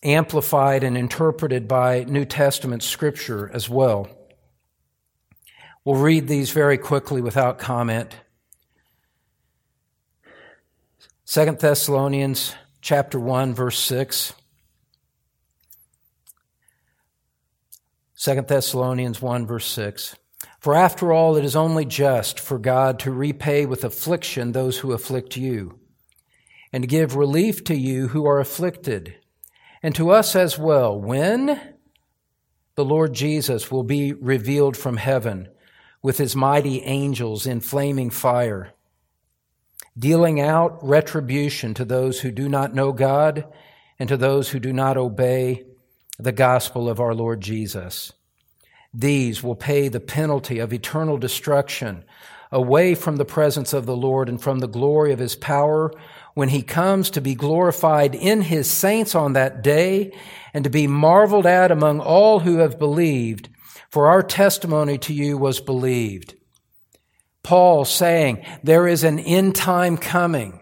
amplified 0.03 0.83
and 0.83 0.97
interpreted 0.97 1.67
by 1.67 2.05
New 2.05 2.23
Testament 2.23 2.83
scripture 2.83 3.51
as 3.53 3.67
well. 3.67 4.07
We'll 5.83 5.99
read 5.99 6.27
these 6.27 6.51
very 6.51 6.77
quickly 6.77 7.21
without 7.21 7.57
comment. 7.57 8.15
Second 11.25 11.59
Thessalonians 11.59 12.55
chapter 12.81 13.19
1, 13.19 13.55
verse 13.55 13.79
6. 13.79 14.33
2 18.17 18.41
Thessalonians 18.41 19.19
1, 19.19 19.47
verse 19.47 19.65
6. 19.65 20.15
For 20.61 20.73
after 20.73 21.11
all, 21.11 21.35
it 21.35 21.43
is 21.43 21.55
only 21.55 21.83
just 21.83 22.39
for 22.39 22.57
God 22.57 22.99
to 22.99 23.11
repay 23.11 23.65
with 23.65 23.83
affliction 23.83 24.53
those 24.53 24.77
who 24.79 24.93
afflict 24.93 25.35
you, 25.35 25.77
and 26.71 26.83
to 26.83 26.87
give 26.87 27.17
relief 27.17 27.63
to 27.65 27.75
you 27.75 28.07
who 28.07 28.25
are 28.25 28.39
afflicted, 28.39 29.17
and 29.83 29.93
to 29.95 30.11
us 30.11 30.33
as 30.33 30.57
well, 30.57 30.97
when 30.97 31.59
the 32.75 32.85
Lord 32.85 33.13
Jesus 33.13 33.69
will 33.69 33.83
be 33.83 34.13
revealed 34.13 34.77
from 34.77 34.95
heaven 34.95 35.49
with 36.01 36.17
his 36.17 36.37
mighty 36.37 36.81
angels 36.83 37.45
in 37.45 37.59
flaming 37.59 38.09
fire 38.09 38.73
dealing 39.97 40.39
out 40.39 40.79
retribution 40.81 41.73
to 41.73 41.85
those 41.85 42.21
who 42.21 42.31
do 42.31 42.47
not 42.47 42.73
know 42.73 42.91
God 42.91 43.45
and 43.99 44.07
to 44.09 44.17
those 44.17 44.49
who 44.49 44.59
do 44.59 44.73
not 44.73 44.97
obey 44.97 45.65
the 46.17 46.31
gospel 46.31 46.89
of 46.89 46.99
our 46.99 47.13
Lord 47.13 47.41
Jesus. 47.41 48.13
These 48.93 49.41
will 49.41 49.55
pay 49.55 49.87
the 49.87 49.99
penalty 49.99 50.59
of 50.59 50.73
eternal 50.73 51.17
destruction 51.17 52.03
away 52.51 52.95
from 52.95 53.15
the 53.15 53.25
presence 53.25 53.71
of 53.71 53.85
the 53.85 53.95
Lord 53.95 54.27
and 54.27 54.41
from 54.41 54.59
the 54.59 54.67
glory 54.67 55.13
of 55.13 55.19
his 55.19 55.35
power 55.35 55.91
when 56.33 56.49
he 56.49 56.61
comes 56.61 57.09
to 57.11 57.21
be 57.21 57.35
glorified 57.35 58.13
in 58.13 58.41
his 58.41 58.69
saints 58.69 59.15
on 59.15 59.33
that 59.33 59.63
day 59.63 60.11
and 60.53 60.63
to 60.63 60.69
be 60.69 60.87
marveled 60.87 61.45
at 61.45 61.71
among 61.71 61.99
all 61.99 62.39
who 62.39 62.57
have 62.57 62.79
believed. 62.79 63.49
For 63.89 64.07
our 64.07 64.21
testimony 64.21 64.97
to 64.99 65.13
you 65.13 65.37
was 65.37 65.59
believed. 65.59 66.35
Paul 67.43 67.85
saying 67.85 68.45
there 68.63 68.87
is 68.87 69.03
an 69.03 69.19
end 69.19 69.55
time 69.55 69.97
coming 69.97 70.59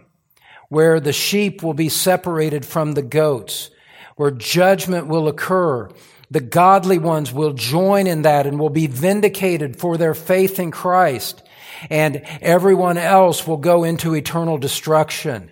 where 0.69 0.99
the 0.99 1.13
sheep 1.13 1.63
will 1.63 1.73
be 1.73 1.89
separated 1.89 2.65
from 2.65 2.93
the 2.93 3.01
goats, 3.01 3.71
where 4.15 4.31
judgment 4.31 5.07
will 5.07 5.27
occur. 5.27 5.89
The 6.31 6.41
godly 6.41 6.97
ones 6.97 7.33
will 7.33 7.53
join 7.53 8.07
in 8.07 8.21
that 8.23 8.45
and 8.45 8.59
will 8.59 8.69
be 8.69 8.87
vindicated 8.87 9.79
for 9.79 9.97
their 9.97 10.13
faith 10.13 10.59
in 10.59 10.71
Christ. 10.71 11.41
And 11.89 12.23
everyone 12.41 12.97
else 12.97 13.47
will 13.47 13.57
go 13.57 13.83
into 13.83 14.13
eternal 14.13 14.57
destruction. 14.57 15.51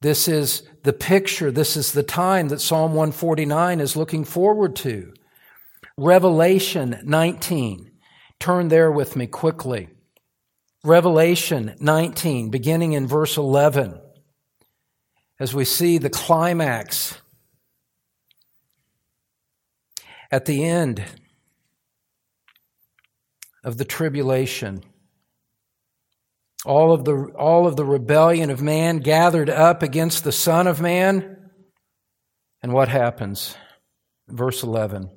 This 0.00 0.28
is 0.28 0.62
the 0.82 0.92
picture. 0.92 1.50
This 1.50 1.76
is 1.76 1.92
the 1.92 2.02
time 2.02 2.48
that 2.48 2.60
Psalm 2.60 2.92
149 2.92 3.80
is 3.80 3.96
looking 3.96 4.24
forward 4.24 4.76
to. 4.76 5.12
Revelation 5.96 7.00
19. 7.04 7.90
Turn 8.38 8.68
there 8.68 8.90
with 8.90 9.16
me 9.16 9.26
quickly. 9.26 9.88
Revelation 10.82 11.76
19, 11.78 12.48
beginning 12.48 12.92
in 12.92 13.06
verse 13.06 13.36
11, 13.36 14.00
as 15.38 15.54
we 15.54 15.66
see 15.66 15.98
the 15.98 16.08
climax 16.08 17.20
at 20.30 20.44
the 20.44 20.64
end 20.64 21.04
of 23.64 23.76
the 23.76 23.84
tribulation. 23.84 24.82
All 26.64 26.92
of 26.92 27.04
the, 27.04 27.32
all 27.38 27.66
of 27.66 27.76
the 27.76 27.84
rebellion 27.84 28.50
of 28.50 28.62
man 28.62 28.98
gathered 28.98 29.50
up 29.50 29.82
against 29.82 30.24
the 30.24 30.32
Son 30.32 30.66
of 30.66 30.80
Man. 30.80 31.50
And 32.62 32.72
what 32.72 32.88
happens? 32.88 33.56
Verse 34.28 34.62
11 34.62 35.10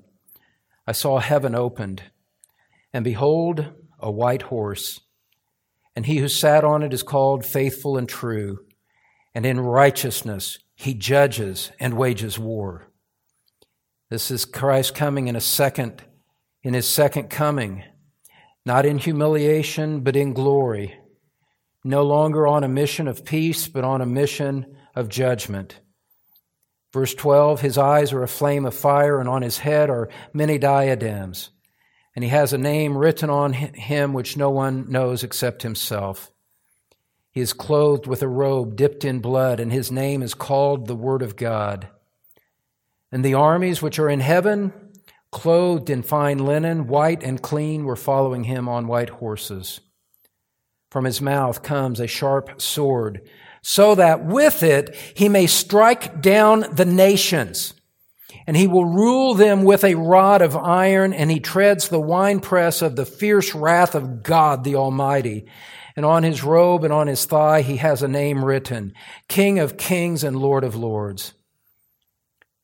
I 0.87 0.91
saw 0.91 1.19
heaven 1.19 1.55
opened, 1.55 2.03
and 2.93 3.03
behold, 3.03 3.73
a 3.99 4.11
white 4.11 4.43
horse 4.43 4.99
and 5.95 6.05
he 6.05 6.17
who 6.17 6.27
sat 6.27 6.63
on 6.63 6.83
it 6.83 6.93
is 6.93 7.03
called 7.03 7.45
faithful 7.45 7.97
and 7.97 8.09
true, 8.09 8.59
and 9.35 9.45
in 9.45 9.59
righteousness 9.59 10.59
he 10.75 10.93
judges 10.93 11.71
and 11.79 11.93
wages 11.95 12.39
war. 12.39 12.87
This 14.13 14.29
is 14.29 14.45
Christ 14.45 14.93
coming 14.93 15.27
in 15.27 15.35
a 15.35 15.41
second, 15.41 16.03
in 16.61 16.75
his 16.75 16.87
second 16.87 17.31
coming, 17.31 17.83
not 18.63 18.85
in 18.85 18.99
humiliation, 18.99 20.01
but 20.01 20.15
in 20.15 20.33
glory, 20.33 20.93
no 21.83 22.03
longer 22.03 22.45
on 22.45 22.63
a 22.63 22.67
mission 22.67 23.07
of 23.07 23.25
peace, 23.25 23.67
but 23.67 23.83
on 23.83 24.01
a 24.01 24.05
mission 24.05 24.77
of 24.93 25.09
judgment. 25.09 25.79
Verse 26.93 27.15
12, 27.15 27.61
his 27.61 27.75
eyes 27.75 28.13
are 28.13 28.21
a 28.21 28.27
flame 28.27 28.67
of 28.67 28.75
fire, 28.75 29.19
and 29.19 29.27
on 29.27 29.41
his 29.41 29.57
head 29.57 29.89
are 29.89 30.09
many 30.31 30.59
diadems 30.59 31.49
and 32.15 32.23
he 32.23 32.29
has 32.29 32.53
a 32.53 32.57
name 32.59 32.95
written 32.95 33.31
on 33.31 33.53
him 33.53 34.13
which 34.13 34.37
no 34.37 34.51
one 34.51 34.91
knows 34.91 35.23
except 35.23 35.63
himself. 35.63 36.31
He 37.31 37.41
is 37.41 37.51
clothed 37.51 38.05
with 38.05 38.21
a 38.21 38.27
robe 38.27 38.75
dipped 38.75 39.03
in 39.03 39.21
blood, 39.21 39.59
and 39.59 39.71
his 39.71 39.91
name 39.91 40.21
is 40.21 40.35
called 40.35 40.85
the 40.85 40.95
Word 40.95 41.23
of 41.23 41.35
God. 41.35 41.89
And 43.13 43.23
the 43.23 43.35
armies 43.35 43.81
which 43.81 43.99
are 43.99 44.09
in 44.09 44.19
heaven, 44.19 44.73
clothed 45.31 45.89
in 45.89 46.01
fine 46.01 46.39
linen, 46.39 46.87
white 46.87 47.23
and 47.23 47.41
clean, 47.41 47.85
were 47.85 47.95
following 47.95 48.45
him 48.45 48.67
on 48.67 48.87
white 48.87 49.11
horses. 49.11 49.79
From 50.89 51.05
his 51.05 51.21
mouth 51.21 51.63
comes 51.63 51.99
a 51.99 52.07
sharp 52.07 52.59
sword, 52.59 53.21
so 53.61 53.95
that 53.95 54.25
with 54.25 54.63
it 54.63 54.95
he 55.15 55.29
may 55.29 55.47
strike 55.47 56.21
down 56.21 56.65
the 56.73 56.85
nations 56.85 57.75
and 58.45 58.57
he 58.57 58.67
will 58.67 58.85
rule 58.85 59.33
them 59.33 59.63
with 59.63 59.83
a 59.83 59.95
rod 59.95 60.41
of 60.41 60.55
iron, 60.55 61.13
and 61.13 61.31
he 61.31 61.39
treads 61.39 61.87
the 61.87 61.99
winepress 61.99 62.81
of 62.81 62.95
the 62.95 63.05
fierce 63.05 63.55
wrath 63.55 63.95
of 63.95 64.23
God 64.23 64.63
the 64.63 64.75
Almighty. 64.75 65.45
And 65.95 66.05
on 66.05 66.23
his 66.23 66.43
robe 66.43 66.83
and 66.83 66.91
on 66.91 67.07
his 67.07 67.25
thigh 67.25 67.61
he 67.61 67.77
has 67.77 68.01
a 68.01 68.07
name 68.07 68.43
written, 68.43 68.93
King 69.27 69.59
of 69.59 69.77
Kings 69.77 70.23
and 70.23 70.35
Lord 70.35 70.63
of 70.63 70.75
Lords. 70.75 71.33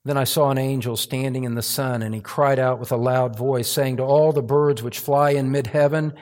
Then 0.05 0.17
I 0.17 0.23
saw 0.23 0.49
an 0.49 0.57
angel 0.57 0.95
standing 0.95 1.43
in 1.43 1.55
the 1.55 1.61
sun, 1.61 2.01
and 2.01 2.15
he 2.15 2.21
cried 2.21 2.57
out 2.57 2.79
with 2.79 2.91
a 2.91 2.97
loud 2.97 3.35
voice, 3.35 3.67
saying 3.67 3.97
to 3.97 4.03
all 4.03 4.31
the 4.31 4.41
birds 4.41 4.81
which 4.81 4.99
fly 4.99 5.31
in 5.31 5.51
mid 5.51 5.67
heaven, 5.67 6.13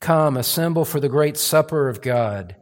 Come, 0.00 0.36
assemble 0.36 0.84
for 0.84 1.00
the 1.00 1.08
great 1.08 1.36
supper 1.36 1.88
of 1.88 2.00
God, 2.00 2.54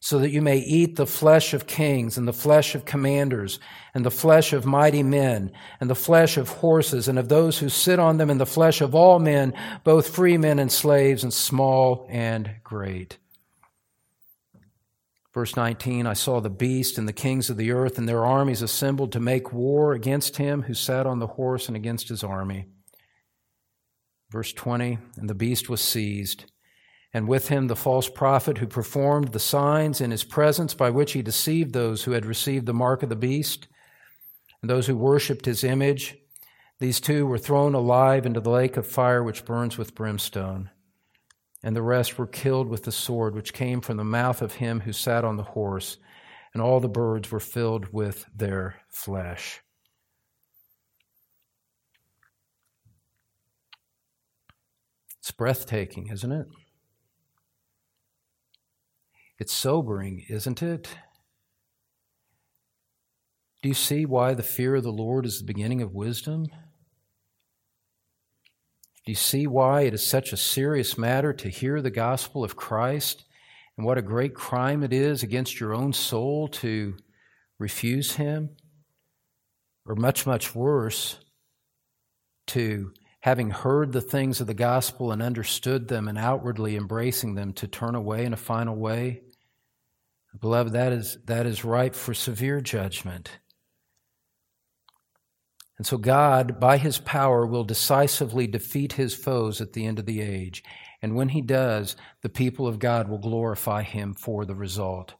so 0.00 0.18
that 0.18 0.30
you 0.30 0.42
may 0.42 0.58
eat 0.58 0.96
the 0.96 1.06
flesh 1.06 1.54
of 1.54 1.68
kings, 1.68 2.18
and 2.18 2.26
the 2.26 2.32
flesh 2.32 2.74
of 2.74 2.84
commanders, 2.84 3.60
and 3.94 4.04
the 4.04 4.10
flesh 4.10 4.52
of 4.52 4.66
mighty 4.66 5.04
men, 5.04 5.52
and 5.80 5.88
the 5.88 5.94
flesh 5.94 6.36
of 6.36 6.48
horses, 6.48 7.06
and 7.06 7.20
of 7.20 7.28
those 7.28 7.58
who 7.58 7.68
sit 7.68 8.00
on 8.00 8.16
them, 8.16 8.28
and 8.28 8.40
the 8.40 8.46
flesh 8.46 8.80
of 8.80 8.96
all 8.96 9.20
men, 9.20 9.54
both 9.84 10.08
free 10.08 10.36
men 10.36 10.58
and 10.58 10.72
slaves, 10.72 11.22
and 11.22 11.32
small 11.32 12.04
and 12.10 12.50
great. 12.64 13.18
Verse 15.36 15.54
19 15.54 16.06
I 16.06 16.14
saw 16.14 16.40
the 16.40 16.48
beast 16.48 16.96
and 16.96 17.06
the 17.06 17.12
kings 17.12 17.50
of 17.50 17.58
the 17.58 17.70
earth 17.70 17.98
and 17.98 18.08
their 18.08 18.24
armies 18.24 18.62
assembled 18.62 19.12
to 19.12 19.20
make 19.20 19.52
war 19.52 19.92
against 19.92 20.38
him 20.38 20.62
who 20.62 20.72
sat 20.72 21.06
on 21.06 21.18
the 21.18 21.26
horse 21.26 21.68
and 21.68 21.76
against 21.76 22.08
his 22.08 22.24
army. 22.24 22.64
Verse 24.30 24.54
20 24.54 24.96
And 25.18 25.28
the 25.28 25.34
beast 25.34 25.68
was 25.68 25.82
seized, 25.82 26.50
and 27.12 27.28
with 27.28 27.48
him 27.48 27.66
the 27.66 27.76
false 27.76 28.08
prophet 28.08 28.56
who 28.56 28.66
performed 28.66 29.32
the 29.32 29.38
signs 29.38 30.00
in 30.00 30.10
his 30.10 30.24
presence 30.24 30.72
by 30.72 30.88
which 30.88 31.12
he 31.12 31.20
deceived 31.20 31.74
those 31.74 32.04
who 32.04 32.12
had 32.12 32.24
received 32.24 32.64
the 32.64 32.72
mark 32.72 33.02
of 33.02 33.10
the 33.10 33.14
beast 33.14 33.68
and 34.62 34.70
those 34.70 34.86
who 34.86 34.96
worshipped 34.96 35.44
his 35.44 35.62
image. 35.62 36.16
These 36.78 36.98
two 36.98 37.26
were 37.26 37.36
thrown 37.36 37.74
alive 37.74 38.24
into 38.24 38.40
the 38.40 38.48
lake 38.48 38.78
of 38.78 38.86
fire 38.86 39.22
which 39.22 39.44
burns 39.44 39.76
with 39.76 39.94
brimstone 39.94 40.70
and 41.62 41.74
the 41.74 41.82
rest 41.82 42.18
were 42.18 42.26
killed 42.26 42.68
with 42.68 42.84
the 42.84 42.92
sword 42.92 43.34
which 43.34 43.52
came 43.52 43.80
from 43.80 43.96
the 43.96 44.04
mouth 44.04 44.42
of 44.42 44.54
him 44.54 44.80
who 44.80 44.92
sat 44.92 45.24
on 45.24 45.36
the 45.36 45.42
horse, 45.42 45.98
and 46.52 46.62
all 46.62 46.80
the 46.80 46.88
birds 46.88 47.30
were 47.30 47.40
filled 47.40 47.92
with 47.92 48.26
their 48.34 48.76
flesh. 48.88 49.62
It's 55.18 55.32
breathtaking, 55.32 56.08
isn't 56.12 56.30
it? 56.30 56.46
It's 59.38 59.52
sobering, 59.52 60.24
isn't 60.28 60.62
it? 60.62 60.88
Do 63.62 63.68
you 63.68 63.74
see 63.74 64.06
why 64.06 64.34
the 64.34 64.42
fear 64.42 64.76
of 64.76 64.84
the 64.84 64.92
Lord 64.92 65.26
is 65.26 65.38
the 65.38 65.44
beginning 65.44 65.82
of 65.82 65.92
wisdom? 65.92 66.46
Do 69.06 69.12
you 69.12 69.16
see 69.16 69.46
why 69.46 69.82
it 69.82 69.94
is 69.94 70.04
such 70.04 70.32
a 70.32 70.36
serious 70.36 70.98
matter 70.98 71.32
to 71.32 71.48
hear 71.48 71.80
the 71.80 71.92
gospel 71.92 72.42
of 72.42 72.56
Christ 72.56 73.24
and 73.76 73.86
what 73.86 73.98
a 73.98 74.02
great 74.02 74.34
crime 74.34 74.82
it 74.82 74.92
is 74.92 75.22
against 75.22 75.60
your 75.60 75.72
own 75.72 75.92
soul 75.92 76.48
to 76.48 76.96
refuse 77.56 78.16
Him? 78.16 78.56
Or 79.86 79.94
much, 79.94 80.26
much 80.26 80.56
worse, 80.56 81.20
to 82.48 82.92
having 83.20 83.50
heard 83.50 83.92
the 83.92 84.00
things 84.00 84.40
of 84.40 84.48
the 84.48 84.54
gospel 84.54 85.12
and 85.12 85.22
understood 85.22 85.86
them 85.86 86.08
and 86.08 86.18
outwardly 86.18 86.74
embracing 86.76 87.36
them 87.36 87.52
to 87.52 87.68
turn 87.68 87.94
away 87.94 88.24
in 88.24 88.32
a 88.32 88.36
final 88.36 88.74
way? 88.74 89.22
Beloved, 90.40 90.72
that 90.72 90.92
is, 90.92 91.16
that 91.26 91.46
is 91.46 91.64
ripe 91.64 91.94
for 91.94 92.12
severe 92.12 92.60
judgment. 92.60 93.38
And 95.78 95.86
so 95.86 95.98
God, 95.98 96.58
by 96.58 96.78
his 96.78 96.98
power, 96.98 97.46
will 97.46 97.64
decisively 97.64 98.46
defeat 98.46 98.94
his 98.94 99.14
foes 99.14 99.60
at 99.60 99.74
the 99.74 99.84
end 99.86 99.98
of 99.98 100.06
the 100.06 100.22
age. 100.22 100.64
And 101.02 101.14
when 101.14 101.28
he 101.30 101.42
does, 101.42 101.96
the 102.22 102.28
people 102.28 102.66
of 102.66 102.78
God 102.78 103.08
will 103.08 103.18
glorify 103.18 103.82
him 103.82 104.14
for 104.14 104.44
the 104.44 104.54
result 104.54 105.14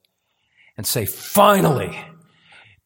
and 0.77 0.87
say, 0.87 1.05
finally, 1.05 1.99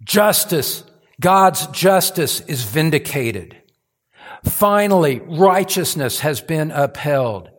justice, 0.02 0.84
God's 1.20 1.66
justice 1.68 2.40
is 2.40 2.64
vindicated. 2.64 3.56
Finally, 4.44 5.20
righteousness 5.20 6.20
has 6.20 6.40
been 6.40 6.70
upheld. 6.70 7.50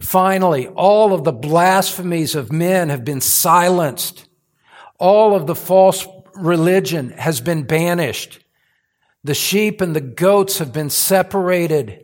Finally, 0.00 0.68
all 0.68 1.12
of 1.12 1.24
the 1.24 1.32
blasphemies 1.32 2.34
of 2.34 2.52
men 2.52 2.88
have 2.88 3.04
been 3.04 3.20
silenced. 3.20 4.28
All 4.98 5.34
of 5.34 5.46
the 5.46 5.54
false 5.54 6.06
religion 6.34 7.10
has 7.10 7.40
been 7.40 7.64
banished. 7.64 8.40
The 9.24 9.34
sheep 9.34 9.80
and 9.80 9.94
the 9.94 10.00
goats 10.00 10.58
have 10.58 10.72
been 10.72 10.90
separated. 10.90 12.02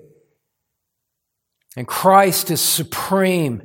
And 1.77 1.87
Christ 1.87 2.51
is 2.51 2.61
supreme. 2.61 3.62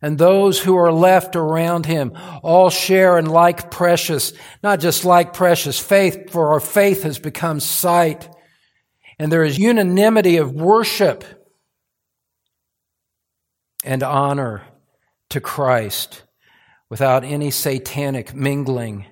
And 0.00 0.16
those 0.16 0.60
who 0.60 0.76
are 0.76 0.92
left 0.92 1.34
around 1.34 1.86
him 1.86 2.12
all 2.42 2.70
share 2.70 3.18
in 3.18 3.26
like 3.26 3.70
precious, 3.70 4.32
not 4.62 4.78
just 4.80 5.04
like 5.04 5.32
precious 5.32 5.78
faith, 5.78 6.30
for 6.30 6.52
our 6.52 6.60
faith 6.60 7.02
has 7.02 7.18
become 7.18 7.58
sight. 7.58 8.28
And 9.18 9.32
there 9.32 9.42
is 9.42 9.58
unanimity 9.58 10.36
of 10.36 10.52
worship 10.52 11.24
and 13.84 14.02
honor 14.02 14.64
to 15.30 15.40
Christ 15.40 16.22
without 16.88 17.24
any 17.24 17.50
satanic 17.50 18.34
mingling 18.34 19.06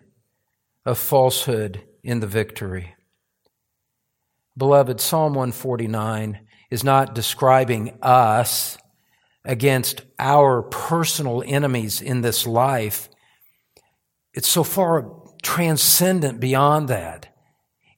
of 0.84 0.98
falsehood 0.98 1.82
in 2.02 2.20
the 2.20 2.26
victory. 2.26 2.95
Beloved, 4.56 5.00
Psalm 5.00 5.34
149 5.34 6.40
is 6.70 6.82
not 6.82 7.14
describing 7.14 7.98
us 8.02 8.78
against 9.44 10.02
our 10.18 10.62
personal 10.62 11.42
enemies 11.46 12.00
in 12.00 12.22
this 12.22 12.46
life. 12.46 13.08
It's 14.32 14.48
so 14.48 14.64
far 14.64 15.12
transcendent 15.42 16.40
beyond 16.40 16.88
that. 16.88 17.34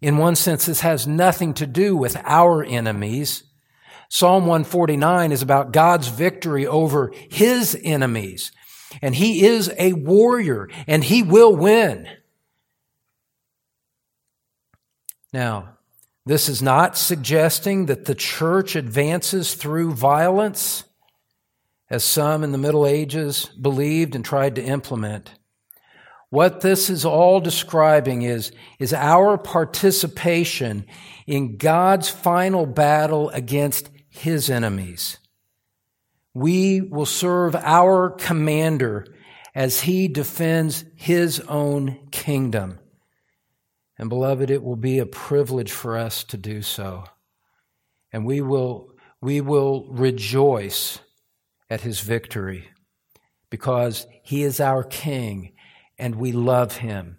In 0.00 0.18
one 0.18 0.36
sense, 0.36 0.66
this 0.66 0.80
has 0.80 1.06
nothing 1.06 1.54
to 1.54 1.66
do 1.66 1.96
with 1.96 2.16
our 2.24 2.64
enemies. 2.64 3.44
Psalm 4.08 4.46
149 4.46 5.32
is 5.32 5.42
about 5.42 5.72
God's 5.72 6.08
victory 6.08 6.66
over 6.66 7.12
his 7.30 7.78
enemies. 7.82 8.52
And 9.02 9.14
he 9.14 9.46
is 9.46 9.72
a 9.78 9.92
warrior 9.92 10.68
and 10.86 11.04
he 11.04 11.22
will 11.22 11.54
win. 11.54 12.08
Now, 15.32 15.77
this 16.28 16.50
is 16.50 16.60
not 16.60 16.94
suggesting 16.98 17.86
that 17.86 18.04
the 18.04 18.14
church 18.14 18.76
advances 18.76 19.54
through 19.54 19.92
violence, 19.92 20.84
as 21.88 22.04
some 22.04 22.44
in 22.44 22.52
the 22.52 22.58
Middle 22.58 22.86
Ages 22.86 23.46
believed 23.46 24.14
and 24.14 24.22
tried 24.22 24.56
to 24.56 24.62
implement. 24.62 25.32
What 26.28 26.60
this 26.60 26.90
is 26.90 27.06
all 27.06 27.40
describing 27.40 28.22
is, 28.22 28.52
is 28.78 28.92
our 28.92 29.38
participation 29.38 30.84
in 31.26 31.56
God's 31.56 32.10
final 32.10 32.66
battle 32.66 33.30
against 33.30 33.88
his 34.10 34.50
enemies. 34.50 35.16
We 36.34 36.82
will 36.82 37.06
serve 37.06 37.56
our 37.56 38.10
commander 38.10 39.06
as 39.54 39.80
he 39.80 40.08
defends 40.08 40.84
his 40.94 41.40
own 41.40 42.08
kingdom. 42.10 42.80
And 43.98 44.08
beloved, 44.08 44.50
it 44.50 44.62
will 44.62 44.76
be 44.76 44.98
a 44.98 45.06
privilege 45.06 45.72
for 45.72 45.96
us 45.96 46.22
to 46.24 46.36
do 46.36 46.62
so. 46.62 47.04
And 48.12 48.24
we 48.24 48.40
will, 48.40 48.92
we 49.20 49.40
will 49.40 49.88
rejoice 49.90 51.00
at 51.68 51.80
his 51.80 52.00
victory 52.00 52.68
because 53.50 54.06
he 54.22 54.42
is 54.42 54.60
our 54.60 54.84
king 54.84 55.52
and 55.98 56.14
we 56.14 56.32
love 56.32 56.76
him. 56.76 57.18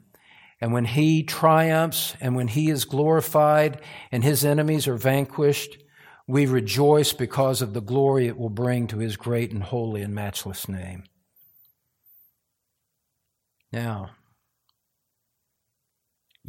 And 0.61 0.73
when 0.73 0.85
he 0.85 1.23
triumphs 1.23 2.15
and 2.19 2.35
when 2.35 2.47
he 2.47 2.69
is 2.69 2.85
glorified 2.85 3.81
and 4.11 4.23
his 4.23 4.43
enemies 4.43 4.87
are 4.87 4.95
vanquished, 4.95 5.77
we 6.27 6.45
rejoice 6.45 7.13
because 7.13 7.61
of 7.61 7.73
the 7.73 7.81
glory 7.81 8.27
it 8.27 8.37
will 8.37 8.49
bring 8.49 8.87
to 8.87 8.99
his 8.99 9.17
great 9.17 9.51
and 9.51 9.63
holy 9.63 10.01
and 10.01 10.13
matchless 10.13 10.67
name. 10.67 11.03
Now, 13.71 14.11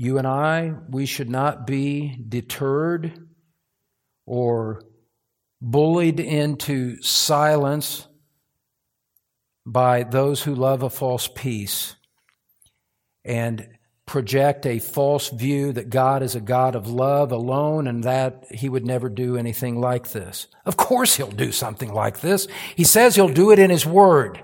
you 0.00 0.16
and 0.16 0.26
I, 0.26 0.72
we 0.88 1.04
should 1.04 1.28
not 1.28 1.66
be 1.66 2.16
deterred 2.26 3.28
or 4.24 4.80
bullied 5.60 6.18
into 6.18 7.02
silence 7.02 8.08
by 9.66 10.04
those 10.04 10.42
who 10.42 10.54
love 10.54 10.82
a 10.82 10.88
false 10.88 11.28
peace 11.28 11.96
and 13.26 13.68
project 14.06 14.64
a 14.64 14.78
false 14.78 15.28
view 15.28 15.70
that 15.70 15.90
God 15.90 16.22
is 16.22 16.34
a 16.34 16.40
God 16.40 16.74
of 16.74 16.88
love 16.88 17.30
alone 17.30 17.86
and 17.86 18.02
that 18.04 18.46
he 18.50 18.70
would 18.70 18.86
never 18.86 19.10
do 19.10 19.36
anything 19.36 19.78
like 19.78 20.12
this. 20.12 20.46
Of 20.64 20.78
course 20.78 21.16
he'll 21.16 21.30
do 21.30 21.52
something 21.52 21.92
like 21.92 22.20
this. 22.20 22.48
He 22.74 22.84
says 22.84 23.16
he'll 23.16 23.28
do 23.28 23.50
it 23.50 23.58
in 23.58 23.68
his 23.68 23.84
word. 23.84 24.42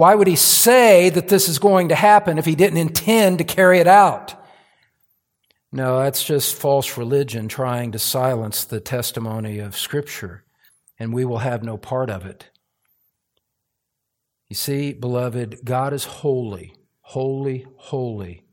Why 0.00 0.14
would 0.14 0.28
he 0.28 0.36
say 0.36 1.10
that 1.10 1.28
this 1.28 1.46
is 1.46 1.58
going 1.58 1.90
to 1.90 1.94
happen 1.94 2.38
if 2.38 2.46
he 2.46 2.54
didn't 2.54 2.78
intend 2.78 3.36
to 3.36 3.44
carry 3.44 3.80
it 3.80 3.86
out? 3.86 4.34
No, 5.70 5.98
that's 5.98 6.24
just 6.24 6.54
false 6.54 6.96
religion 6.96 7.48
trying 7.48 7.92
to 7.92 7.98
silence 7.98 8.64
the 8.64 8.80
testimony 8.80 9.58
of 9.58 9.76
Scripture, 9.76 10.44
and 10.98 11.12
we 11.12 11.26
will 11.26 11.40
have 11.40 11.62
no 11.62 11.76
part 11.76 12.08
of 12.08 12.24
it. 12.24 12.48
You 14.48 14.56
see, 14.56 14.94
beloved, 14.94 15.66
God 15.66 15.92
is 15.92 16.04
holy, 16.04 16.74
holy, 17.02 17.66
holy. 17.76 18.44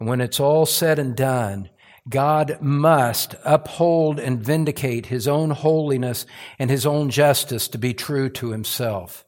And 0.00 0.08
when 0.08 0.20
it's 0.20 0.40
all 0.40 0.66
said 0.66 0.98
and 0.98 1.14
done, 1.14 1.70
God 2.08 2.58
must 2.60 3.36
uphold 3.44 4.18
and 4.18 4.42
vindicate 4.42 5.06
his 5.06 5.28
own 5.28 5.50
holiness 5.50 6.26
and 6.58 6.68
his 6.68 6.84
own 6.84 7.10
justice 7.10 7.68
to 7.68 7.78
be 7.78 7.94
true 7.94 8.28
to 8.30 8.50
himself. 8.50 9.24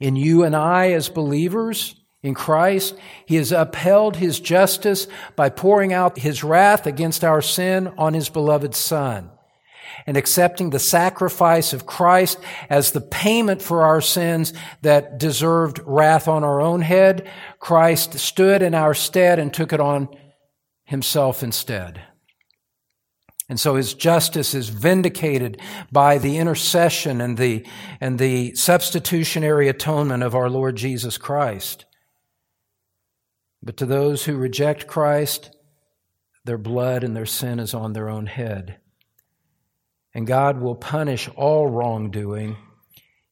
In 0.00 0.16
you 0.16 0.44
and 0.44 0.54
I 0.54 0.92
as 0.92 1.08
believers 1.08 1.94
in 2.22 2.34
Christ, 2.34 2.94
he 3.26 3.36
has 3.36 3.52
upheld 3.52 4.16
his 4.16 4.40
justice 4.40 5.06
by 5.36 5.48
pouring 5.48 5.92
out 5.92 6.18
his 6.18 6.44
wrath 6.44 6.86
against 6.86 7.24
our 7.24 7.42
sin 7.42 7.88
on 7.98 8.14
his 8.14 8.28
beloved 8.28 8.74
son 8.74 9.30
and 10.06 10.16
accepting 10.16 10.70
the 10.70 10.78
sacrifice 10.78 11.72
of 11.72 11.86
Christ 11.86 12.38
as 12.70 12.92
the 12.92 13.00
payment 13.00 13.60
for 13.62 13.82
our 13.82 14.00
sins 14.00 14.52
that 14.82 15.18
deserved 15.18 15.80
wrath 15.84 16.28
on 16.28 16.44
our 16.44 16.60
own 16.60 16.80
head, 16.80 17.28
Christ 17.58 18.18
stood 18.18 18.62
in 18.62 18.74
our 18.74 18.94
stead 18.94 19.38
and 19.38 19.52
took 19.52 19.72
it 19.72 19.80
on 19.80 20.08
himself 20.84 21.42
instead. 21.42 22.02
And 23.48 23.58
so 23.58 23.76
his 23.76 23.94
justice 23.94 24.54
is 24.54 24.68
vindicated 24.68 25.60
by 25.90 26.18
the 26.18 26.36
intercession 26.36 27.20
and 27.20 27.38
the, 27.38 27.66
and 28.00 28.18
the 28.18 28.54
substitutionary 28.54 29.68
atonement 29.68 30.22
of 30.22 30.34
our 30.34 30.50
Lord 30.50 30.76
Jesus 30.76 31.16
Christ. 31.16 31.86
But 33.62 33.78
to 33.78 33.86
those 33.86 34.24
who 34.24 34.36
reject 34.36 34.86
Christ, 34.86 35.56
their 36.44 36.58
blood 36.58 37.02
and 37.04 37.16
their 37.16 37.26
sin 37.26 37.58
is 37.58 37.72
on 37.72 37.94
their 37.94 38.08
own 38.08 38.26
head. 38.26 38.78
And 40.14 40.26
God 40.26 40.60
will 40.60 40.74
punish 40.74 41.28
all 41.36 41.66
wrongdoing. 41.66 42.56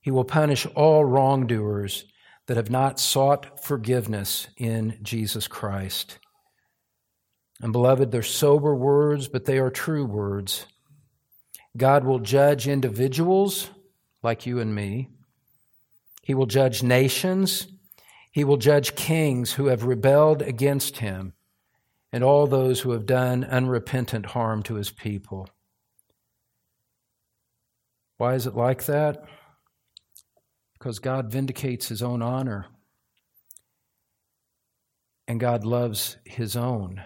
He 0.01 0.11
will 0.11 0.25
punish 0.25 0.67
all 0.75 1.05
wrongdoers 1.05 2.05
that 2.47 2.57
have 2.57 2.71
not 2.71 3.01
sought 3.01 3.63
forgiveness 3.63 4.49
in 4.57 4.99
Jesus 5.03 5.49
Christ. 5.49 6.19
And 7.61 7.73
beloved, 7.73 8.11
they're 8.11 8.23
sober 8.23 8.75
words, 8.75 9.29
but 9.29 9.45
they 9.45 9.59
are 9.59 9.71
true 9.71 10.05
words. 10.05 10.67
God 11.77 12.05
will 12.05 12.19
judge 12.19 12.69
individuals 12.69 13.71
like 14.23 14.47
you 14.47 14.61
and 14.61 14.75
me. 14.75 15.09
He 16.23 16.35
will 16.35 16.47
judge 16.47 16.83
nations. 16.83 17.69
He 18.33 18.45
will 18.45 18.57
judge 18.57 18.95
kings 18.95 19.55
who 19.55 19.67
have 19.67 19.85
rebelled 19.85 20.43
against 20.43 20.99
him 20.99 21.33
and 22.13 22.23
all 22.23 22.47
those 22.47 22.81
who 22.81 22.93
have 22.93 23.07
done 23.07 23.45
unrepentant 23.45 24.27
harm 24.27 24.63
to 24.65 24.75
his 24.75 24.91
people. 24.91 25.49
Why 28.19 28.35
is 28.35 28.47
it 28.47 28.55
like 28.55 28.85
that? 28.87 29.25
Because 30.75 30.99
God 30.99 31.31
vindicates 31.31 31.89
his 31.89 32.03
own 32.03 32.23
honor 32.23 32.67
and 35.29 35.41
God 35.41 35.65
loves 35.65 36.17
his 36.25 36.57
own. 36.57 37.03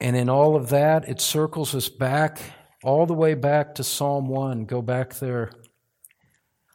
And 0.00 0.16
in 0.16 0.28
all 0.28 0.56
of 0.56 0.70
that, 0.70 1.08
it 1.08 1.20
circles 1.20 1.74
us 1.74 1.88
back, 1.88 2.40
all 2.82 3.06
the 3.06 3.14
way 3.14 3.34
back 3.34 3.74
to 3.74 3.84
Psalm 3.84 4.28
1. 4.28 4.64
Go 4.64 4.80
back 4.80 5.14
there. 5.14 5.50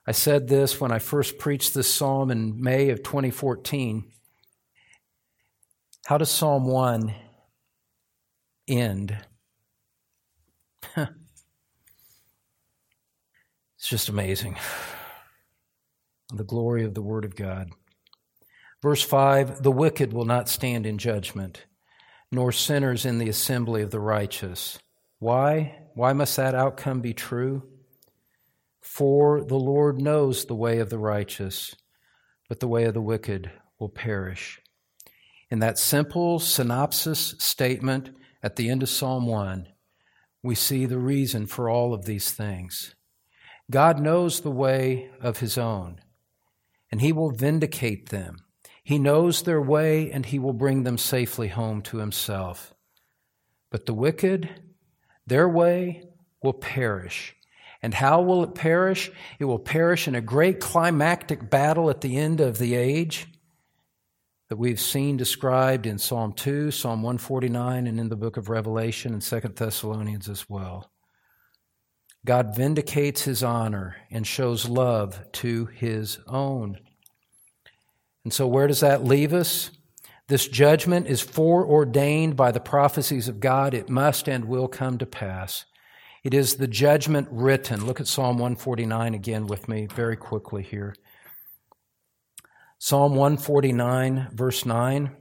I 0.08 0.12
said 0.12 0.48
this 0.48 0.80
when 0.80 0.92
I 0.92 1.00
first 1.00 1.40
preached 1.40 1.74
this 1.74 1.92
psalm 1.92 2.30
in 2.30 2.62
May 2.62 2.90
of 2.90 3.02
2014. 3.02 4.12
How 6.06 6.20
does 6.20 6.30
Psalm 6.30 6.66
1 6.68 7.14
end? 8.68 9.18
It's 13.86 13.92
just 13.92 14.10
amazing. 14.10 14.58
The 16.34 16.44
glory 16.44 16.84
of 16.86 16.96
the 16.96 17.04
Word 17.04 17.24
of 17.24 17.36
God. 17.36 17.70
Verse 18.82 19.04
5 19.04 19.62
The 19.62 19.72
wicked 19.72 20.12
will 20.12 20.26
not 20.26 20.50
stand 20.50 20.88
in 20.88 20.98
judgment, 20.98 21.68
nor 22.36 22.52
sinners 22.52 23.06
in 23.06 23.18
the 23.18 23.30
assembly 23.30 23.82
of 23.82 23.92
the 23.92 24.00
righteous. 24.00 24.78
Why? 25.20 25.78
Why 25.94 26.14
must 26.14 26.36
that 26.36 26.54
outcome 26.54 27.02
be 27.02 27.14
true? 27.14 27.64
For 28.82 29.44
the 29.44 29.56
Lord 29.56 30.02
knows 30.02 30.46
the 30.46 30.56
way 30.56 30.80
of 30.80 30.90
the 30.90 31.00
righteous, 31.00 31.76
but 32.50 32.60
the 32.60 32.68
way 32.68 32.84
of 32.84 32.94
the 32.94 33.02
wicked 33.02 33.50
will 33.80 33.90
perish. 33.90 34.60
In 35.50 35.60
that 35.60 35.80
simple 35.80 36.40
synopsis 36.40 37.36
statement 37.40 38.10
at 38.44 38.58
the 38.58 38.70
end 38.70 38.84
of 38.84 38.90
Psalm 38.90 39.26
1, 39.26 39.68
we 40.44 40.56
see 40.56 40.86
the 40.86 41.00
reason 41.00 41.48
for 41.48 41.70
all 41.70 41.94
of 41.94 42.06
these 42.06 42.32
things. 42.32 42.94
God 43.72 44.00
knows 44.00 44.42
the 44.42 44.52
way 44.52 45.10
of 45.22 45.40
his 45.40 45.58
own, 45.58 46.02
and 46.92 47.02
he 47.02 47.12
will 47.12 47.32
vindicate 47.32 48.10
them. 48.10 48.45
He 48.86 49.00
knows 49.00 49.42
their 49.42 49.60
way, 49.60 50.12
and 50.12 50.28
he 50.28 50.38
will 50.38 50.54
bring 50.54 50.84
them 50.84 51.00
safely 51.00 51.48
home 51.48 51.82
to 51.82 51.98
himself. 51.98 52.76
But 53.72 53.88
the 53.88 53.96
wicked, 53.96 54.48
their 55.26 55.50
way 55.50 56.04
will 56.44 56.54
perish. 56.54 57.36
And 57.82 57.96
how 57.96 58.22
will 58.22 58.44
it 58.44 58.54
perish? 58.54 59.12
It 59.40 59.46
will 59.46 59.58
perish 59.58 60.08
in 60.08 60.14
a 60.14 60.22
great 60.22 60.60
climactic 60.60 61.50
battle 61.50 61.90
at 61.90 62.02
the 62.02 62.16
end 62.16 62.40
of 62.40 62.60
the 62.60 62.76
age 62.76 63.26
that 64.50 64.58
we've 64.58 64.80
seen 64.80 65.18
described 65.18 65.88
in 65.88 65.98
Psalm 65.98 66.34
2, 66.34 66.70
Psalm 66.70 67.02
149, 67.02 67.88
and 67.88 68.00
in 68.00 68.10
the 68.10 68.16
book 68.16 68.38
of 68.38 68.50
Revelation 68.50 69.14
and 69.14 69.22
2 69.24 69.40
Thessalonians 69.56 70.30
as 70.30 70.48
well. 70.48 70.92
God 72.24 72.56
vindicates 72.56 73.24
his 73.24 73.42
honor 73.42 73.96
and 74.12 74.28
shows 74.28 74.70
love 74.70 75.20
to 75.32 75.66
his 75.66 76.20
own. 76.28 76.78
And 78.26 78.34
so, 78.34 78.46
where 78.48 78.68
does 78.68 78.82
that 78.82 79.06
leave 79.06 79.34
us? 79.34 79.72
This 80.28 80.48
judgment 80.48 81.08
is 81.08 81.22
foreordained 81.22 82.36
by 82.36 82.52
the 82.52 82.60
prophecies 82.60 83.28
of 83.28 83.40
God. 83.40 83.74
It 83.74 83.88
must 83.88 84.28
and 84.28 84.46
will 84.46 84.68
come 84.68 84.98
to 84.98 85.06
pass. 85.06 85.66
It 86.24 86.34
is 86.34 86.56
the 86.56 86.68
judgment 86.68 87.28
written. 87.30 87.86
Look 87.86 88.02
at 88.02 88.08
Psalm 88.08 88.38
149 88.38 89.14
again 89.14 89.46
with 89.46 89.70
me 89.70 89.86
very 89.86 90.18
quickly 90.18 90.64
here. 90.64 90.96
Psalm 92.80 93.16
149, 93.16 94.30
verse 94.34 94.66
9. 94.66 95.16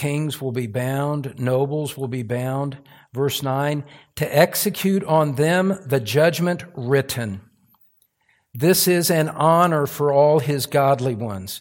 Kings 0.00 0.40
will 0.40 0.50
be 0.50 0.66
bound, 0.66 1.38
nobles 1.38 1.94
will 1.94 2.08
be 2.08 2.22
bound. 2.22 2.78
Verse 3.12 3.42
9, 3.42 3.84
to 4.16 4.34
execute 4.34 5.04
on 5.04 5.34
them 5.34 5.78
the 5.84 6.00
judgment 6.00 6.64
written. 6.74 7.42
This 8.54 8.88
is 8.88 9.10
an 9.10 9.28
honor 9.28 9.86
for 9.86 10.10
all 10.10 10.38
his 10.38 10.64
godly 10.64 11.14
ones. 11.14 11.60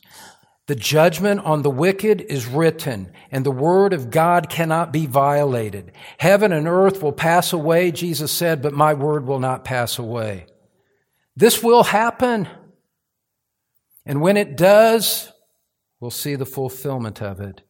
The 0.68 0.76
judgment 0.76 1.42
on 1.42 1.64
the 1.64 1.70
wicked 1.70 2.22
is 2.22 2.48
written, 2.48 3.12
and 3.30 3.46
the 3.46 3.52
word 3.52 3.92
of 3.92 4.10
God 4.10 4.50
cannot 4.50 4.94
be 4.94 5.06
violated. 5.06 5.92
Heaven 6.18 6.54
and 6.54 6.66
earth 6.66 7.04
will 7.04 7.12
pass 7.12 7.52
away, 7.52 7.92
Jesus 7.92 8.32
said, 8.32 8.62
but 8.62 8.72
my 8.72 8.94
word 8.94 9.26
will 9.26 9.40
not 9.40 9.66
pass 9.66 10.00
away. 10.00 10.46
This 11.36 11.62
will 11.62 11.84
happen. 11.84 12.48
And 14.06 14.22
when 14.22 14.38
it 14.38 14.56
does, 14.56 15.30
we'll 16.00 16.10
see 16.10 16.36
the 16.36 16.46
fulfillment 16.46 17.22
of 17.22 17.42
it 17.42 17.64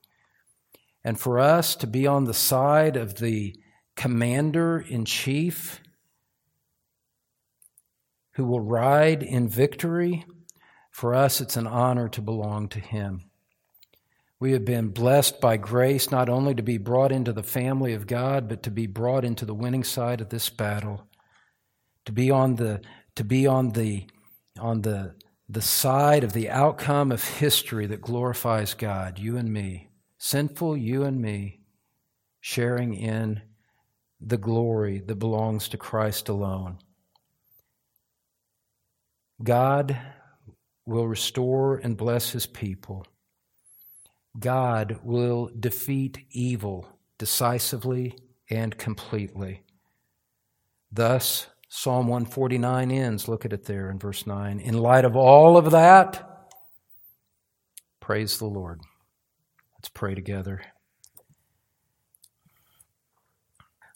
and 1.04 1.20
for 1.20 1.40
us 1.40 1.76
to 1.78 1.88
be 1.88 2.06
on 2.06 2.26
the 2.26 2.34
side 2.34 2.96
of 2.96 3.16
the 3.16 3.56
commander 3.96 4.80
in 4.80 5.06
chief 5.06 5.82
who 8.34 8.46
will 8.46 8.62
ride 8.62 9.22
in 9.24 9.48
victory, 9.48 10.26
for 10.92 11.14
us 11.14 11.42
it's 11.42 11.58
an 11.58 11.68
honor 11.68 12.08
to 12.10 12.22
belong 12.22 12.68
to 12.70 12.80
him. 12.80 13.30
We 14.40 14.54
have 14.54 14.64
been 14.64 14.90
blessed 14.90 15.42
by 15.42 15.58
grace 15.58 16.12
not 16.12 16.30
only 16.30 16.56
to 16.56 16.64
be 16.64 16.78
brought 16.78 17.12
into 17.12 17.34
the 17.34 17.44
family 17.44 17.94
of 17.94 18.08
God, 18.08 18.48
but 18.48 18.64
to 18.64 18.72
be 18.72 18.88
brought 18.88 19.26
into 19.26 19.46
the 19.46 19.54
winning 19.54 19.84
side 19.84 20.22
of 20.22 20.30
this 20.30 20.50
battle, 20.50 21.06
to 22.06 22.14
be 22.14 22.32
on 22.32 22.56
the 22.56 22.82
to 23.16 23.26
be 23.26 23.46
on 23.46 23.72
the 23.72 24.08
on 24.58 24.82
the 24.82 25.16
the 25.50 25.62
side 25.62 26.24
of 26.24 26.32
the 26.32 26.50
outcome 26.50 27.12
of 27.12 27.22
history 27.22 27.86
that 27.88 28.02
glorifies 28.02 28.74
God, 28.74 29.20
you 29.20 29.36
and 29.36 29.52
me 29.52 29.89
sinful 30.20 30.78
you 30.78 31.04
and 31.04 31.20
me, 31.20 31.62
sharing 32.42 32.94
in 32.94 33.42
the 34.22 34.38
glory 34.38 35.00
that 35.00 35.16
belongs 35.16 35.70
to 35.70 35.78
Christ 35.78 36.30
alone. 36.30 36.78
God 39.42 39.98
will 40.86 41.08
restore 41.08 41.78
and 41.78 41.96
bless 41.96 42.32
his 42.32 42.46
people. 42.46 43.08
God 44.38 45.00
will 45.04 45.50
defeat 45.58 46.26
evil 46.32 46.88
decisively 47.18 48.18
and 48.50 48.78
completely. 48.78 49.64
Thus, 50.92 51.48
Psalm 51.70 52.08
149 52.08 52.92
ends. 52.92 53.28
Look 53.28 53.46
at 53.46 53.54
it 53.54 53.66
there 53.66 53.90
in 53.90 54.00
verse 54.00 54.26
9. 54.26 54.60
In 54.60 54.78
light 54.78 55.06
of 55.06 55.16
all 55.16 55.56
of 55.56 55.72
that, 55.72 56.50
praise 58.00 58.40
the 58.40 58.46
Lord. 58.46 58.82
Let's 59.80 59.88
pray 59.88 60.14
together. 60.14 60.62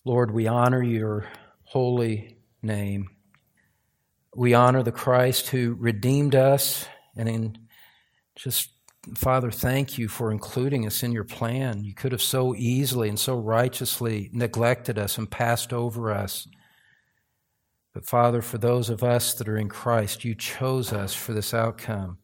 Lord, 0.05 0.31
we 0.31 0.47
honor 0.47 0.81
your 0.81 1.27
holy 1.65 2.37
name. 2.61 3.09
We 4.33 4.53
honor 4.53 4.81
the 4.81 4.93
Christ 4.93 5.49
who 5.49 5.75
redeemed 5.77 6.35
us 6.35 6.85
and 7.17 7.27
in 7.27 7.57
just 8.37 8.69
Father, 9.17 9.51
thank 9.51 9.97
you 9.97 10.07
for 10.07 10.31
including 10.31 10.87
us 10.87 11.03
in 11.03 11.11
your 11.11 11.25
plan. 11.25 11.83
You 11.83 11.93
could 11.93 12.13
have 12.13 12.21
so 12.21 12.55
easily 12.55 13.09
and 13.09 13.19
so 13.19 13.35
righteously 13.35 14.29
neglected 14.31 14.97
us 14.97 15.17
and 15.17 15.29
passed 15.29 15.73
over 15.73 16.13
us. 16.13 16.47
But 17.93 18.05
Father, 18.05 18.41
for 18.41 18.57
those 18.57 18.89
of 18.89 19.03
us 19.03 19.33
that 19.33 19.49
are 19.49 19.57
in 19.57 19.67
Christ, 19.67 20.23
you 20.23 20.33
chose 20.33 20.93
us 20.93 21.13
for 21.13 21.33
this 21.33 21.53
outcome. 21.53 22.19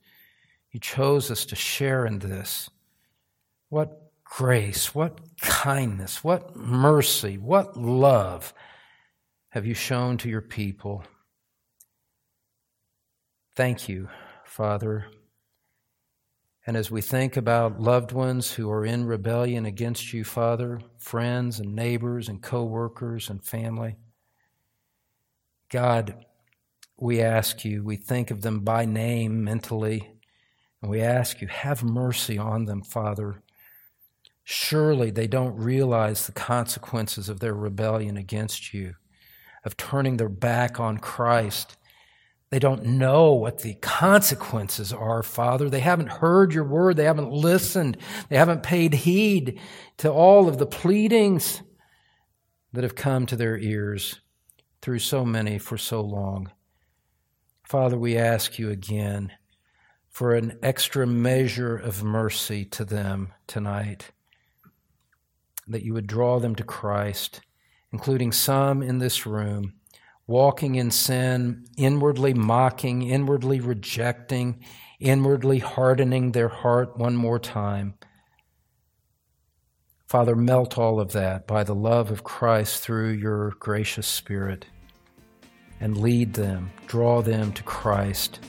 You 0.71 0.79
chose 0.79 1.29
us 1.29 1.45
to 1.47 1.57
share 1.57 2.05
in 2.05 2.19
this. 2.19 2.69
What 3.69 4.11
grace, 4.23 4.93
what 4.93 5.19
kindness, 5.41 6.23
what 6.23 6.55
mercy, 6.55 7.37
what 7.37 7.77
love 7.77 8.53
have 9.49 9.65
you 9.65 9.73
shown 9.73 10.17
to 10.17 10.29
your 10.29 10.41
people? 10.41 11.03
Thank 13.55 13.89
you, 13.89 14.09
Father. 14.45 15.07
And 16.65 16.77
as 16.77 16.91
we 16.91 17.01
think 17.01 17.35
about 17.35 17.81
loved 17.81 18.11
ones 18.11 18.51
who 18.53 18.69
are 18.69 18.85
in 18.85 19.05
rebellion 19.05 19.65
against 19.65 20.13
you, 20.13 20.23
Father, 20.23 20.79
friends 20.97 21.59
and 21.59 21.75
neighbors 21.75 22.29
and 22.29 22.41
co 22.41 22.63
workers 22.63 23.29
and 23.29 23.43
family, 23.43 23.97
God, 25.69 26.25
we 26.97 27.21
ask 27.21 27.63
you, 27.63 27.83
we 27.83 27.95
think 27.95 28.29
of 28.29 28.41
them 28.41 28.59
by 28.59 28.85
name 28.85 29.43
mentally, 29.43 30.11
and 30.81 30.91
we 30.91 31.01
ask 31.01 31.41
you, 31.41 31.47
have 31.47 31.83
mercy 31.83 32.37
on 32.37 32.65
them, 32.65 32.81
Father. 32.83 33.41
Surely 34.51 35.11
they 35.11 35.27
don't 35.27 35.55
realize 35.57 36.25
the 36.25 36.31
consequences 36.31 37.29
of 37.29 37.39
their 37.39 37.53
rebellion 37.53 38.17
against 38.17 38.73
you, 38.73 38.95
of 39.63 39.77
turning 39.77 40.17
their 40.17 40.29
back 40.29 40.79
on 40.79 40.97
Christ 40.97 41.77
they 42.49 42.59
don't 42.59 42.83
know 42.83 43.33
what 43.33 43.59
the 43.59 43.75
consequences 43.75 44.91
are, 44.91 45.21
Father. 45.21 45.69
They 45.69 45.81
haven't 45.81 46.09
heard 46.09 46.53
your 46.53 46.63
word. 46.63 46.97
They 46.97 47.03
haven't 47.03 47.31
listened. 47.31 47.97
They 48.29 48.37
haven't 48.37 48.63
paid 48.63 48.93
heed 48.93 49.59
to 49.97 50.11
all 50.11 50.47
of 50.47 50.57
the 50.57 50.65
pleadings 50.65 51.61
that 52.73 52.83
have 52.83 52.95
come 52.95 53.27
to 53.27 53.35
their 53.35 53.57
ears 53.57 54.19
through 54.81 54.99
so 54.99 55.23
many 55.23 55.59
for 55.59 55.77
so 55.77 56.01
long. 56.01 56.51
Father, 57.63 57.97
we 57.99 58.17
ask 58.17 58.57
you 58.57 58.71
again 58.71 59.31
for 60.07 60.33
an 60.33 60.57
extra 60.63 61.05
measure 61.05 61.75
of 61.75 62.03
mercy 62.03 62.65
to 62.65 62.83
them 62.83 63.31
tonight, 63.45 64.11
that 65.69 65.83
you 65.83 65.93
would 65.93 66.07
draw 66.07 66.39
them 66.39 66.55
to 66.55 66.63
Christ, 66.63 67.41
including 67.93 68.31
some 68.31 68.81
in 68.81 68.99
this 68.99 69.25
room 69.25 69.73
walking 70.29 70.75
in 70.75 70.91
sin, 70.91 71.65
inwardly 71.75 72.35
mocking, 72.35 73.01
inwardly 73.01 73.59
rejecting, 73.59 74.63
inwardly 74.99 75.57
hardening 75.57 76.31
their 76.31 76.47
heart 76.47 76.95
one 76.99 77.15
more 77.15 77.39
time. 77.39 77.95
Father, 80.05 80.35
melt 80.35 80.77
all 80.77 80.99
of 80.99 81.13
that 81.13 81.47
by 81.47 81.63
the 81.63 81.73
love 81.73 82.11
of 82.11 82.23
Christ 82.23 82.83
through 82.83 83.09
your 83.09 83.55
gracious 83.59 84.05
Spirit 84.05 84.67
and 85.79 85.97
lead 85.97 86.33
them, 86.33 86.69
draw 86.85 87.23
them 87.23 87.51
to 87.53 87.63
Christ, 87.63 88.39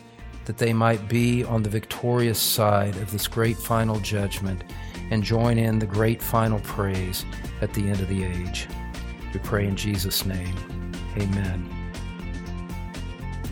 that 0.44 0.59
they 0.59 0.74
might 0.74 1.09
be 1.09 1.44
on 1.44 1.62
the 1.62 1.70
victorious 1.70 2.38
side 2.38 2.97
of 2.97 3.10
this 3.10 3.26
great 3.26 3.56
final 3.56 3.98
judgment 4.01 4.64
and 5.11 5.23
join 5.23 5.59
in 5.59 5.78
the 5.78 5.87
great 5.87 6.23
final 6.23 6.61
praise 6.61 7.24
at 7.61 7.74
the 7.74 7.89
end 7.89 8.01
of 8.01 8.09
the 8.09 8.24
age. 8.24 8.66
We 9.32 9.41
pray 9.41 9.66
in 9.66 9.77
Jesus' 9.77 10.24
name. 10.24 10.55
Amen. 11.16 11.69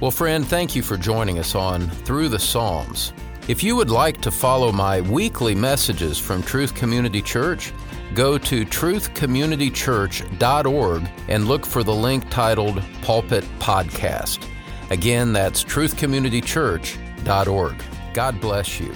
Well, 0.00 0.10
friend, 0.10 0.46
thank 0.46 0.76
you 0.76 0.82
for 0.82 0.96
joining 0.96 1.38
us 1.38 1.54
on 1.54 1.90
Through 1.90 2.28
the 2.28 2.38
Psalms. 2.38 3.12
If 3.48 3.62
you 3.64 3.76
would 3.76 3.90
like 3.90 4.20
to 4.20 4.30
follow 4.30 4.70
my 4.70 5.00
weekly 5.00 5.54
messages 5.54 6.18
from 6.18 6.42
Truth 6.42 6.74
Community 6.74 7.22
Church, 7.22 7.72
go 8.14 8.38
to 8.38 8.64
truthcommunitychurch.org 8.64 11.10
and 11.28 11.48
look 11.48 11.66
for 11.66 11.82
the 11.82 11.94
link 11.94 12.28
titled 12.30 12.82
Pulpit 13.02 13.44
Podcast. 13.58 14.46
Again, 14.90 15.32
that's 15.32 15.64
truthcommunitychurch.org. 15.64 17.82
God 18.14 18.40
bless 18.40 18.80
you. 18.80 18.94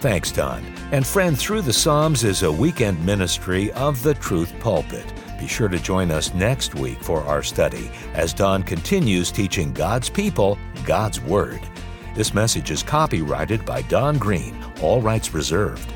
Thanks, 0.00 0.32
Don. 0.32 0.71
And 0.92 1.06
friend, 1.06 1.38
Through 1.38 1.62
the 1.62 1.72
Psalms 1.72 2.22
is 2.22 2.42
a 2.42 2.52
weekend 2.52 3.02
ministry 3.02 3.72
of 3.72 4.02
the 4.02 4.12
Truth 4.12 4.52
Pulpit. 4.60 5.10
Be 5.40 5.46
sure 5.46 5.68
to 5.68 5.78
join 5.78 6.10
us 6.10 6.34
next 6.34 6.74
week 6.74 7.02
for 7.02 7.22
our 7.22 7.42
study 7.42 7.90
as 8.12 8.34
Don 8.34 8.62
continues 8.62 9.32
teaching 9.32 9.72
God's 9.72 10.10
people 10.10 10.58
God's 10.84 11.18
Word. 11.18 11.60
This 12.14 12.34
message 12.34 12.70
is 12.70 12.82
copyrighted 12.82 13.64
by 13.64 13.80
Don 13.82 14.18
Green, 14.18 14.54
all 14.82 15.00
rights 15.00 15.32
reserved. 15.32 15.90